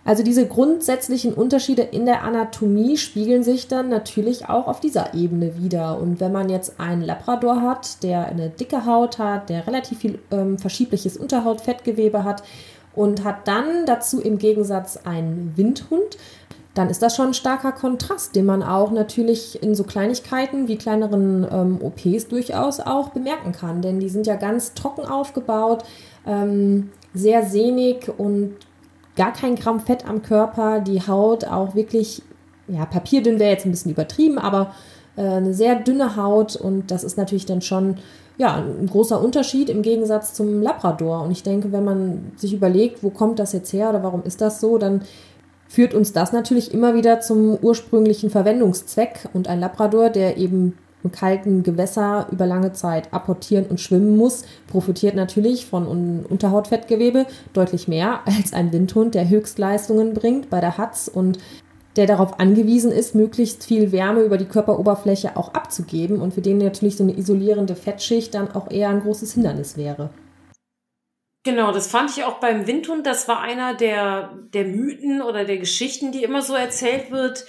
Also 0.07 0.23
diese 0.23 0.47
grundsätzlichen 0.47 1.33
Unterschiede 1.33 1.81
in 1.81 2.05
der 2.05 2.23
Anatomie 2.23 2.95
spiegeln 2.95 3.43
sich 3.43 3.67
dann 3.67 3.89
natürlich 3.89 4.47
auch 4.47 4.67
auf 4.67 4.79
dieser 4.79 5.13
Ebene 5.13 5.57
wieder. 5.57 5.99
Und 5.99 6.21
wenn 6.21 6.31
man 6.31 6.47
jetzt 6.47 6.79
einen 6.79 7.01
Labrador 7.01 7.61
hat, 7.61 8.01
der 8.03 8.25
eine 8.25 8.47
dicke 8.47 8.85
Haut 8.85 9.19
hat, 9.19 9.49
der 9.49 9.67
relativ 9.67 9.97
viel 9.97 10.19
ähm, 10.31 10.57
verschiebliches 10.57 11.17
Unterhautfettgewebe 11.17 12.23
hat 12.23 12.41
und 12.95 13.25
hat 13.25 13.49
dann 13.49 13.85
dazu 13.85 14.21
im 14.21 14.37
Gegensatz 14.37 14.95
einen 14.95 15.51
Windhund, 15.57 16.17
dann 16.73 16.89
ist 16.89 17.01
das 17.01 17.17
schon 17.17 17.31
ein 17.31 17.33
starker 17.33 17.73
Kontrast, 17.73 18.33
den 18.33 18.45
man 18.45 18.63
auch 18.63 18.91
natürlich 18.91 19.61
in 19.61 19.75
so 19.75 19.83
Kleinigkeiten 19.83 20.69
wie 20.69 20.77
kleineren 20.77 21.45
ähm, 21.51 21.79
OPs 21.83 22.29
durchaus 22.29 22.79
auch 22.79 23.09
bemerken 23.09 23.51
kann. 23.51 23.81
Denn 23.81 23.99
die 23.99 24.07
sind 24.07 24.25
ja 24.25 24.37
ganz 24.37 24.73
trocken 24.73 25.05
aufgebaut, 25.05 25.83
ähm, 26.25 26.91
sehr 27.13 27.45
sehnig 27.45 28.09
und 28.17 28.55
gar 29.17 29.33
kein 29.33 29.55
Gramm 29.55 29.81
Fett 29.81 30.07
am 30.07 30.21
Körper, 30.21 30.79
die 30.79 31.05
Haut 31.05 31.45
auch 31.45 31.75
wirklich, 31.75 32.21
ja, 32.69 32.85
papierdünn 32.85 33.39
wäre 33.39 33.51
jetzt 33.51 33.65
ein 33.65 33.71
bisschen 33.71 33.91
übertrieben, 33.91 34.37
aber 34.37 34.73
äh, 35.17 35.23
eine 35.23 35.53
sehr 35.53 35.75
dünne 35.75 36.15
Haut 36.15 36.55
und 36.55 36.91
das 36.91 37.03
ist 37.03 37.17
natürlich 37.17 37.45
dann 37.45 37.61
schon 37.61 37.97
ja, 38.37 38.55
ein 38.55 38.87
großer 38.87 39.21
Unterschied 39.21 39.69
im 39.69 39.81
Gegensatz 39.81 40.33
zum 40.33 40.61
Labrador. 40.61 41.23
Und 41.23 41.31
ich 41.31 41.43
denke, 41.43 41.71
wenn 41.71 41.83
man 41.83 42.31
sich 42.35 42.53
überlegt, 42.53 43.03
wo 43.03 43.09
kommt 43.09 43.39
das 43.39 43.51
jetzt 43.51 43.73
her 43.73 43.89
oder 43.89 44.03
warum 44.03 44.23
ist 44.23 44.41
das 44.41 44.61
so, 44.61 44.77
dann 44.77 45.01
führt 45.67 45.93
uns 45.93 46.13
das 46.13 46.33
natürlich 46.33 46.71
immer 46.71 46.93
wieder 46.93 47.19
zum 47.19 47.57
ursprünglichen 47.59 48.29
Verwendungszweck. 48.29 49.27
Und 49.33 49.47
ein 49.47 49.59
Labrador, 49.59 50.09
der 50.09 50.37
eben 50.37 50.77
im 51.03 51.11
kalten 51.11 51.63
Gewässer 51.63 52.27
über 52.31 52.45
lange 52.45 52.73
Zeit 52.73 53.13
apportieren 53.13 53.65
und 53.65 53.79
schwimmen 53.79 54.17
muss, 54.17 54.45
profitiert 54.67 55.15
natürlich 55.15 55.65
von 55.65 56.25
Unterhautfettgewebe 56.27 57.25
deutlich 57.53 57.87
mehr 57.87 58.21
als 58.25 58.53
ein 58.53 58.71
Windhund, 58.71 59.15
der 59.15 59.29
Höchstleistungen 59.29 60.13
bringt 60.13 60.49
bei 60.49 60.59
der 60.59 60.77
Hatz 60.77 61.09
und 61.13 61.39
der 61.97 62.05
darauf 62.05 62.39
angewiesen 62.39 62.91
ist, 62.91 63.15
möglichst 63.15 63.65
viel 63.65 63.91
Wärme 63.91 64.21
über 64.21 64.37
die 64.37 64.45
Körperoberfläche 64.45 65.35
auch 65.35 65.53
abzugeben 65.53 66.21
und 66.21 66.33
für 66.33 66.41
den 66.41 66.59
natürlich 66.59 66.95
so 66.95 67.03
eine 67.03 67.17
isolierende 67.17 67.75
Fettschicht 67.75 68.35
dann 68.35 68.51
auch 68.51 68.69
eher 68.69 68.89
ein 68.89 69.01
großes 69.01 69.33
Hindernis 69.33 69.77
wäre. 69.77 70.11
Genau, 71.43 71.71
das 71.71 71.87
fand 71.87 72.11
ich 72.11 72.23
auch 72.23 72.39
beim 72.39 72.67
Windhund. 72.67 73.05
Das 73.05 73.27
war 73.27 73.39
einer 73.39 73.73
der, 73.73 74.37
der 74.53 74.65
Mythen 74.65 75.21
oder 75.21 75.45
der 75.45 75.57
Geschichten, 75.57 76.11
die 76.11 76.23
immer 76.23 76.41
so 76.41 76.53
erzählt 76.53 77.09
wird. 77.09 77.45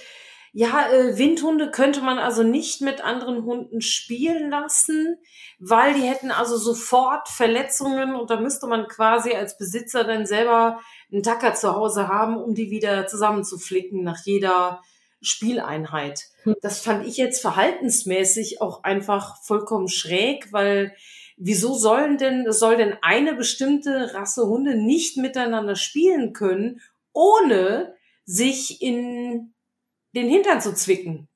Ja, 0.51 0.89
äh, 0.89 1.17
Windhunde 1.17 1.69
könnte 1.71 2.01
man 2.01 2.17
also 2.17 2.43
nicht 2.43 2.81
mit 2.81 3.03
anderen 3.03 3.43
Hunden 3.43 3.81
spielen 3.81 4.49
lassen, 4.49 5.17
weil 5.59 5.93
die 5.93 6.01
hätten 6.01 6.31
also 6.31 6.57
sofort 6.57 7.27
Verletzungen 7.29 8.15
und 8.15 8.29
da 8.29 8.39
müsste 8.39 8.67
man 8.67 8.87
quasi 8.87 9.33
als 9.33 9.57
Besitzer 9.57 10.03
dann 10.03 10.25
selber 10.25 10.79
einen 11.11 11.23
Tacker 11.23 11.53
zu 11.53 11.75
Hause 11.75 12.07
haben, 12.07 12.37
um 12.37 12.55
die 12.55 12.71
wieder 12.71 13.05
zusammenzuflicken 13.07 14.03
nach 14.03 14.19
jeder 14.25 14.81
Spieleinheit. 15.21 16.23
Hm. 16.43 16.55
Das 16.61 16.79
fand 16.79 17.05
ich 17.05 17.17
jetzt 17.17 17.41
verhaltensmäßig 17.41 18.61
auch 18.61 18.83
einfach 18.83 19.41
vollkommen 19.43 19.87
schräg, 19.87 20.51
weil 20.51 20.93
wieso 21.37 21.73
sollen 21.73 22.17
denn, 22.17 22.51
soll 22.51 22.77
denn 22.77 22.97
eine 23.01 23.35
bestimmte 23.35 24.13
Rasse 24.13 24.47
Hunde 24.47 24.75
nicht 24.75 25.17
miteinander 25.17 25.75
spielen 25.75 26.33
können, 26.33 26.81
ohne 27.13 27.95
sich 28.25 28.81
in 28.81 29.53
den 30.15 30.29
Hintern 30.29 30.61
zu 30.61 30.73
zwicken? 30.73 31.27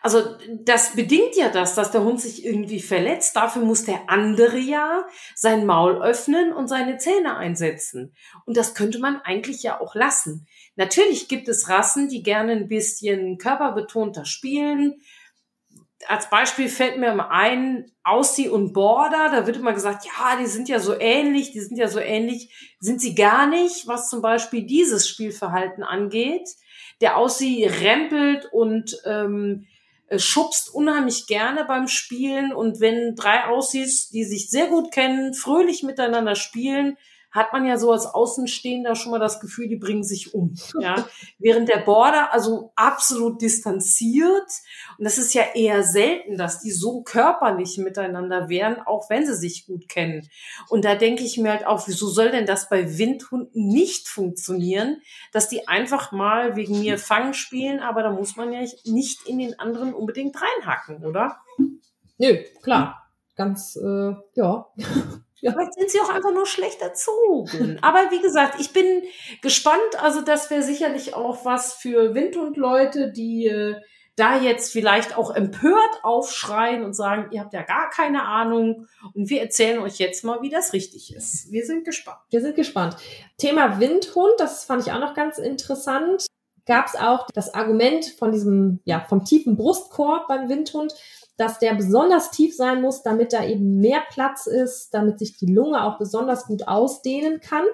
Also 0.00 0.36
das 0.60 0.94
bedingt 0.94 1.34
ja 1.34 1.48
das, 1.48 1.74
dass 1.74 1.90
der 1.90 2.04
Hund 2.04 2.20
sich 2.20 2.44
irgendwie 2.44 2.80
verletzt. 2.80 3.34
Dafür 3.34 3.62
muss 3.62 3.84
der 3.84 4.08
andere 4.08 4.58
ja 4.58 5.06
sein 5.34 5.66
Maul 5.66 6.00
öffnen 6.02 6.52
und 6.52 6.68
seine 6.68 6.98
Zähne 6.98 7.36
einsetzen. 7.36 8.14
Und 8.46 8.56
das 8.56 8.74
könnte 8.74 9.00
man 9.00 9.20
eigentlich 9.22 9.62
ja 9.62 9.80
auch 9.80 9.94
lassen. 9.94 10.46
Natürlich 10.76 11.28
gibt 11.28 11.48
es 11.48 11.68
Rassen, 11.68 12.08
die 12.08 12.22
gerne 12.22 12.52
ein 12.52 12.68
bisschen 12.68 13.38
körperbetonter 13.38 14.24
spielen, 14.24 15.00
als 16.06 16.30
Beispiel 16.30 16.68
fällt 16.68 16.98
mir 16.98 17.30
ein, 17.30 17.90
Aussie 18.04 18.48
und 18.48 18.72
Border, 18.72 19.30
da 19.30 19.46
wird 19.46 19.56
immer 19.56 19.72
gesagt, 19.72 20.06
ja, 20.06 20.36
die 20.40 20.46
sind 20.46 20.68
ja 20.68 20.78
so 20.78 20.98
ähnlich, 20.98 21.52
die 21.52 21.60
sind 21.60 21.76
ja 21.76 21.88
so 21.88 21.98
ähnlich, 21.98 22.76
sind 22.80 23.00
sie 23.00 23.14
gar 23.14 23.46
nicht, 23.46 23.86
was 23.86 24.08
zum 24.08 24.22
Beispiel 24.22 24.62
dieses 24.62 25.08
Spielverhalten 25.08 25.82
angeht. 25.82 26.48
Der 27.00 27.16
Aussie 27.16 27.64
rempelt 27.64 28.48
und 28.52 29.00
ähm, 29.04 29.66
äh, 30.08 30.18
schubst 30.18 30.72
unheimlich 30.72 31.26
gerne 31.26 31.64
beim 31.64 31.86
Spielen. 31.86 32.52
Und 32.52 32.80
wenn 32.80 33.14
drei 33.14 33.44
Aussies, 33.44 34.08
die 34.08 34.24
sich 34.24 34.48
sehr 34.50 34.68
gut 34.68 34.90
kennen, 34.90 35.34
fröhlich 35.34 35.82
miteinander 35.82 36.34
spielen, 36.34 36.96
hat 37.38 37.52
man 37.52 37.64
ja 37.64 37.78
so 37.78 37.92
als 37.92 38.06
Außenstehender 38.06 38.94
schon 38.94 39.12
mal 39.12 39.18
das 39.18 39.40
Gefühl, 39.40 39.68
die 39.68 39.76
bringen 39.76 40.04
sich 40.04 40.34
um. 40.34 40.54
Ja? 40.80 41.06
Während 41.38 41.68
der 41.68 41.78
Border 41.78 42.32
also 42.32 42.72
absolut 42.76 43.40
distanziert. 43.40 44.50
Und 44.98 45.04
das 45.04 45.16
ist 45.18 45.32
ja 45.34 45.42
eher 45.54 45.82
selten, 45.82 46.36
dass 46.36 46.60
die 46.60 46.70
so 46.70 47.02
körperlich 47.02 47.78
miteinander 47.78 48.48
wären, 48.48 48.80
auch 48.80 49.08
wenn 49.08 49.24
sie 49.24 49.36
sich 49.36 49.66
gut 49.66 49.88
kennen. 49.88 50.28
Und 50.68 50.84
da 50.84 50.94
denke 50.94 51.22
ich 51.22 51.38
mir 51.38 51.52
halt 51.52 51.66
auch, 51.66 51.86
wieso 51.86 52.08
soll 52.08 52.30
denn 52.30 52.46
das 52.46 52.68
bei 52.68 52.98
Windhunden 52.98 53.68
nicht 53.68 54.08
funktionieren, 54.08 55.00
dass 55.32 55.48
die 55.48 55.68
einfach 55.68 56.12
mal 56.12 56.56
wegen 56.56 56.80
mir 56.80 56.98
Fang 57.08 57.32
spielen, 57.32 57.80
aber 57.80 58.02
da 58.02 58.10
muss 58.10 58.36
man 58.36 58.52
ja 58.52 58.60
nicht 58.84 59.26
in 59.26 59.38
den 59.38 59.58
anderen 59.58 59.94
unbedingt 59.94 60.36
reinhacken, 60.40 61.04
oder? 61.04 61.38
Nö, 62.18 62.38
klar. 62.62 63.04
Ganz, 63.36 63.76
äh, 63.76 64.14
ja. 64.34 64.66
Ja. 65.40 65.52
Vielleicht 65.52 65.74
sind 65.74 65.90
sie 65.90 66.00
auch 66.00 66.08
einfach 66.08 66.32
nur 66.32 66.46
schlecht 66.46 66.82
erzogen. 66.82 67.78
Aber 67.82 68.10
wie 68.10 68.20
gesagt, 68.20 68.58
ich 68.58 68.72
bin 68.72 69.02
gespannt. 69.42 70.02
Also 70.02 70.20
das 70.20 70.50
wäre 70.50 70.62
sicherlich 70.62 71.14
auch 71.14 71.44
was 71.44 71.74
für 71.74 72.14
Windhund-Leute, 72.14 73.12
die 73.12 73.46
äh, 73.46 73.76
da 74.18 74.36
jetzt 74.36 74.72
vielleicht 74.72 75.16
auch 75.16 75.34
empört 75.34 76.00
aufschreien 76.02 76.82
und 76.82 76.92
sagen, 76.92 77.30
ihr 77.30 77.40
habt 77.40 77.52
ja 77.52 77.62
gar 77.62 77.88
keine 77.90 78.24
Ahnung 78.24 78.88
und 79.14 79.30
wir 79.30 79.40
erzählen 79.40 79.78
euch 79.78 79.98
jetzt 79.98 80.24
mal, 80.24 80.42
wie 80.42 80.50
das 80.50 80.72
richtig 80.72 81.14
ist. 81.14 81.52
Wir 81.52 81.64
sind 81.64 81.84
gespannt. 81.84 82.18
Wir 82.30 82.40
sind 82.40 82.56
gespannt. 82.56 82.96
Thema 83.36 83.78
Windhund, 83.78 84.34
das 84.38 84.64
fand 84.64 84.86
ich 84.86 84.92
auch 84.92 84.98
noch 84.98 85.14
ganz 85.14 85.38
interessant. 85.38 86.26
Gab 86.66 86.86
es 86.86 86.96
auch 86.96 87.28
das 87.32 87.54
Argument 87.54 88.04
von 88.18 88.32
diesem, 88.32 88.80
ja, 88.84 89.00
vom 89.08 89.24
tiefen 89.24 89.56
Brustkorb 89.56 90.26
beim 90.28 90.48
Windhund, 90.48 90.94
dass 91.38 91.58
der 91.58 91.74
besonders 91.74 92.30
tief 92.30 92.54
sein 92.54 92.82
muss, 92.82 93.02
damit 93.02 93.32
da 93.32 93.46
eben 93.46 93.78
mehr 93.78 94.02
Platz 94.10 94.46
ist, 94.46 94.92
damit 94.92 95.18
sich 95.18 95.38
die 95.38 95.52
Lunge 95.52 95.84
auch 95.84 95.98
besonders 95.98 96.46
gut 96.46 96.66
ausdehnen 96.66 97.40
kann. 97.40 97.64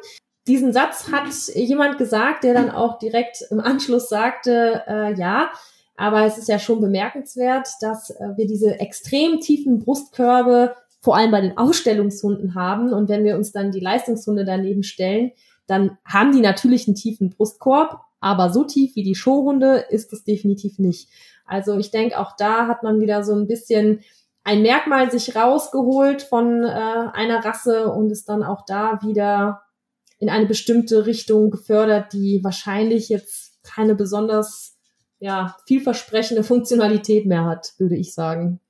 Diesen 0.47 0.73
Satz 0.75 1.11
hat 1.11 1.27
jemand 1.55 1.97
gesagt, 1.97 2.45
der 2.45 2.53
dann 2.53 2.71
auch 2.71 2.99
direkt 2.99 3.43
im 3.51 3.61
Anschluss 3.61 4.11
sagte, 4.11 4.83
äh, 4.87 5.15
ja, 5.15 5.51
aber 5.97 6.27
es 6.27 6.37
ist 6.37 6.49
ja 6.49 6.59
schon 6.59 6.81
bemerkenswert, 6.81 7.69
dass 7.81 8.11
äh, 8.11 8.37
wir 8.37 8.47
diese 8.47 8.79
extrem 8.79 9.41
tiefen 9.41 9.79
Brustkörbe 9.79 10.75
vor 11.01 11.17
allem 11.17 11.31
bei 11.31 11.41
den 11.41 11.57
Ausstellungshunden 11.57 12.55
haben. 12.55 12.93
Und 12.93 13.09
wenn 13.09 13.25
wir 13.25 13.37
uns 13.37 13.53
dann 13.53 13.71
die 13.71 13.81
Leistungshunde 13.81 14.45
daneben 14.45 14.83
stellen, 14.83 15.33
dann 15.67 15.97
haben 16.05 16.33
die 16.33 16.41
natürlich 16.41 16.87
einen 16.87 16.97
tiefen 16.97 17.31
Brustkorb, 17.31 18.01
aber 18.21 18.53
so 18.53 18.65
tief 18.65 18.97
wie 18.97 19.03
die 19.03 19.15
Showhunde 19.15 19.85
ist 19.89 20.13
es 20.13 20.25
definitiv 20.25 20.79
nicht. 20.79 21.09
Also 21.47 21.79
ich 21.79 21.91
denke, 21.91 22.19
auch 22.19 22.37
da 22.37 22.67
hat 22.67 22.83
man 22.83 23.01
wieder 23.01 23.23
so 23.25 23.35
ein 23.35 23.47
bisschen 23.47 24.03
ein 24.45 24.63
Merkmal 24.63 25.11
sich 25.11 25.35
rausgeholt 25.35 26.23
von 26.23 26.65
äh, 26.65 26.69
einer 26.69 27.45
Rasse 27.45 27.89
und 27.89 28.11
ist 28.11 28.29
dann 28.29 28.43
auch 28.43 28.65
da 28.67 29.01
wieder 29.03 29.63
in 30.19 30.29
eine 30.29 30.47
bestimmte 30.47 31.07
Richtung 31.07 31.51
gefördert, 31.51 32.13
die 32.13 32.41
wahrscheinlich 32.43 33.09
jetzt 33.09 33.63
keine 33.63 33.95
besonders 33.95 34.77
ja, 35.19 35.57
vielversprechende 35.67 36.45
Funktionalität 36.45 37.27
mehr 37.27 37.45
hat, 37.45 37.73
würde 37.79 37.97
ich 37.97 38.15
sagen. 38.15 38.61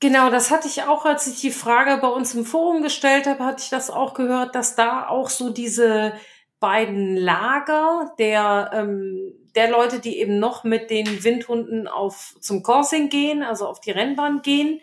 Genau, 0.00 0.30
das 0.30 0.50
hatte 0.50 0.68
ich 0.68 0.84
auch, 0.84 1.04
als 1.04 1.26
ich 1.26 1.40
die 1.40 1.50
Frage 1.50 2.00
bei 2.00 2.08
uns 2.08 2.34
im 2.34 2.44
Forum 2.44 2.82
gestellt 2.82 3.26
habe, 3.26 3.44
hatte 3.44 3.62
ich 3.62 3.70
das 3.70 3.90
auch 3.90 4.14
gehört, 4.14 4.54
dass 4.54 4.76
da 4.76 5.08
auch 5.08 5.28
so 5.28 5.50
diese 5.50 6.12
beiden 6.60 7.16
Lager 7.16 8.12
der, 8.18 8.70
ähm, 8.74 9.32
der 9.54 9.70
Leute, 9.70 10.00
die 10.00 10.18
eben 10.18 10.38
noch 10.38 10.64
mit 10.64 10.90
den 10.90 11.24
Windhunden 11.24 11.88
auf 11.88 12.34
zum 12.40 12.62
Coursing 12.62 13.08
gehen, 13.08 13.42
also 13.42 13.66
auf 13.66 13.80
die 13.80 13.90
Rennbahn 13.90 14.42
gehen, 14.42 14.80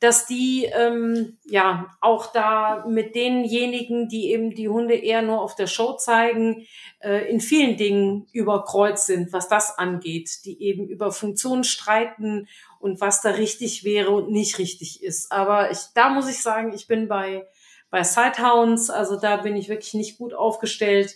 dass 0.00 0.26
die 0.26 0.64
ähm, 0.64 1.38
ja 1.44 1.96
auch 2.00 2.26
da 2.32 2.84
mit 2.86 3.14
denjenigen, 3.14 4.08
die 4.08 4.32
eben 4.32 4.54
die 4.54 4.68
Hunde 4.68 4.94
eher 4.94 5.22
nur 5.22 5.40
auf 5.40 5.54
der 5.54 5.66
Show 5.66 5.94
zeigen, 5.94 6.66
äh, 7.00 7.30
in 7.30 7.40
vielen 7.40 7.76
Dingen 7.76 8.26
überkreuzt 8.32 9.06
sind, 9.06 9.32
was 9.32 9.48
das 9.48 9.78
angeht, 9.78 10.44
die 10.44 10.60
eben 10.62 10.86
über 10.88 11.10
Funktionen 11.12 11.64
streiten 11.64 12.48
und 12.80 13.00
was 13.00 13.22
da 13.22 13.30
richtig 13.30 13.84
wäre 13.84 14.10
und 14.10 14.30
nicht 14.30 14.58
richtig 14.58 15.02
ist. 15.02 15.32
Aber 15.32 15.70
ich, 15.70 15.78
da 15.94 16.10
muss 16.10 16.28
ich 16.28 16.42
sagen, 16.42 16.72
ich 16.74 16.86
bin 16.86 17.08
bei 17.08 17.46
bei 17.94 18.02
Sighthounds, 18.02 18.90
also 18.90 19.14
da 19.14 19.36
bin 19.36 19.54
ich 19.54 19.68
wirklich 19.68 19.94
nicht 19.94 20.18
gut 20.18 20.34
aufgestellt. 20.34 21.14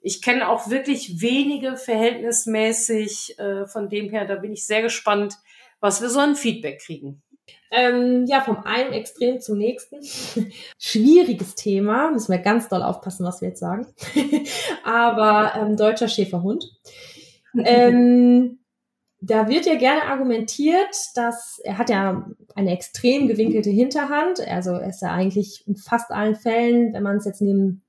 Ich 0.00 0.22
kenne 0.22 0.48
auch 0.48 0.70
wirklich 0.70 1.20
wenige 1.20 1.76
verhältnismäßig, 1.76 3.38
äh, 3.38 3.66
von 3.66 3.88
dem 3.88 4.10
her, 4.10 4.26
da 4.26 4.36
bin 4.36 4.52
ich 4.52 4.66
sehr 4.66 4.82
gespannt, 4.82 5.34
was 5.80 6.00
wir 6.00 6.08
so 6.08 6.20
ein 6.20 6.36
Feedback 6.36 6.80
kriegen. 6.80 7.22
Ähm, 7.70 8.24
ja, 8.26 8.40
vom 8.40 8.64
einen 8.64 8.92
Extrem 8.92 9.40
zum 9.40 9.58
nächsten. 9.58 9.98
Schwieriges 10.78 11.54
Thema, 11.54 12.10
müssen 12.10 12.32
wir 12.32 12.38
ganz 12.38 12.68
doll 12.68 12.82
aufpassen, 12.82 13.26
was 13.26 13.40
wir 13.40 13.48
jetzt 13.48 13.60
sagen. 13.60 13.86
Aber 14.84 15.52
ähm, 15.56 15.76
deutscher 15.76 16.08
Schäferhund. 16.08 16.64
ähm, 17.64 18.60
da 19.20 19.48
wird 19.48 19.66
ja 19.66 19.74
gerne 19.74 20.04
argumentiert, 20.04 20.94
dass 21.14 21.60
er 21.64 21.76
hat 21.76 21.90
ja 21.90 22.26
eine 22.54 22.72
extrem 22.72 23.26
gewinkelte 23.26 23.70
Hinterhand. 23.70 24.40
Also 24.40 24.72
er 24.72 24.88
ist 24.88 25.02
ja 25.02 25.12
eigentlich 25.12 25.66
in 25.66 25.76
fast 25.76 26.10
allen 26.10 26.36
Fällen, 26.36 26.92
wenn 26.94 27.02
man 27.02 27.16
es 27.16 27.24
jetzt 27.24 27.42
neben 27.42 27.82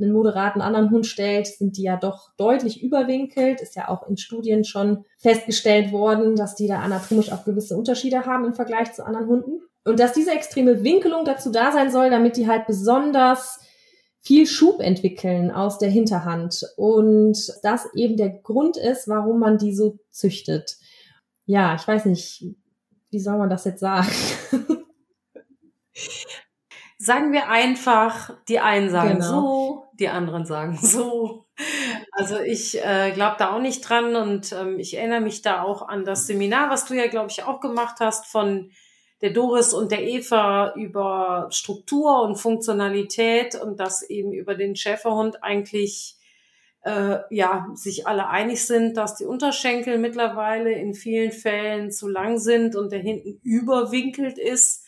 einen 0.00 0.12
moderaten 0.12 0.60
anderen 0.60 0.90
Hund 0.90 1.06
stellt, 1.06 1.46
sind 1.46 1.76
die 1.76 1.82
ja 1.82 1.96
doch 1.96 2.30
deutlich 2.36 2.82
überwinkelt. 2.82 3.60
Ist 3.60 3.76
ja 3.76 3.88
auch 3.88 4.08
in 4.08 4.16
Studien 4.16 4.64
schon 4.64 5.04
festgestellt 5.18 5.92
worden, 5.92 6.36
dass 6.36 6.54
die 6.54 6.66
da 6.66 6.80
anatomisch 6.80 7.32
auch 7.32 7.44
gewisse 7.44 7.76
Unterschiede 7.76 8.26
haben 8.26 8.44
im 8.44 8.54
Vergleich 8.54 8.92
zu 8.92 9.04
anderen 9.04 9.28
Hunden. 9.28 9.62
Und 9.84 10.00
dass 10.00 10.12
diese 10.12 10.32
extreme 10.32 10.82
Winkelung 10.82 11.24
dazu 11.24 11.50
da 11.50 11.72
sein 11.72 11.90
soll, 11.90 12.10
damit 12.10 12.36
die 12.36 12.48
halt 12.48 12.66
besonders 12.66 13.60
viel 14.20 14.46
Schub 14.46 14.80
entwickeln 14.80 15.50
aus 15.50 15.78
der 15.78 15.90
Hinterhand 15.90 16.64
und 16.76 17.36
das 17.62 17.86
eben 17.94 18.16
der 18.16 18.30
Grund 18.30 18.78
ist, 18.78 19.06
warum 19.06 19.38
man 19.38 19.58
die 19.58 19.74
so 19.74 19.98
züchtet. 20.10 20.78
Ja, 21.44 21.74
ich 21.74 21.86
weiß 21.86 22.06
nicht, 22.06 22.42
wie 23.10 23.20
soll 23.20 23.36
man 23.36 23.50
das 23.50 23.66
jetzt 23.66 23.80
sagen? 23.80 24.08
sagen 27.04 27.32
wir 27.32 27.48
einfach, 27.48 28.30
die 28.48 28.60
einen 28.60 28.90
sagen 28.90 29.18
genau. 29.18 29.26
so, 29.26 29.84
die 29.98 30.08
anderen 30.08 30.46
sagen 30.46 30.78
so. 30.80 31.44
Also 32.12 32.40
ich 32.40 32.84
äh, 32.84 33.12
glaube 33.12 33.36
da 33.38 33.54
auch 33.54 33.60
nicht 33.60 33.88
dran 33.88 34.16
und 34.16 34.52
ähm, 34.52 34.78
ich 34.78 34.96
erinnere 34.96 35.20
mich 35.20 35.42
da 35.42 35.62
auch 35.62 35.86
an 35.86 36.04
das 36.04 36.26
Seminar, 36.26 36.70
was 36.70 36.86
du 36.86 36.94
ja, 36.94 37.06
glaube 37.06 37.30
ich, 37.30 37.44
auch 37.44 37.60
gemacht 37.60 37.96
hast 38.00 38.26
von 38.26 38.70
der 39.20 39.30
Doris 39.30 39.72
und 39.72 39.92
der 39.92 40.02
Eva 40.02 40.74
über 40.74 41.48
Struktur 41.50 42.22
und 42.22 42.36
Funktionalität 42.36 43.54
und 43.54 43.78
dass 43.78 44.02
eben 44.02 44.32
über 44.32 44.54
den 44.54 44.74
Schäferhund 44.74 45.42
eigentlich 45.42 46.16
äh, 46.82 47.18
ja 47.30 47.68
sich 47.74 48.06
alle 48.06 48.28
einig 48.28 48.64
sind, 48.66 48.96
dass 48.96 49.16
die 49.16 49.24
Unterschenkel 49.24 49.98
mittlerweile 49.98 50.72
in 50.72 50.94
vielen 50.94 51.32
Fällen 51.32 51.90
zu 51.90 52.08
lang 52.08 52.38
sind 52.38 52.74
und 52.76 52.90
der 52.92 53.00
hinten 53.00 53.40
überwinkelt 53.42 54.38
ist 54.38 54.83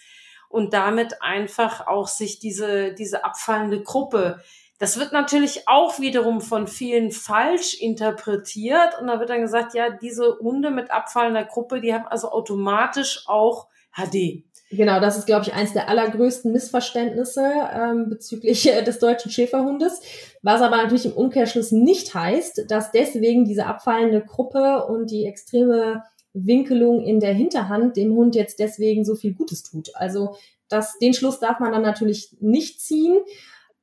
und 0.48 0.72
damit 0.72 1.22
einfach 1.22 1.86
auch 1.86 2.08
sich 2.08 2.38
diese 2.38 2.92
diese 2.92 3.24
abfallende 3.24 3.82
Gruppe 3.82 4.40
das 4.78 4.98
wird 4.98 5.12
natürlich 5.12 5.66
auch 5.68 6.00
wiederum 6.00 6.40
von 6.40 6.66
vielen 6.66 7.10
falsch 7.10 7.80
interpretiert 7.80 9.00
und 9.00 9.06
da 9.06 9.18
wird 9.18 9.30
dann 9.30 9.40
gesagt, 9.40 9.74
ja, 9.74 9.90
diese 9.90 10.38
Hunde 10.38 10.70
mit 10.70 10.90
abfallender 10.90 11.44
Gruppe, 11.44 11.80
die 11.80 11.94
haben 11.94 12.06
also 12.06 12.30
automatisch 12.30 13.24
auch 13.26 13.68
HD. 13.94 14.44
Genau, 14.70 15.00
das 15.00 15.16
ist, 15.16 15.26
glaube 15.26 15.44
ich, 15.44 15.54
eins 15.54 15.72
der 15.72 15.88
allergrößten 15.88 16.52
Missverständnisse 16.52 17.52
ähm, 17.72 18.10
bezüglich 18.10 18.68
äh, 18.68 18.82
des 18.82 18.98
deutschen 18.98 19.30
Schäferhundes, 19.30 20.00
was 20.42 20.60
aber 20.60 20.76
natürlich 20.76 21.06
im 21.06 21.12
Umkehrschluss 21.12 21.70
nicht 21.70 22.12
heißt, 22.12 22.64
dass 22.68 22.90
deswegen 22.90 23.44
diese 23.44 23.66
abfallende 23.66 24.22
Gruppe 24.22 24.84
und 24.86 25.10
die 25.10 25.24
extreme 25.24 26.02
Winkelung 26.36 27.02
in 27.02 27.20
der 27.20 27.32
Hinterhand 27.32 27.96
dem 27.96 28.14
Hund 28.14 28.34
jetzt 28.34 28.58
deswegen 28.58 29.04
so 29.04 29.14
viel 29.14 29.32
Gutes 29.32 29.62
tut. 29.62 29.90
Also 29.94 30.36
das, 30.68 30.98
den 30.98 31.14
Schluss 31.14 31.40
darf 31.40 31.60
man 31.60 31.72
dann 31.72 31.82
natürlich 31.82 32.36
nicht 32.40 32.80
ziehen. 32.80 33.18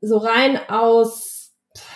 So 0.01 0.18
rein 0.18 0.60
aus, 0.70 1.54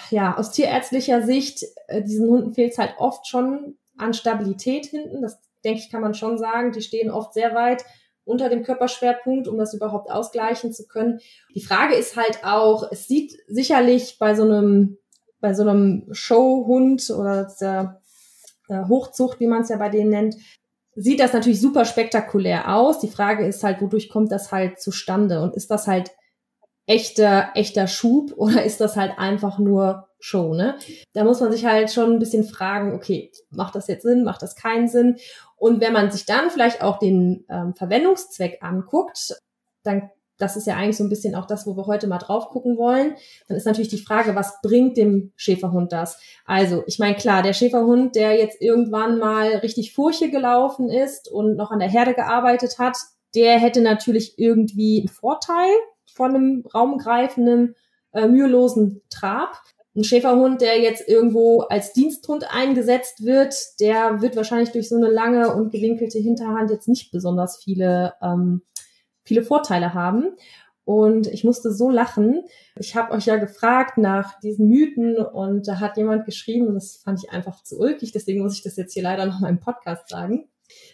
ja, 0.10 0.36
aus 0.38 0.52
tierärztlicher 0.52 1.22
Sicht, 1.22 1.66
äh, 1.88 2.02
diesen 2.02 2.28
Hunden 2.28 2.54
fehlt 2.54 2.72
es 2.72 2.78
halt 2.78 2.96
oft 2.98 3.28
schon 3.28 3.78
an 3.98 4.14
Stabilität 4.14 4.86
hinten. 4.88 5.22
Das 5.22 5.40
denke 5.64 5.80
ich, 5.80 5.92
kann 5.92 6.02
man 6.02 6.14
schon 6.14 6.38
sagen. 6.38 6.72
Die 6.72 6.82
stehen 6.82 7.12
oft 7.12 7.34
sehr 7.34 7.54
weit 7.54 7.84
unter 8.24 8.50
dem 8.50 8.64
Körperschwerpunkt, 8.64 9.48
um 9.48 9.58
das 9.58 9.74
überhaupt 9.74 10.10
ausgleichen 10.10 10.74
zu 10.74 10.88
können. 10.88 11.20
Die 11.54 11.62
Frage 11.62 11.96
ist 11.96 12.18
halt 12.18 12.44
auch, 12.44 12.92
es 12.92 13.08
sieht 13.08 13.38
sicherlich 13.48 14.18
bei 14.20 14.36
so 14.36 14.44
einem, 14.44 14.98
bei 15.40 15.54
so 15.54 15.64
einem 15.64 16.08
Showhund 16.12 17.10
oder 17.10 17.48
der 17.60 18.02
Hochzucht, 18.70 19.40
wie 19.40 19.48
man 19.48 19.62
es 19.62 19.70
ja 19.70 19.78
bei 19.78 19.90
denen 19.90 20.10
nennt, 20.10 20.36
sieht 20.96 21.20
das 21.20 21.34
natürlich 21.34 21.62
super 21.62 21.86
spektakulär 21.86 22.76
aus. 22.76 23.00
Die 23.00 23.08
Frage 23.08 23.46
ist 23.46 23.64
halt, 23.64 23.82
wodurch 23.82 24.10
kommt 24.10 24.32
das 24.32 24.52
halt 24.52 24.82
zustande? 24.82 25.42
Und 25.42 25.56
ist 25.56 25.70
das 25.70 25.88
halt 25.88 26.12
echter, 26.88 27.52
echter 27.54 27.88
Schub 27.88 28.34
oder 28.36 28.64
ist 28.64 28.82
das 28.82 28.96
halt 28.96 29.18
einfach 29.18 29.60
nur 29.60 30.08
Show, 30.20 30.56
ne? 30.56 30.80
Da 31.14 31.24
muss 31.24 31.40
man 31.42 31.52
sich 31.52 31.66
halt 31.66 31.92
schon 31.92 32.14
ein 32.14 32.20
bisschen 32.20 32.44
fragen, 32.44 32.96
okay, 32.96 33.32
macht 33.52 33.76
das 33.76 33.88
jetzt 33.88 34.02
Sinn, 34.02 34.24
macht 34.24 34.42
das 34.42 34.56
keinen 34.56 34.88
Sinn? 34.88 35.18
Und 35.56 35.80
wenn 35.80 35.94
man 35.94 36.10
sich 36.10 36.26
dann 36.26 36.50
vielleicht 36.50 36.82
auch 36.82 36.98
den 36.98 37.46
ähm, 37.50 37.76
Verwendungszweck 37.76 38.58
anguckt, 38.62 39.36
dann 39.84 40.10
das 40.38 40.56
ist 40.56 40.68
ja 40.68 40.76
eigentlich 40.76 40.98
so 40.98 41.04
ein 41.04 41.10
bisschen 41.10 41.36
auch 41.36 41.46
das, 41.46 41.66
wo 41.66 41.76
wir 41.76 41.88
heute 41.88 42.08
mal 42.08 42.18
drauf 42.18 42.50
gucken 42.50 42.78
wollen. 42.78 43.16
Dann 43.48 43.58
ist 43.58 43.66
natürlich 43.66 43.90
die 43.90 43.98
Frage, 43.98 44.36
was 44.36 44.62
bringt 44.62 44.98
dem 44.98 45.32
Schäferhund 45.36 45.92
das? 45.92 46.20
Also, 46.46 46.84
ich 46.88 47.00
meine, 47.00 47.16
klar, 47.16 47.42
der 47.42 47.54
Schäferhund, 47.54 48.16
der 48.16 48.38
jetzt 48.38 48.62
irgendwann 48.62 49.18
mal 49.18 49.48
richtig 49.58 49.94
Furche 49.94 50.30
gelaufen 50.30 50.90
ist 50.90 51.30
und 51.30 51.56
noch 51.56 51.72
an 51.72 51.80
der 51.80 51.90
Herde 51.90 52.14
gearbeitet 52.14 52.78
hat, 52.80 52.98
der 53.36 53.60
hätte 53.60 53.82
natürlich 53.82 54.38
irgendwie 54.38 55.00
einen 55.00 55.10
Vorteil 55.10 55.70
von 56.14 56.36
einem 56.36 56.64
raumgreifenden, 56.74 57.76
äh, 58.14 58.28
mühelosen 58.28 59.02
Trab. 59.10 59.62
Ein 59.96 60.04
Schäferhund, 60.04 60.62
der 60.62 60.80
jetzt 60.80 61.08
irgendwo 61.08 61.62
als 61.62 61.94
Diensthund 61.94 62.46
eingesetzt 62.52 63.26
wird, 63.26 63.56
der 63.80 64.22
wird 64.22 64.36
wahrscheinlich 64.36 64.72
durch 64.72 64.90
so 64.90 64.96
eine 64.96 65.10
lange 65.10 65.54
und 65.56 65.72
gewinkelte 65.72 66.20
Hinterhand 66.20 66.70
jetzt 66.70 66.88
nicht 66.88 67.12
besonders 67.12 67.58
viele, 67.58 68.14
ähm, 68.22 68.62
viele 69.28 69.44
Vorteile 69.44 69.94
haben. 69.94 70.36
Und 70.86 71.28
ich 71.28 71.44
musste 71.44 71.74
so 71.74 71.90
lachen. 71.90 72.44
Ich 72.80 72.96
habe 72.96 73.12
euch 73.12 73.26
ja 73.26 73.36
gefragt 73.36 73.98
nach 73.98 74.40
diesen 74.40 74.70
Mythen 74.70 75.18
und 75.18 75.68
da 75.68 75.82
hat 75.82 75.98
jemand 75.98 76.26
geschrieben, 76.26 76.68
und 76.68 76.76
das 76.76 77.02
fand 77.04 77.22
ich 77.22 77.30
einfach 77.30 77.62
zu 77.62 77.78
ulkig, 77.78 78.14
deswegen 78.14 78.42
muss 78.42 78.56
ich 78.56 78.64
das 78.64 78.78
jetzt 78.78 78.94
hier 78.94 79.04
leider 79.04 79.26
noch 79.26 79.42
mal 79.42 79.50
im 79.50 79.60
Podcast 79.60 80.08
sagen. 80.08 80.48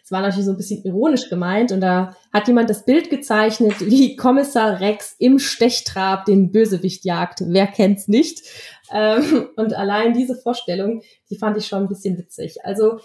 Es 0.03 0.11
war 0.11 0.21
natürlich 0.21 0.45
so 0.45 0.51
ein 0.51 0.57
bisschen 0.57 0.83
ironisch 0.83 1.29
gemeint 1.29 1.71
und 1.71 1.81
da 1.81 2.15
hat 2.31 2.47
jemand 2.47 2.69
das 2.69 2.85
Bild 2.85 3.09
gezeichnet, 3.09 3.79
wie 3.81 4.15
Kommissar 4.15 4.79
Rex 4.79 5.15
im 5.19 5.39
Stechtrab 5.39 6.25
den 6.25 6.51
Bösewicht 6.51 7.05
jagt. 7.05 7.43
Wer 7.45 7.67
kennt's 7.67 8.07
nicht? 8.07 8.41
Ähm, 8.91 9.49
und 9.55 9.73
allein 9.73 10.13
diese 10.13 10.35
Vorstellung, 10.35 11.01
die 11.29 11.37
fand 11.37 11.57
ich 11.57 11.67
schon 11.67 11.83
ein 11.83 11.89
bisschen 11.89 12.17
witzig. 12.17 12.63
Also 12.63 12.99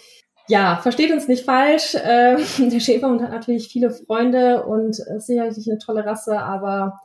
ja, 0.49 0.79
versteht 0.83 1.13
uns 1.13 1.29
nicht 1.29 1.45
falsch. 1.45 1.95
Äh, 1.95 2.37
der 2.59 2.81
Schäferhund 2.81 3.23
hat 3.23 3.31
natürlich 3.31 3.69
viele 3.69 3.91
Freunde 3.91 4.65
und 4.65 4.99
ist 4.99 5.27
sicherlich 5.27 5.69
eine 5.69 5.79
tolle 5.79 6.05
Rasse, 6.05 6.39
aber 6.39 6.99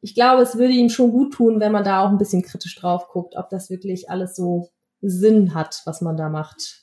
ich 0.00 0.14
glaube, 0.14 0.42
es 0.42 0.58
würde 0.58 0.74
ihm 0.74 0.90
schon 0.90 1.12
gut 1.12 1.32
tun, 1.32 1.60
wenn 1.60 1.72
man 1.72 1.84
da 1.84 2.04
auch 2.04 2.10
ein 2.10 2.18
bisschen 2.18 2.42
kritisch 2.42 2.76
drauf 2.76 3.08
guckt, 3.08 3.36
ob 3.36 3.48
das 3.48 3.70
wirklich 3.70 4.10
alles 4.10 4.36
so 4.36 4.68
Sinn 5.00 5.54
hat, 5.54 5.80
was 5.86 6.02
man 6.02 6.16
da 6.16 6.28
macht. 6.28 6.82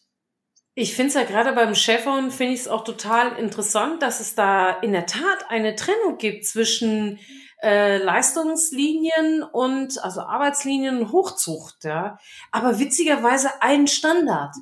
Ich 0.74 0.96
finde 0.96 1.10
es 1.10 1.14
ja 1.16 1.24
gerade 1.24 1.54
beim 1.54 1.76
Schäferhund, 1.76 2.34
finde 2.34 2.54
ich 2.54 2.62
es 2.62 2.68
auch 2.68 2.84
total 2.84 3.38
interessant, 3.38 4.02
dass 4.02 4.22
es 4.22 4.36
da 4.36 4.72
in 4.80 4.94
der 4.94 5.06
Tat 5.06 5.46
eine 5.50 5.76
Trennung 5.76 6.18
gibt 6.18 6.46
zwischen 6.46 7.20
äh, 7.62 7.98
Leistungslinien 7.98 9.44
und 9.44 10.04
also 10.04 10.22
Arbeitslinien 10.22 11.00
und 11.00 11.12
Hochzucht, 11.12 11.84
ja. 11.84 12.18
Aber 12.52 12.80
witzigerweise 12.80 13.50
ein 13.60 13.86
Standard. 13.86 14.56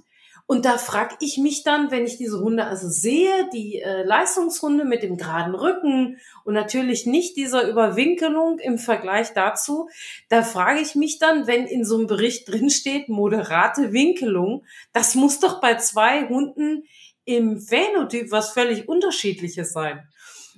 Und 0.51 0.65
da 0.65 0.79
frage 0.79 1.15
ich 1.19 1.37
mich 1.37 1.61
dann, 1.61 1.91
wenn 1.91 2.07
ich 2.07 2.17
diese 2.17 2.39
Hunde 2.39 2.65
also 2.65 2.89
sehe, 2.89 3.47
die 3.53 3.81
äh, 3.81 4.01
Leistungshunde 4.01 4.83
mit 4.83 5.03
dem 5.03 5.15
geraden 5.15 5.53
Rücken 5.53 6.17
und 6.43 6.55
natürlich 6.55 7.05
nicht 7.05 7.37
dieser 7.37 7.69
Überwinkelung 7.69 8.57
im 8.57 8.79
Vergleich 8.79 9.35
dazu, 9.35 9.89
da 10.27 10.41
frage 10.41 10.79
ich 10.81 10.95
mich 10.95 11.19
dann, 11.19 11.45
wenn 11.45 11.67
in 11.67 11.85
so 11.85 11.97
einem 11.97 12.07
Bericht 12.07 12.49
drinsteht, 12.49 13.09
moderate 13.09 13.93
Winkelung, 13.93 14.65
das 14.91 15.13
muss 15.13 15.39
doch 15.39 15.61
bei 15.61 15.75
zwei 15.75 16.27
Hunden 16.27 16.81
im 17.25 17.59
Phänotyp 17.59 18.31
was 18.31 18.49
völlig 18.49 18.89
unterschiedliches 18.89 19.71
sein. 19.71 19.99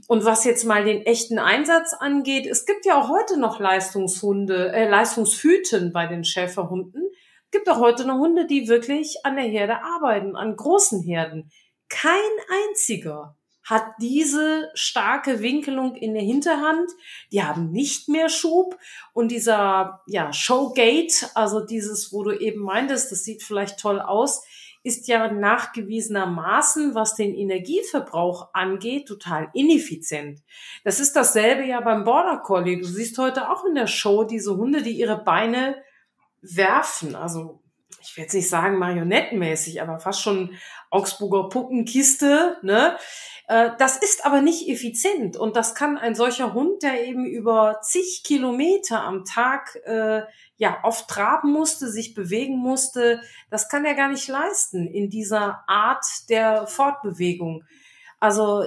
Und 0.07 0.23
was 0.23 0.45
jetzt 0.45 0.63
mal 0.63 0.85
den 0.85 1.05
echten 1.05 1.37
Einsatz 1.37 1.93
angeht, 1.99 2.47
es 2.47 2.65
gibt 2.65 2.85
ja 2.85 2.97
auch 2.97 3.09
heute 3.09 3.37
noch 3.37 3.59
Leistungshunde, 3.59 4.71
äh, 4.71 4.87
Leistungshüten 4.87 5.91
bei 5.91 6.07
den 6.07 6.23
Schäferhunden 6.23 7.10
gibt 7.51 7.69
auch 7.69 7.79
heute 7.79 8.05
noch 8.05 8.17
Hunde, 8.17 8.47
die 8.47 8.67
wirklich 8.67 9.25
an 9.25 9.35
der 9.35 9.45
Herde 9.45 9.83
arbeiten, 9.83 10.35
an 10.35 10.55
großen 10.55 11.03
Herden. 11.03 11.51
Kein 11.89 12.19
einziger 12.69 13.35
hat 13.63 13.85
diese 14.01 14.69
starke 14.73 15.41
Winkelung 15.41 15.95
in 15.95 16.13
der 16.13 16.23
Hinterhand. 16.23 16.89
Die 17.31 17.43
haben 17.43 17.71
nicht 17.71 18.09
mehr 18.09 18.29
Schub 18.29 18.77
und 19.13 19.29
dieser 19.29 20.01
ja 20.07 20.33
Showgate, 20.33 21.29
also 21.35 21.59
dieses, 21.63 22.11
wo 22.11 22.23
du 22.23 22.31
eben 22.31 22.61
meintest, 22.61 23.11
das 23.11 23.23
sieht 23.23 23.43
vielleicht 23.43 23.79
toll 23.79 23.99
aus, 23.99 24.43
ist 24.83 25.07
ja 25.07 25.31
nachgewiesenermaßen, 25.31 26.95
was 26.95 27.15
den 27.15 27.35
Energieverbrauch 27.35 28.49
angeht, 28.53 29.07
total 29.07 29.49
ineffizient. 29.53 30.41
Das 30.83 30.99
ist 30.99 31.15
dasselbe 31.15 31.63
ja 31.63 31.81
beim 31.81 32.03
Border 32.03 32.39
Collie. 32.39 32.79
Du 32.79 32.85
siehst 32.85 33.17
heute 33.19 33.51
auch 33.51 33.63
in 33.65 33.75
der 33.75 33.85
Show 33.85 34.23
diese 34.23 34.57
Hunde, 34.57 34.81
die 34.81 34.99
ihre 34.99 35.23
Beine 35.23 35.75
werfen. 36.41 37.15
Also 37.15 37.61
ich 38.01 38.17
will 38.17 38.23
jetzt 38.23 38.33
nicht 38.33 38.49
sagen 38.49 38.77
marionettenmäßig, 38.77 39.81
aber 39.81 39.99
fast 39.99 40.21
schon 40.21 40.55
Augsburger 40.89 41.49
Puppenkiste. 41.49 42.57
Ne? 42.63 42.97
Äh, 43.47 43.71
das 43.77 43.97
ist 43.97 44.25
aber 44.25 44.41
nicht 44.41 44.67
effizient 44.69 45.37
und 45.37 45.55
das 45.55 45.75
kann 45.75 45.97
ein 45.97 46.15
solcher 46.15 46.53
Hund, 46.53 46.83
der 46.83 47.05
eben 47.05 47.25
über 47.25 47.79
zig 47.81 48.23
Kilometer 48.25 49.03
am 49.03 49.23
Tag 49.25 49.77
äh, 49.85 50.23
ja 50.57 50.79
oft 50.83 51.07
traben 51.09 51.51
musste, 51.51 51.89
sich 51.89 52.13
bewegen 52.13 52.57
musste, 52.57 53.21
das 53.49 53.69
kann 53.69 53.85
er 53.85 53.95
gar 53.95 54.09
nicht 54.09 54.27
leisten 54.27 54.87
in 54.87 55.09
dieser 55.09 55.63
Art 55.67 56.05
der 56.29 56.67
Fortbewegung. 56.67 57.63
Also 58.19 58.63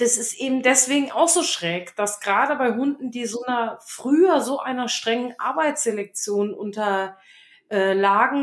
das 0.00 0.16
ist 0.16 0.34
eben 0.40 0.62
deswegen 0.62 1.12
auch 1.12 1.28
so 1.28 1.42
schräg, 1.42 1.94
dass 1.96 2.20
gerade 2.20 2.56
bei 2.56 2.74
Hunden, 2.74 3.10
die 3.10 3.26
so 3.26 3.42
einer 3.42 3.78
früher 3.84 4.40
so 4.40 4.58
einer 4.58 4.88
strengen 4.88 5.34
Arbeitsselektion 5.38 6.54
unter 6.54 7.16
äh, 7.68 7.94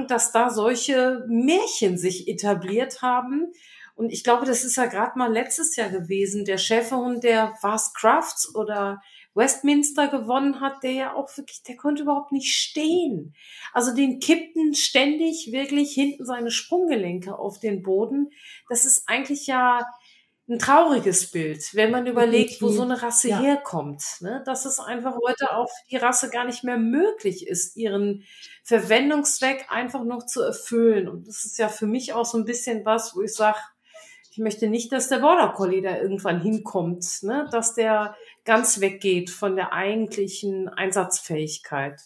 dass 0.07 0.31
da 0.31 0.49
solche 0.49 1.25
Märchen 1.27 1.97
sich 1.97 2.27
etabliert 2.27 3.01
haben. 3.01 3.51
Und 3.95 4.11
ich 4.13 4.23
glaube, 4.23 4.45
das 4.45 4.63
ist 4.63 4.77
ja 4.77 4.85
gerade 4.85 5.17
mal 5.17 5.31
letztes 5.31 5.75
Jahr 5.75 5.89
gewesen, 5.89 6.45
der 6.45 6.59
Schäferhund, 6.59 7.23
der 7.23 7.57
was 7.61 7.93
Crafts 7.93 8.53
oder 8.55 9.01
Westminster 9.33 10.07
gewonnen 10.07 10.61
hat, 10.61 10.83
der 10.83 10.91
ja 10.91 11.13
auch 11.15 11.35
wirklich, 11.35 11.63
der 11.63 11.75
konnte 11.75 12.03
überhaupt 12.03 12.31
nicht 12.31 12.53
stehen. 12.53 13.35
Also 13.73 13.93
den 13.93 14.19
kippten 14.19 14.73
ständig 14.73 15.49
wirklich 15.51 15.93
hinten 15.93 16.25
seine 16.25 16.51
Sprunggelenke 16.51 17.37
auf 17.37 17.59
den 17.59 17.83
Boden. 17.83 18.29
Das 18.69 18.85
ist 18.85 19.07
eigentlich 19.07 19.47
ja 19.47 19.85
ein 20.49 20.59
trauriges 20.59 21.29
Bild, 21.29 21.73
wenn 21.73 21.91
man 21.91 22.07
überlegt, 22.07 22.61
wo 22.61 22.69
so 22.69 22.83
eine 22.83 23.01
Rasse 23.01 23.29
ja. 23.29 23.39
herkommt. 23.39 24.03
Ne? 24.21 24.41
Dass 24.45 24.65
es 24.65 24.79
einfach 24.79 25.15
heute 25.27 25.53
auch 25.53 25.67
für 25.67 25.89
die 25.89 25.97
Rasse 25.97 26.29
gar 26.29 26.45
nicht 26.45 26.63
mehr 26.63 26.77
möglich 26.77 27.47
ist, 27.47 27.75
ihren 27.75 28.23
Verwendungszweck 28.63 29.65
einfach 29.69 30.05
noch 30.05 30.25
zu 30.25 30.41
erfüllen. 30.41 31.09
Und 31.09 31.27
das 31.27 31.43
ist 31.43 31.57
ja 31.57 31.67
für 31.67 31.85
mich 31.85 32.13
auch 32.13 32.25
so 32.25 32.37
ein 32.37 32.45
bisschen 32.45 32.85
was, 32.85 33.15
wo 33.15 33.21
ich 33.21 33.33
sage, 33.33 33.59
ich 34.31 34.37
möchte 34.37 34.67
nicht, 34.67 34.91
dass 34.91 35.09
der 35.09 35.19
Border 35.19 35.51
Collie 35.53 35.81
da 35.81 35.97
irgendwann 35.97 36.39
hinkommt, 36.39 37.23
ne? 37.23 37.49
dass 37.51 37.73
der 37.73 38.15
ganz 38.45 38.79
weggeht 38.79 39.29
von 39.29 39.55
der 39.55 39.73
eigentlichen 39.73 40.69
Einsatzfähigkeit. 40.69 41.99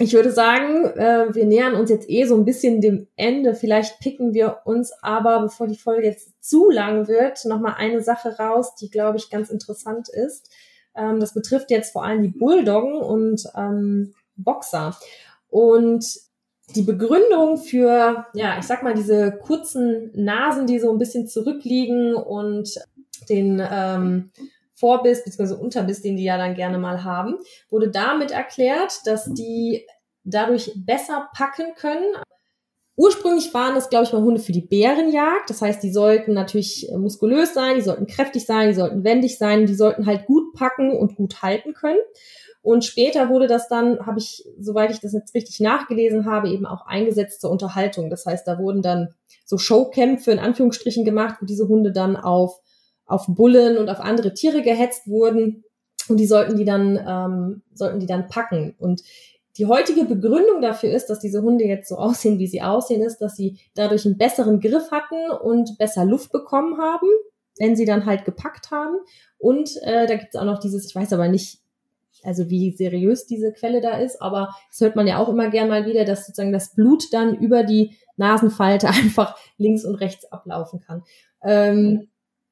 Ich 0.00 0.12
würde 0.12 0.30
sagen, 0.30 0.84
äh, 0.96 1.34
wir 1.34 1.44
nähern 1.44 1.74
uns 1.74 1.90
jetzt 1.90 2.08
eh 2.08 2.24
so 2.24 2.36
ein 2.36 2.44
bisschen 2.44 2.80
dem 2.80 3.08
Ende. 3.16 3.54
Vielleicht 3.54 3.98
picken 3.98 4.32
wir 4.32 4.60
uns 4.64 4.92
aber, 5.02 5.40
bevor 5.40 5.66
die 5.66 5.76
Folge 5.76 6.06
jetzt 6.06 6.30
zu 6.40 6.70
lang 6.70 7.08
wird, 7.08 7.44
nochmal 7.44 7.74
eine 7.76 8.00
Sache 8.00 8.38
raus, 8.38 8.76
die, 8.76 8.90
glaube 8.90 9.18
ich, 9.18 9.28
ganz 9.28 9.50
interessant 9.50 10.08
ist. 10.08 10.50
Ähm, 10.94 11.18
das 11.18 11.34
betrifft 11.34 11.70
jetzt 11.70 11.92
vor 11.92 12.04
allem 12.04 12.22
die 12.22 12.28
Bulldoggen 12.28 12.94
und 12.94 13.42
ähm, 13.56 14.14
Boxer. 14.36 14.96
Und 15.48 16.04
die 16.76 16.82
Begründung 16.82 17.56
für, 17.56 18.26
ja, 18.34 18.58
ich 18.58 18.66
sag 18.66 18.82
mal, 18.82 18.94
diese 18.94 19.32
kurzen 19.32 20.10
Nasen, 20.14 20.66
die 20.66 20.78
so 20.78 20.92
ein 20.92 20.98
bisschen 20.98 21.26
zurückliegen 21.26 22.14
und 22.14 22.74
den 23.28 23.60
ähm, 23.68 24.30
Vorbiss 24.78 25.24
bzw. 25.24 25.54
Unterbiss, 25.54 26.02
den 26.02 26.16
die 26.16 26.24
ja 26.24 26.38
dann 26.38 26.54
gerne 26.54 26.78
mal 26.78 27.04
haben, 27.04 27.36
wurde 27.70 27.90
damit 27.90 28.30
erklärt, 28.30 29.00
dass 29.06 29.32
die 29.32 29.86
dadurch 30.24 30.72
besser 30.76 31.28
packen 31.34 31.74
können. 31.74 32.04
Ursprünglich 32.96 33.54
waren 33.54 33.74
das, 33.74 33.90
glaube 33.90 34.06
ich, 34.06 34.12
mal 34.12 34.22
Hunde 34.22 34.40
für 34.40 34.52
die 34.52 34.66
Bärenjagd. 34.66 35.48
Das 35.48 35.62
heißt, 35.62 35.82
die 35.82 35.92
sollten 35.92 36.34
natürlich 36.34 36.90
muskulös 36.96 37.54
sein, 37.54 37.76
die 37.76 37.82
sollten 37.82 38.06
kräftig 38.06 38.44
sein, 38.44 38.68
die 38.68 38.74
sollten 38.74 39.04
wendig 39.04 39.38
sein, 39.38 39.66
die 39.66 39.74
sollten 39.74 40.06
halt 40.06 40.26
gut 40.26 40.52
packen 40.54 40.90
und 40.90 41.14
gut 41.14 41.42
halten 41.42 41.74
können. 41.74 42.00
Und 42.60 42.84
später 42.84 43.28
wurde 43.28 43.46
das 43.46 43.68
dann, 43.68 44.04
habe 44.04 44.18
ich, 44.18 44.44
soweit 44.58 44.90
ich 44.90 45.00
das 45.00 45.12
jetzt 45.12 45.34
richtig 45.34 45.60
nachgelesen 45.60 46.26
habe, 46.26 46.50
eben 46.50 46.66
auch 46.66 46.86
eingesetzt 46.86 47.40
zur 47.40 47.50
Unterhaltung. 47.50 48.10
Das 48.10 48.26
heißt, 48.26 48.46
da 48.46 48.58
wurden 48.58 48.82
dann 48.82 49.14
so 49.44 49.58
Showkämpfe 49.58 50.32
in 50.32 50.38
Anführungsstrichen 50.38 51.04
gemacht, 51.04 51.36
wo 51.40 51.46
diese 51.46 51.68
Hunde 51.68 51.92
dann 51.92 52.16
auf 52.16 52.60
auf 53.08 53.26
Bullen 53.26 53.78
und 53.78 53.88
auf 53.88 54.00
andere 54.00 54.34
Tiere 54.34 54.62
gehetzt 54.62 55.08
wurden 55.08 55.64
und 56.08 56.18
die 56.18 56.26
sollten 56.26 56.56
die 56.56 56.64
dann 56.64 56.96
ähm, 56.96 57.62
sollten 57.74 57.98
die 57.98 58.06
dann 58.06 58.28
packen 58.28 58.74
und 58.78 59.02
die 59.58 59.66
heutige 59.66 60.04
Begründung 60.04 60.62
dafür 60.62 60.92
ist, 60.92 61.06
dass 61.06 61.18
diese 61.18 61.42
Hunde 61.42 61.64
jetzt 61.64 61.88
so 61.88 61.96
aussehen, 61.98 62.38
wie 62.38 62.46
sie 62.46 62.62
aussehen, 62.62 63.02
ist, 63.02 63.18
dass 63.18 63.36
sie 63.36 63.58
dadurch 63.74 64.06
einen 64.06 64.16
besseren 64.16 64.60
Griff 64.60 64.90
hatten 64.92 65.30
und 65.42 65.76
besser 65.78 66.04
Luft 66.04 66.30
bekommen 66.30 66.78
haben, 66.78 67.08
wenn 67.58 67.74
sie 67.74 67.84
dann 67.84 68.06
halt 68.06 68.24
gepackt 68.24 68.70
haben. 68.70 68.96
Und 69.36 69.70
äh, 69.82 70.06
da 70.06 70.14
gibt 70.14 70.34
es 70.34 70.40
auch 70.40 70.44
noch 70.44 70.60
dieses, 70.60 70.86
ich 70.86 70.94
weiß 70.94 71.12
aber 71.12 71.28
nicht, 71.28 71.58
also 72.24 72.50
wie 72.50 72.72
seriös 72.72 73.26
diese 73.26 73.52
Quelle 73.52 73.80
da 73.80 73.98
ist, 73.98 74.20
aber 74.20 74.54
das 74.70 74.80
hört 74.80 74.96
man 74.96 75.06
ja 75.06 75.18
auch 75.18 75.28
immer 75.28 75.50
gern 75.50 75.68
mal 75.68 75.86
wieder, 75.86 76.04
dass 76.04 76.26
sozusagen 76.26 76.52
das 76.52 76.74
Blut 76.74 77.12
dann 77.12 77.36
über 77.36 77.62
die 77.64 77.96
Nasenfalte 78.16 78.88
einfach 78.88 79.36
links 79.56 79.84
und 79.84 79.96
rechts 79.96 80.30
ablaufen 80.30 80.80
kann. 80.80 81.02
Ähm, 81.42 82.08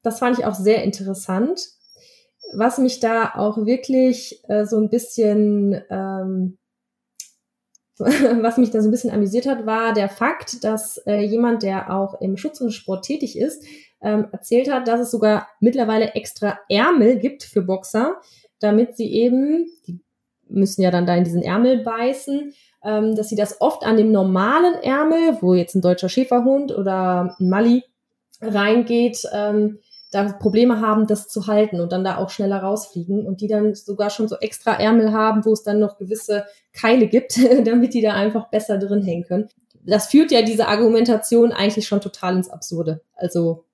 das 0.07 0.19
fand 0.19 0.39
ich 0.39 0.45
auch 0.45 0.55
sehr 0.55 0.83
interessant. 0.83 1.61
Was 2.53 2.77
mich 2.77 3.01
da 3.01 3.33
auch 3.35 3.65
wirklich 3.65 4.41
äh, 4.47 4.65
so 4.65 4.77
ein 4.77 4.89
bisschen, 4.89 5.81
ähm, 5.89 6.57
was 7.97 8.57
mich 8.57 8.71
da 8.71 8.81
so 8.81 8.87
ein 8.87 8.91
bisschen 8.91 9.11
amüsiert 9.11 9.47
hat, 9.47 9.65
war 9.65 9.93
der 9.93 10.07
Fakt, 10.07 10.63
dass 10.63 10.97
äh, 11.05 11.19
jemand, 11.19 11.61
der 11.63 11.93
auch 11.93 12.21
im 12.21 12.37
Schutz 12.37 12.61
und 12.61 12.71
Sport 12.71 13.03
tätig 13.03 13.37
ist, 13.37 13.65
ähm, 14.01 14.27
erzählt 14.31 14.71
hat, 14.71 14.87
dass 14.87 15.01
es 15.01 15.11
sogar 15.11 15.47
mittlerweile 15.59 16.13
extra 16.13 16.57
Ärmel 16.69 17.19
gibt 17.19 17.43
für 17.43 17.61
Boxer, 17.61 18.15
damit 18.59 18.95
sie 18.95 19.11
eben, 19.11 19.67
die 19.85 19.99
müssen 20.47 20.81
ja 20.81 20.91
dann 20.91 21.05
da 21.05 21.15
in 21.15 21.25
diesen 21.25 21.41
Ärmel 21.41 21.83
beißen, 21.83 22.53
ähm, 22.85 23.15
dass 23.15 23.27
sie 23.27 23.35
das 23.35 23.59
oft 23.59 23.83
an 23.83 23.97
dem 23.97 24.13
normalen 24.13 24.75
Ärmel, 24.75 25.41
wo 25.41 25.53
jetzt 25.53 25.75
ein 25.75 25.81
deutscher 25.81 26.07
Schäferhund 26.07 26.71
oder 26.71 27.35
ein 27.37 27.49
Mali 27.49 27.83
reingeht, 28.41 29.23
ähm, 29.33 29.79
da 30.11 30.23
Probleme 30.31 30.79
haben, 30.79 31.07
das 31.07 31.27
zu 31.27 31.47
halten 31.47 31.81
und 31.81 31.91
dann 31.91 32.03
da 32.03 32.17
auch 32.17 32.29
schneller 32.29 32.59
rausfliegen 32.59 33.25
und 33.25 33.41
die 33.41 33.47
dann 33.47 33.75
sogar 33.75 34.09
schon 34.09 34.27
so 34.27 34.37
extra 34.37 34.73
Ärmel 34.73 35.11
haben, 35.11 35.43
wo 35.43 35.51
es 35.51 35.63
dann 35.63 35.79
noch 35.79 35.97
gewisse 35.97 36.45
Keile 36.73 37.07
gibt, 37.07 37.37
damit 37.65 37.93
die 37.93 38.01
da 38.01 38.13
einfach 38.13 38.49
besser 38.49 38.77
drin 38.77 39.03
hängen 39.03 39.25
können. 39.25 39.49
Das 39.85 40.07
führt 40.07 40.31
ja 40.31 40.41
diese 40.41 40.67
Argumentation 40.67 41.51
eigentlich 41.51 41.87
schon 41.87 42.01
total 42.01 42.35
ins 42.35 42.49
Absurde. 42.49 43.01
Also 43.15 43.65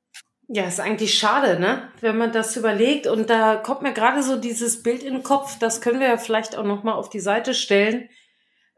ja, 0.49 0.65
ist 0.65 0.79
eigentlich 0.79 1.17
schade, 1.17 1.59
ne? 1.59 1.89
Wenn 2.01 2.17
man 2.17 2.31
das 2.31 2.57
überlegt. 2.57 3.07
Und 3.07 3.29
da 3.29 3.55
kommt 3.55 3.81
mir 3.81 3.93
gerade 3.93 4.21
so 4.21 4.35
dieses 4.35 4.83
Bild 4.83 5.01
in 5.01 5.13
den 5.13 5.23
Kopf, 5.23 5.57
das 5.57 5.81
können 5.81 5.99
wir 5.99 6.07
ja 6.07 6.17
vielleicht 6.17 6.57
auch 6.57 6.65
nochmal 6.65 6.95
auf 6.95 7.09
die 7.09 7.21
Seite 7.21 7.53
stellen. 7.53 8.09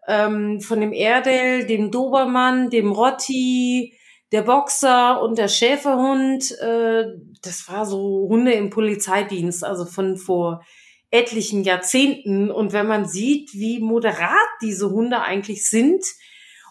Ähm, 0.08 0.62
von 0.62 0.80
dem 0.80 0.94
Erdel, 0.94 1.66
dem 1.66 1.90
Dobermann, 1.90 2.70
dem 2.70 2.92
Rotti, 2.92 3.98
der 4.32 4.42
Boxer 4.42 5.22
und 5.22 5.38
der 5.38 5.48
Schäferhund, 5.48 6.52
äh, 6.60 7.06
das 7.42 7.70
war 7.70 7.86
so 7.86 8.28
Hunde 8.30 8.54
im 8.54 8.70
Polizeidienst, 8.70 9.64
also 9.64 9.86
von 9.86 10.18
vor 10.18 10.64
etlichen 11.12 11.64
Jahrzehnten. 11.64 12.52
Und 12.52 12.74
wenn 12.74 12.88
man 12.88 13.08
sieht, 13.08 13.54
wie 13.54 13.80
moderat 13.80 14.32
diese 14.62 14.90
Hunde 14.90 15.22
eigentlich 15.22 15.70
sind 15.70 16.04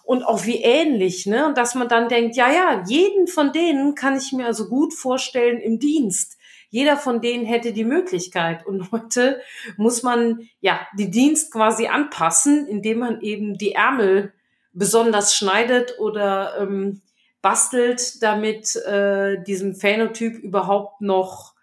und 0.03 0.23
auch 0.23 0.45
wie 0.45 0.61
ähnlich, 0.61 1.25
ne, 1.25 1.47
und 1.47 1.57
dass 1.57 1.75
man 1.75 1.87
dann 1.87 2.09
denkt, 2.09 2.35
ja, 2.35 2.51
ja, 2.51 2.83
jeden 2.87 3.27
von 3.27 3.51
denen 3.51 3.95
kann 3.95 4.17
ich 4.17 4.31
mir 4.33 4.45
also 4.45 4.67
gut 4.67 4.93
vorstellen 4.93 5.59
im 5.59 5.79
Dienst. 5.79 6.37
Jeder 6.69 6.97
von 6.97 7.21
denen 7.21 7.45
hätte 7.45 7.71
die 7.71 7.85
Möglichkeit. 7.85 8.65
Und 8.65 8.91
heute 8.91 9.41
muss 9.77 10.03
man 10.03 10.49
ja 10.59 10.79
die 10.97 11.09
Dienst 11.09 11.51
quasi 11.51 11.87
anpassen, 11.87 12.67
indem 12.67 12.99
man 12.99 13.21
eben 13.21 13.57
die 13.57 13.71
Ärmel 13.71 14.33
besonders 14.73 15.35
schneidet 15.35 15.97
oder 15.99 16.57
ähm, 16.59 17.01
bastelt, 17.45 18.23
damit 18.23 18.75
äh, 18.87 19.39
diesem 19.43 19.75
Phänotyp 19.75 20.39
überhaupt 20.39 21.01
noch 21.01 21.53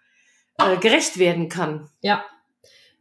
äh, 0.57 0.76
gerecht 0.76 1.18
werden 1.18 1.49
kann. 1.49 1.89
Ja, 2.03 2.22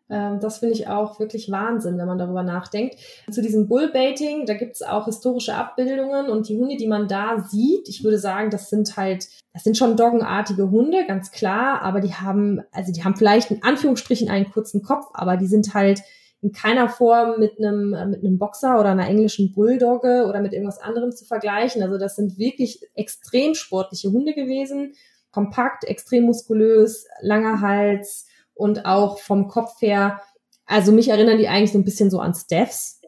ähm, 0.10 0.40
das 0.40 0.58
finde 0.58 0.74
ich 0.74 0.88
auch 0.88 1.20
wirklich 1.20 1.52
Wahnsinn, 1.52 2.00
wenn 2.00 2.08
man 2.08 2.18
darüber 2.18 2.42
nachdenkt. 2.42 2.96
Zu 3.30 3.44
diesem 3.44 3.68
Bullbaiting, 3.68 4.48
da 4.48 4.56
gibt 4.56 4.78
es 4.78 4.82
auch 4.82 5.06
historische 5.06 5.54
Abbildungen 5.54 6.28
und 6.32 6.50
die 6.50 6.58
Hunde, 6.58 6.76
die 6.76 6.88
man 6.88 7.08
da 7.08 7.46
sieht, 7.48 7.88
ich 7.88 8.04
würde 8.04 8.18
sagen, 8.18 8.50
das 8.50 8.72
sind 8.72 8.98
halt, 8.98 9.28
das 9.54 9.64
sind 9.64 9.78
schon 9.78 9.96
doggenartige 9.96 10.72
Hunde, 10.72 11.06
ganz 11.06 11.30
klar, 11.30 11.84
aber 11.84 12.00
die 12.02 12.16
haben, 12.16 12.64
also 12.72 12.92
die 12.92 13.04
haben 13.04 13.16
vielleicht 13.16 13.52
in 13.52 13.62
Anführungsstrichen 13.62 14.28
einen 14.28 14.52
kurzen 14.52 14.82
Kopf, 14.82 15.06
aber 15.14 15.38
die 15.38 15.46
sind 15.46 15.76
halt 15.76 16.02
in 16.42 16.52
keiner 16.52 16.90
Form 16.90 17.40
mit 17.40 17.60
einem, 17.60 17.94
äh, 17.94 18.06
mit 18.06 18.24
einem 18.24 18.40
Boxer 18.40 18.80
oder 18.80 18.90
einer 18.90 19.08
englischen 19.08 19.54
Bulldogge 19.54 20.26
oder 20.28 20.42
mit 20.42 20.54
irgendwas 20.54 20.80
anderem 20.80 21.12
zu 21.12 21.26
vergleichen. 21.26 21.84
Also 21.84 21.98
das 21.98 22.16
sind 22.16 22.38
wirklich 22.38 22.82
extrem 22.96 23.54
sportliche 23.54 24.12
Hunde 24.12 24.34
gewesen. 24.34 24.94
Kompakt, 25.32 25.84
extrem 25.86 26.24
muskulös, 26.24 27.06
langer 27.22 27.62
Hals 27.62 28.26
und 28.54 28.86
auch 28.86 29.20
vom 29.20 29.48
Kopf 29.48 29.82
her. 29.82 30.20
Also 30.66 30.92
mich 30.92 31.10
erinnern 31.10 31.38
die 31.38 31.48
eigentlich 31.48 31.72
so 31.72 31.78
ein 31.78 31.86
bisschen 31.86 32.10
so 32.10 32.20
an 32.20 32.34
Stephs. 32.34 33.01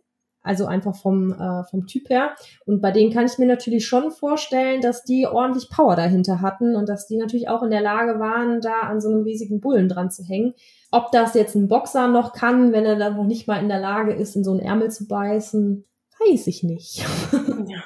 Also 0.43 0.65
einfach 0.65 0.95
vom, 0.95 1.31
äh, 1.31 1.63
vom 1.63 1.87
Typ 1.87 2.09
her. 2.09 2.35
Und 2.65 2.81
bei 2.81 2.91
denen 2.91 3.13
kann 3.13 3.25
ich 3.25 3.37
mir 3.37 3.47
natürlich 3.47 3.87
schon 3.87 4.11
vorstellen, 4.11 4.81
dass 4.81 5.03
die 5.03 5.25
ordentlich 5.25 5.69
Power 5.69 5.95
dahinter 5.95 6.41
hatten 6.41 6.75
und 6.75 6.89
dass 6.89 7.07
die 7.07 7.17
natürlich 7.17 7.47
auch 7.47 7.63
in 7.63 7.71
der 7.71 7.81
Lage 7.81 8.19
waren, 8.19 8.59
da 8.59 8.81
an 8.81 8.99
so 8.99 9.09
einem 9.09 9.23
riesigen 9.23 9.61
Bullen 9.61 9.87
dran 9.87 10.11
zu 10.11 10.23
hängen. 10.23 10.53
Ob 10.91 11.11
das 11.11 11.33
jetzt 11.33 11.55
ein 11.55 11.67
Boxer 11.67 12.07
noch 12.07 12.33
kann, 12.33 12.71
wenn 12.73 12.85
er 12.85 12.97
dann 12.97 13.15
noch 13.15 13.25
nicht 13.25 13.47
mal 13.47 13.61
in 13.61 13.69
der 13.69 13.79
Lage 13.79 14.13
ist, 14.13 14.35
in 14.35 14.43
so 14.43 14.51
einen 14.51 14.59
Ärmel 14.59 14.91
zu 14.91 15.07
beißen, 15.07 15.85
weiß 16.19 16.47
ich 16.47 16.63
nicht. 16.63 17.05
Ja. 17.65 17.83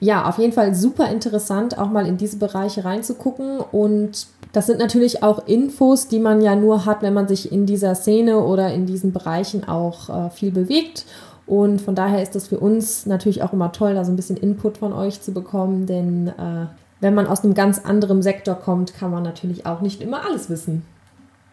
ja, 0.00 0.28
auf 0.28 0.38
jeden 0.38 0.52
Fall 0.52 0.74
super 0.74 1.08
interessant, 1.08 1.78
auch 1.78 1.88
mal 1.88 2.06
in 2.06 2.18
diese 2.18 2.36
Bereiche 2.36 2.84
reinzugucken. 2.84 3.58
Und 3.58 4.26
das 4.52 4.66
sind 4.66 4.78
natürlich 4.78 5.22
auch 5.22 5.46
Infos, 5.46 6.08
die 6.08 6.18
man 6.18 6.40
ja 6.40 6.54
nur 6.56 6.84
hat, 6.84 7.02
wenn 7.02 7.14
man 7.14 7.26
sich 7.26 7.50
in 7.52 7.66
dieser 7.66 7.94
Szene 7.94 8.38
oder 8.40 8.72
in 8.72 8.86
diesen 8.86 9.12
Bereichen 9.12 9.66
auch 9.66 10.08
äh, 10.08 10.30
viel 10.30 10.50
bewegt. 10.50 11.06
Und 11.46 11.80
von 11.80 11.94
daher 11.94 12.22
ist 12.22 12.34
das 12.34 12.48
für 12.48 12.58
uns 12.58 13.06
natürlich 13.06 13.42
auch 13.42 13.52
immer 13.52 13.72
toll, 13.72 13.94
da 13.94 14.04
so 14.04 14.12
ein 14.12 14.16
bisschen 14.16 14.36
Input 14.36 14.78
von 14.78 14.92
euch 14.92 15.20
zu 15.20 15.32
bekommen, 15.32 15.86
denn 15.86 16.28
äh, 16.28 16.66
wenn 17.00 17.14
man 17.14 17.26
aus 17.26 17.44
einem 17.44 17.54
ganz 17.54 17.78
anderen 17.78 18.22
Sektor 18.22 18.54
kommt, 18.54 18.94
kann 18.94 19.10
man 19.10 19.22
natürlich 19.22 19.66
auch 19.66 19.80
nicht 19.80 20.00
immer 20.00 20.26
alles 20.26 20.50
wissen. 20.50 20.82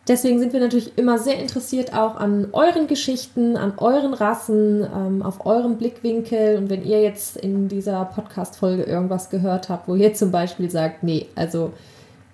Deswegen 0.07 0.39
sind 0.39 0.51
wir 0.51 0.59
natürlich 0.59 0.97
immer 0.97 1.17
sehr 1.17 1.39
interessiert 1.39 1.93
auch 1.93 2.17
an 2.17 2.49
euren 2.51 2.87
Geschichten, 2.87 3.55
an 3.55 3.73
euren 3.77 4.13
Rassen, 4.13 4.85
ähm, 4.93 5.21
auf 5.21 5.45
eurem 5.45 5.77
Blickwinkel. 5.77 6.57
Und 6.57 6.69
wenn 6.69 6.83
ihr 6.83 7.01
jetzt 7.01 7.37
in 7.37 7.69
dieser 7.69 8.03
Podcast-Folge 8.05 8.83
irgendwas 8.83 9.29
gehört 9.29 9.69
habt, 9.69 9.87
wo 9.87 9.95
ihr 9.95 10.13
zum 10.13 10.29
Beispiel 10.31 10.69
sagt, 10.69 11.03
nee, 11.03 11.27
also 11.35 11.71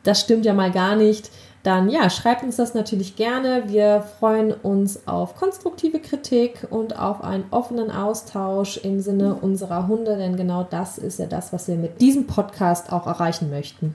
das 0.03 0.22
stimmt 0.22 0.45
ja 0.45 0.53
mal 0.53 0.72
gar 0.72 0.95
nicht, 0.95 1.30
dann 1.70 1.88
ja, 1.88 2.09
schreibt 2.09 2.41
uns 2.41 2.55
das 2.55 2.74
natürlich 2.74 3.15
gerne. 3.15 3.65
Wir 3.67 4.01
freuen 4.01 4.51
uns 4.51 5.07
auf 5.07 5.36
konstruktive 5.36 5.99
Kritik 5.99 6.65
und 6.72 6.97
auf 6.97 7.24
einen 7.24 7.45
offenen 7.51 7.91
Austausch 7.91 8.78
im 8.78 9.01
Sinne 9.01 9.36
unserer 9.36 9.88
Hunde, 9.88 10.17
denn 10.17 10.36
genau 10.36 10.63
das 10.63 10.97
ist 10.97 11.20
ja 11.20 11.28
das, 11.28 11.53
was 11.53 11.67
wir 11.67 11.76
mit 11.76 12.01
diesem 12.01 12.26
Podcast 12.26 12.91
auch 12.91 13.05
erreichen 13.05 13.51
möchten. 13.51 13.93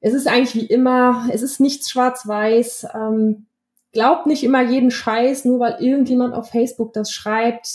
es 0.00 0.14
ist 0.14 0.28
eigentlich 0.28 0.54
wie 0.54 0.66
immer, 0.66 1.26
es 1.32 1.42
ist 1.42 1.58
nichts 1.58 1.90
schwarz-weiß. 1.90 2.86
Ähm, 2.94 3.46
glaubt 3.92 4.28
nicht 4.28 4.44
immer 4.44 4.62
jeden 4.62 4.92
Scheiß, 4.92 5.44
nur 5.44 5.58
weil 5.58 5.78
irgendjemand 5.80 6.34
auf 6.34 6.50
Facebook 6.50 6.92
das 6.92 7.10
schreibt. 7.10 7.66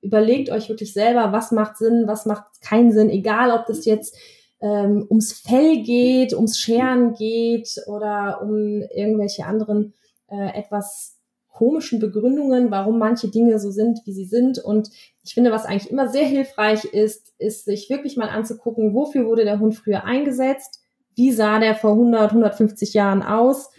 Überlegt 0.00 0.48
euch 0.48 0.70
wirklich 0.70 0.94
selber, 0.94 1.30
was 1.32 1.52
macht 1.52 1.76
Sinn, 1.76 2.04
was 2.06 2.24
macht 2.24 2.62
keinen 2.62 2.90
Sinn, 2.90 3.10
egal 3.10 3.50
ob 3.50 3.66
das 3.66 3.84
jetzt 3.84 4.16
ähm, 4.62 5.06
ums 5.10 5.32
Fell 5.32 5.82
geht, 5.82 6.34
ums 6.34 6.58
Scheren 6.58 7.14
geht 7.14 7.82
oder 7.86 8.40
um 8.42 8.82
irgendwelche 8.94 9.44
anderen 9.44 9.92
äh, 10.28 10.58
etwas 10.58 11.18
komischen 11.48 11.98
Begründungen, 12.00 12.70
warum 12.70 12.98
manche 12.98 13.28
Dinge 13.28 13.58
so 13.58 13.70
sind, 13.70 14.00
wie 14.06 14.12
sie 14.12 14.24
sind. 14.24 14.58
Und 14.58 14.90
ich 15.22 15.34
finde, 15.34 15.50
was 15.52 15.66
eigentlich 15.66 15.90
immer 15.90 16.08
sehr 16.08 16.24
hilfreich 16.24 16.84
ist, 16.84 17.34
ist 17.38 17.66
sich 17.66 17.90
wirklich 17.90 18.16
mal 18.16 18.30
anzugucken, 18.30 18.94
wofür 18.94 19.26
wurde 19.26 19.44
der 19.44 19.60
Hund 19.60 19.74
früher 19.74 20.04
eingesetzt, 20.04 20.80
wie 21.14 21.30
sah 21.30 21.58
der 21.58 21.74
vor 21.74 21.92
100, 21.92 22.30
150 22.30 22.94
Jahren 22.94 23.22
aus, 23.22 23.70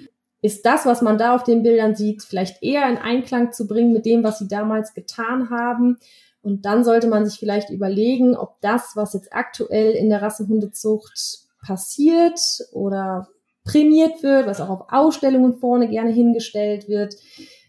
ist 0.43 0.65
das, 0.65 0.85
was 0.85 1.01
man 1.01 1.17
da 1.17 1.33
auf 1.33 1.43
den 1.43 1.63
Bildern 1.63 1.95
sieht, 1.95 2.21
vielleicht 2.21 2.61
eher 2.61 2.87
in 2.89 2.97
Einklang 2.97 3.53
zu 3.53 3.65
bringen 3.65 3.93
mit 3.93 4.05
dem, 4.05 4.23
was 4.23 4.39
sie 4.39 4.47
damals 4.47 4.93
getan 4.93 5.49
haben. 5.49 5.97
Und 6.43 6.65
dann 6.65 6.83
sollte 6.83 7.07
man 7.07 7.25
sich 7.25 7.39
vielleicht 7.39 7.69
überlegen, 7.69 8.35
ob 8.35 8.59
das, 8.59 8.91
was 8.95 9.13
jetzt 9.13 9.33
aktuell 9.33 9.91
in 9.91 10.09
der 10.09 10.21
Rassehundezucht 10.21 11.47
passiert 11.65 12.39
oder 12.73 13.29
prämiert 13.63 14.21
wird, 14.23 14.45
was 14.45 14.59
auch 14.59 14.69
auf 14.69 14.87
Ausstellungen 14.89 15.55
vorne 15.55 15.87
gerne 15.87 16.11
hingestellt 16.11 16.89
wird, 16.89 17.15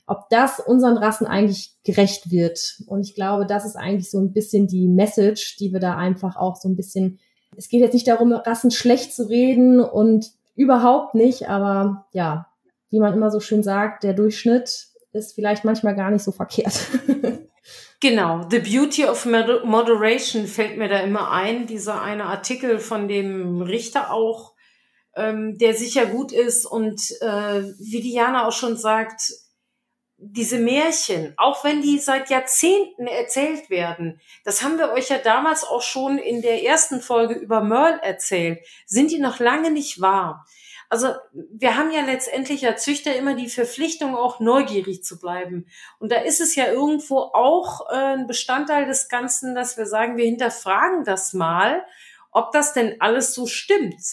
ob 0.07 0.29
das 0.29 0.59
unseren 0.59 0.99
Rassen 0.99 1.25
eigentlich 1.27 1.77
gerecht 1.85 2.33
wird. 2.33 2.83
Und 2.89 3.07
ich 3.09 3.15
glaube, 3.15 3.47
das 3.47 3.65
ist 3.65 3.77
eigentlich 3.77 4.11
so 4.11 4.19
ein 4.19 4.33
bisschen 4.33 4.67
die 4.67 4.89
Message, 4.89 5.57
die 5.57 5.73
wir 5.73 5.79
da 5.79 5.97
einfach 5.97 6.37
auch 6.37 6.57
so 6.57 6.69
ein 6.69 6.75
bisschen, 6.75 7.21
es 7.57 7.69
geht 7.69 7.81
jetzt 7.81 7.95
nicht 7.95 8.09
darum, 8.09 8.33
Rassen 8.33 8.73
schlecht 8.73 9.15
zu 9.15 9.29
reden 9.29 9.81
und 9.81 10.33
überhaupt 10.57 11.15
nicht, 11.15 11.49
aber 11.49 12.07
ja, 12.13 12.49
wie 12.91 12.99
man 12.99 13.15
immer 13.15 13.31
so 13.31 13.39
schön 13.39 13.63
sagt, 13.63 14.03
der 14.03 14.15
Durchschnitt 14.15 14.89
ist 15.13 15.35
vielleicht 15.35 15.65
manchmal 15.65 15.95
gar 15.95 16.11
nicht 16.11 16.25
so 16.25 16.33
verkehrt. 16.33 16.75
Genau, 18.01 18.47
The 18.51 18.59
Beauty 18.59 19.07
of 19.07 19.25
Moderation 19.25 20.47
fällt 20.47 20.77
mir 20.77 20.89
da 20.89 20.99
immer 21.01 21.31
ein, 21.31 21.67
dieser 21.67 22.03
eine 22.03 22.25
Artikel 22.25 22.79
von 22.79 23.09
dem 23.09 23.63
Richter 23.63 24.13
auch, 24.13 24.55
ähm, 25.17 25.57
der 25.59 25.75
sicher 25.75 26.07
gut 26.07 26.33
ist. 26.33 26.67
Und 26.67 27.01
äh, 27.21 27.63
wie 27.79 28.03
Diana 28.03 28.47
auch 28.47 28.53
schon 28.53 28.77
sagt, 28.77 29.33
diese 30.17 30.59
Märchen, 30.59 31.35
auch 31.37 31.65
wenn 31.65 31.83
die 31.83 31.99
seit 31.99 32.31
Jahrzehnten 32.31 33.07
erzählt 33.07 33.69
werden, 33.69 34.21
das 34.45 34.63
haben 34.63 34.79
wir 34.79 34.93
euch 34.93 35.09
ja 35.09 35.19
damals 35.19 35.65
auch 35.65 35.83
schon 35.83 36.19
in 36.19 36.41
der 36.41 36.63
ersten 36.63 37.01
Folge 37.01 37.35
über 37.35 37.63
Merle 37.63 38.01
erzählt, 38.03 38.61
sind 38.87 39.11
die 39.11 39.19
noch 39.19 39.39
lange 39.39 39.71
nicht 39.71 40.01
wahr. 40.01 40.47
Also 40.95 41.09
wir 41.33 41.77
haben 41.77 41.91
ja 41.91 42.03
letztendlich 42.03 42.65
als 42.65 42.85
Züchter 42.85 43.17
immer 43.17 43.35
die 43.35 43.49
Verpflichtung, 43.49 44.15
auch 44.15 44.39
neugierig 44.39 45.03
zu 45.03 45.19
bleiben. 45.19 45.67
Und 45.99 46.13
da 46.13 46.21
ist 46.21 46.41
es 46.41 46.55
ja 46.55 46.67
irgendwo 46.67 47.19
auch 47.19 47.91
äh, 47.91 48.15
ein 48.15 48.29
Bestandteil 48.29 48.87
des 48.87 49.09
Ganzen, 49.09 49.57
dass 49.57 49.77
wir 49.77 49.87
sagen, 49.87 50.17
wir 50.17 50.25
hinterfragen 50.25 51.03
das 51.03 51.33
mal, 51.33 51.85
ob 52.31 52.53
das 52.53 52.75
denn 52.75 53.01
alles 53.01 53.35
so 53.35 53.49
stimmt. 53.49 54.05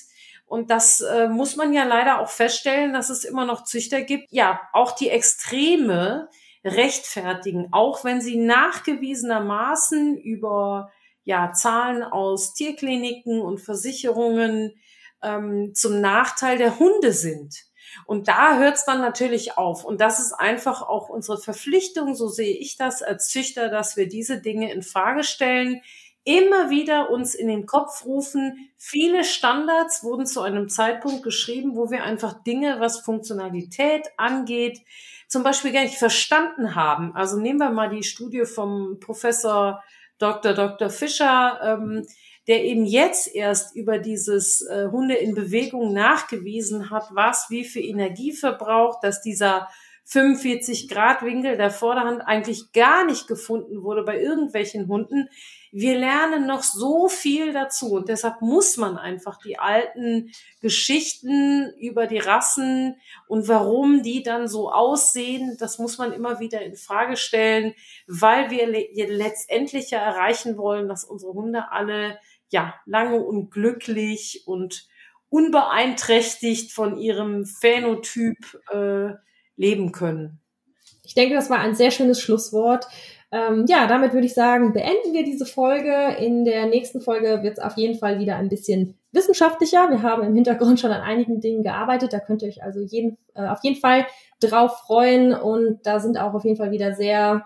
Und 0.47 0.71
das 0.71 1.01
äh, 1.01 1.27
muss 1.27 1.55
man 1.55 1.71
ja 1.71 1.83
leider 1.83 2.19
auch 2.19 2.29
feststellen, 2.29 2.93
dass 2.93 3.11
es 3.11 3.25
immer 3.25 3.45
noch 3.45 3.63
Züchter 3.63 4.01
gibt. 4.01 4.31
Ja, 4.31 4.59
auch 4.73 4.93
die 4.93 5.09
Extreme 5.09 6.29
rechtfertigen, 6.65 7.67
auch 7.73 8.03
wenn 8.03 8.21
sie 8.21 8.37
nachgewiesenermaßen 8.37 10.17
über 10.17 10.91
ja, 11.25 11.53
Zahlen 11.53 12.01
aus 12.01 12.55
Tierkliniken 12.55 13.39
und 13.39 13.59
Versicherungen 13.59 14.73
ähm, 15.23 15.73
zum 15.73 16.01
Nachteil 16.01 16.57
der 16.57 16.79
Hunde 16.79 17.13
sind. 17.13 17.65
Und 18.05 18.27
da 18.27 18.57
hört 18.57 18.75
es 18.75 18.85
dann 18.85 19.01
natürlich 19.01 19.57
auf. 19.57 19.83
Und 19.83 20.01
das 20.01 20.19
ist 20.19 20.33
einfach 20.33 20.81
auch 20.81 21.09
unsere 21.09 21.37
Verpflichtung, 21.37 22.15
so 22.15 22.27
sehe 22.27 22.57
ich 22.57 22.77
das 22.77 23.01
als 23.01 23.27
Züchter, 23.29 23.69
dass 23.69 23.97
wir 23.97 24.07
diese 24.07 24.39
Dinge 24.39 24.71
in 24.71 24.81
Frage 24.81 25.23
stellen, 25.23 25.81
immer 26.23 26.69
wieder 26.69 27.09
uns 27.09 27.33
in 27.35 27.47
den 27.47 27.65
Kopf 27.65 28.05
rufen. 28.05 28.71
Viele 28.77 29.23
Standards 29.23 30.03
wurden 30.03 30.25
zu 30.25 30.41
einem 30.41 30.69
Zeitpunkt 30.69 31.23
geschrieben, 31.23 31.75
wo 31.75 31.89
wir 31.89 32.03
einfach 32.03 32.43
Dinge, 32.43 32.79
was 32.79 32.99
Funktionalität 32.99 34.07
angeht, 34.17 34.79
zum 35.27 35.43
Beispiel 35.43 35.71
gar 35.71 35.83
nicht 35.83 35.97
verstanden 35.97 36.75
haben. 36.75 37.15
Also 37.15 37.39
nehmen 37.39 37.59
wir 37.59 37.71
mal 37.71 37.89
die 37.89 38.03
Studie 38.03 38.45
vom 38.45 38.99
Professor 38.99 39.81
Dr. 40.19 40.53
Dr. 40.53 40.89
Fischer, 40.89 41.59
ähm, 41.63 42.05
der 42.47 42.63
eben 42.63 42.85
jetzt 42.85 43.33
erst 43.33 43.75
über 43.75 43.99
dieses 43.99 44.61
äh, 44.61 44.87
Hunde 44.91 45.15
in 45.15 45.35
Bewegung 45.35 45.93
nachgewiesen 45.93 46.89
hat, 46.89 47.09
was 47.11 47.47
wie 47.49 47.63
viel 47.63 47.85
Energie 47.85 48.33
verbraucht, 48.33 49.03
dass 49.03 49.21
dieser 49.21 49.67
45 50.05 50.89
Grad 50.89 51.21
Winkel 51.21 51.55
der 51.55 51.71
Vorderhand 51.71 52.21
eigentlich 52.21 52.73
gar 52.73 53.05
nicht 53.05 53.27
gefunden 53.27 53.81
wurde 53.83 54.03
bei 54.03 54.19
irgendwelchen 54.19 54.87
Hunden. 54.87 55.29
Wir 55.71 55.97
lernen 55.97 56.47
noch 56.47 56.63
so 56.63 57.07
viel 57.07 57.53
dazu 57.53 57.93
und 57.93 58.09
deshalb 58.09 58.41
muss 58.41 58.75
man 58.75 58.97
einfach 58.97 59.37
die 59.37 59.57
alten 59.57 60.31
Geschichten 60.59 61.71
über 61.79 62.07
die 62.07 62.17
Rassen 62.17 62.97
und 63.27 63.47
warum 63.47 64.03
die 64.03 64.21
dann 64.21 64.49
so 64.49 64.69
aussehen, 64.69 65.55
das 65.59 65.79
muss 65.79 65.97
man 65.97 66.11
immer 66.11 66.41
wieder 66.41 66.61
in 66.61 66.75
Frage 66.75 67.15
stellen, 67.15 67.73
weil 68.05 68.49
wir 68.49 68.67
letztendlich 68.67 69.91
ja 69.91 69.99
erreichen 69.99 70.57
wollen, 70.57 70.89
dass 70.89 71.05
unsere 71.05 71.31
Hunde 71.31 71.71
alle 71.71 72.19
ja 72.51 72.75
lange 72.85 73.21
und 73.21 73.49
glücklich 73.49 74.43
und 74.45 74.87
unbeeinträchtigt 75.29 76.71
von 76.71 76.97
ihrem 76.97 77.45
Phänotyp 77.45 78.37
äh, 78.71 79.13
leben 79.55 79.91
können. 79.91 80.39
Ich 81.03 81.15
denke, 81.15 81.35
das 81.35 81.49
war 81.49 81.59
ein 81.59 81.75
sehr 81.75 81.91
schönes 81.91 82.21
Schlusswort. 82.21 82.85
Ähm, 83.31 83.65
ja, 83.67 83.87
damit 83.87 84.13
würde 84.13 84.27
ich 84.27 84.33
sagen, 84.33 84.73
beenden 84.73 85.13
wir 85.13 85.23
diese 85.23 85.45
Folge. 85.45 86.15
In 86.19 86.43
der 86.43 86.65
nächsten 86.65 86.99
Folge 86.99 87.43
wird 87.43 87.57
es 87.57 87.63
auf 87.63 87.77
jeden 87.77 87.97
Fall 87.97 88.19
wieder 88.19 88.35
ein 88.35 88.49
bisschen 88.49 88.97
wissenschaftlicher. 89.13 89.89
Wir 89.89 90.03
haben 90.03 90.23
im 90.23 90.35
Hintergrund 90.35 90.79
schon 90.79 90.91
an 90.91 91.01
einigen 91.01 91.39
Dingen 91.39 91.63
gearbeitet. 91.63 92.11
Da 92.11 92.19
könnt 92.19 92.41
ihr 92.41 92.49
euch 92.49 92.61
also 92.61 92.81
jeden, 92.81 93.17
äh, 93.33 93.47
auf 93.47 93.59
jeden 93.63 93.79
Fall 93.79 94.05
drauf 94.41 94.79
freuen. 94.85 95.33
Und 95.33 95.79
da 95.85 96.01
sind 96.01 96.17
auch 96.17 96.33
auf 96.33 96.43
jeden 96.43 96.57
Fall 96.57 96.71
wieder 96.71 96.93
sehr 96.93 97.45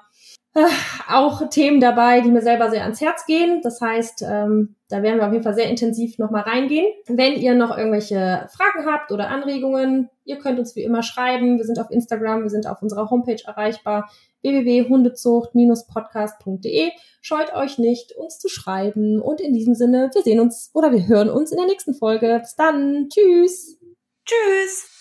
auch 1.10 1.49
Themen 1.49 1.82
dabei, 1.82 2.22
die 2.22 2.32
mir 2.32 2.41
selber 2.41 2.70
sehr 2.70 2.84
ans 2.84 3.01
Herz 3.01 3.26
gehen. 3.26 3.60
Das 3.62 3.82
heißt, 3.82 4.24
ähm, 4.28 4.76
da 4.89 5.01
werden 5.01 5.20
wir 5.20 5.28
auf 5.28 5.34
jeden 5.34 5.43
Fall 5.43 5.56
sehr 5.56 5.70
intensiv 5.70 6.18
nochmal 6.18 6.43
reingehen. 6.43 6.86
Wenn 7.08 7.34
ihr 7.34 7.56
noch 7.56 7.78
irgendwelche 7.78 8.47
Fragen 8.56 8.86
habt 8.86 9.12
oder 9.12 9.28
Anregungen, 9.30 10.10
ihr 10.24 10.38
könnt 10.38 10.60
uns 10.60 10.74
wie 10.76 10.84
immer 10.84 11.03
schreiben. 11.03 11.58
Wir 11.58 11.66
sind 11.66 11.80
auf 11.80 11.91
Instagram, 11.91 12.43
wir 12.43 12.49
sind 12.49 12.68
auf 12.68 12.82
unserer 12.82 13.10
Homepage 13.10 13.41
erreichbar 13.45 14.10
www.hundezucht-podcast.de. 14.43 16.91
Scheut 17.22 17.53
euch 17.53 17.78
nicht, 17.78 18.16
uns 18.16 18.39
zu 18.39 18.47
schreiben. 18.47 19.22
Und 19.22 19.41
in 19.41 19.51
diesem 19.53 19.76
Sinne, 19.76 20.10
wir 20.14 20.22
sehen 20.22 20.39
uns 20.39 20.72
oder 20.74 20.91
wir 20.91 21.08
hören 21.08 21.30
uns 21.30 21.51
in 21.51 21.58
der 21.58 21.68
nächsten 21.68 21.95
Folge. 21.95 22.39
Bis 22.39 22.56
dann. 22.56 23.10
Tschüss. 23.10 23.78
Tschüss. 24.26 24.91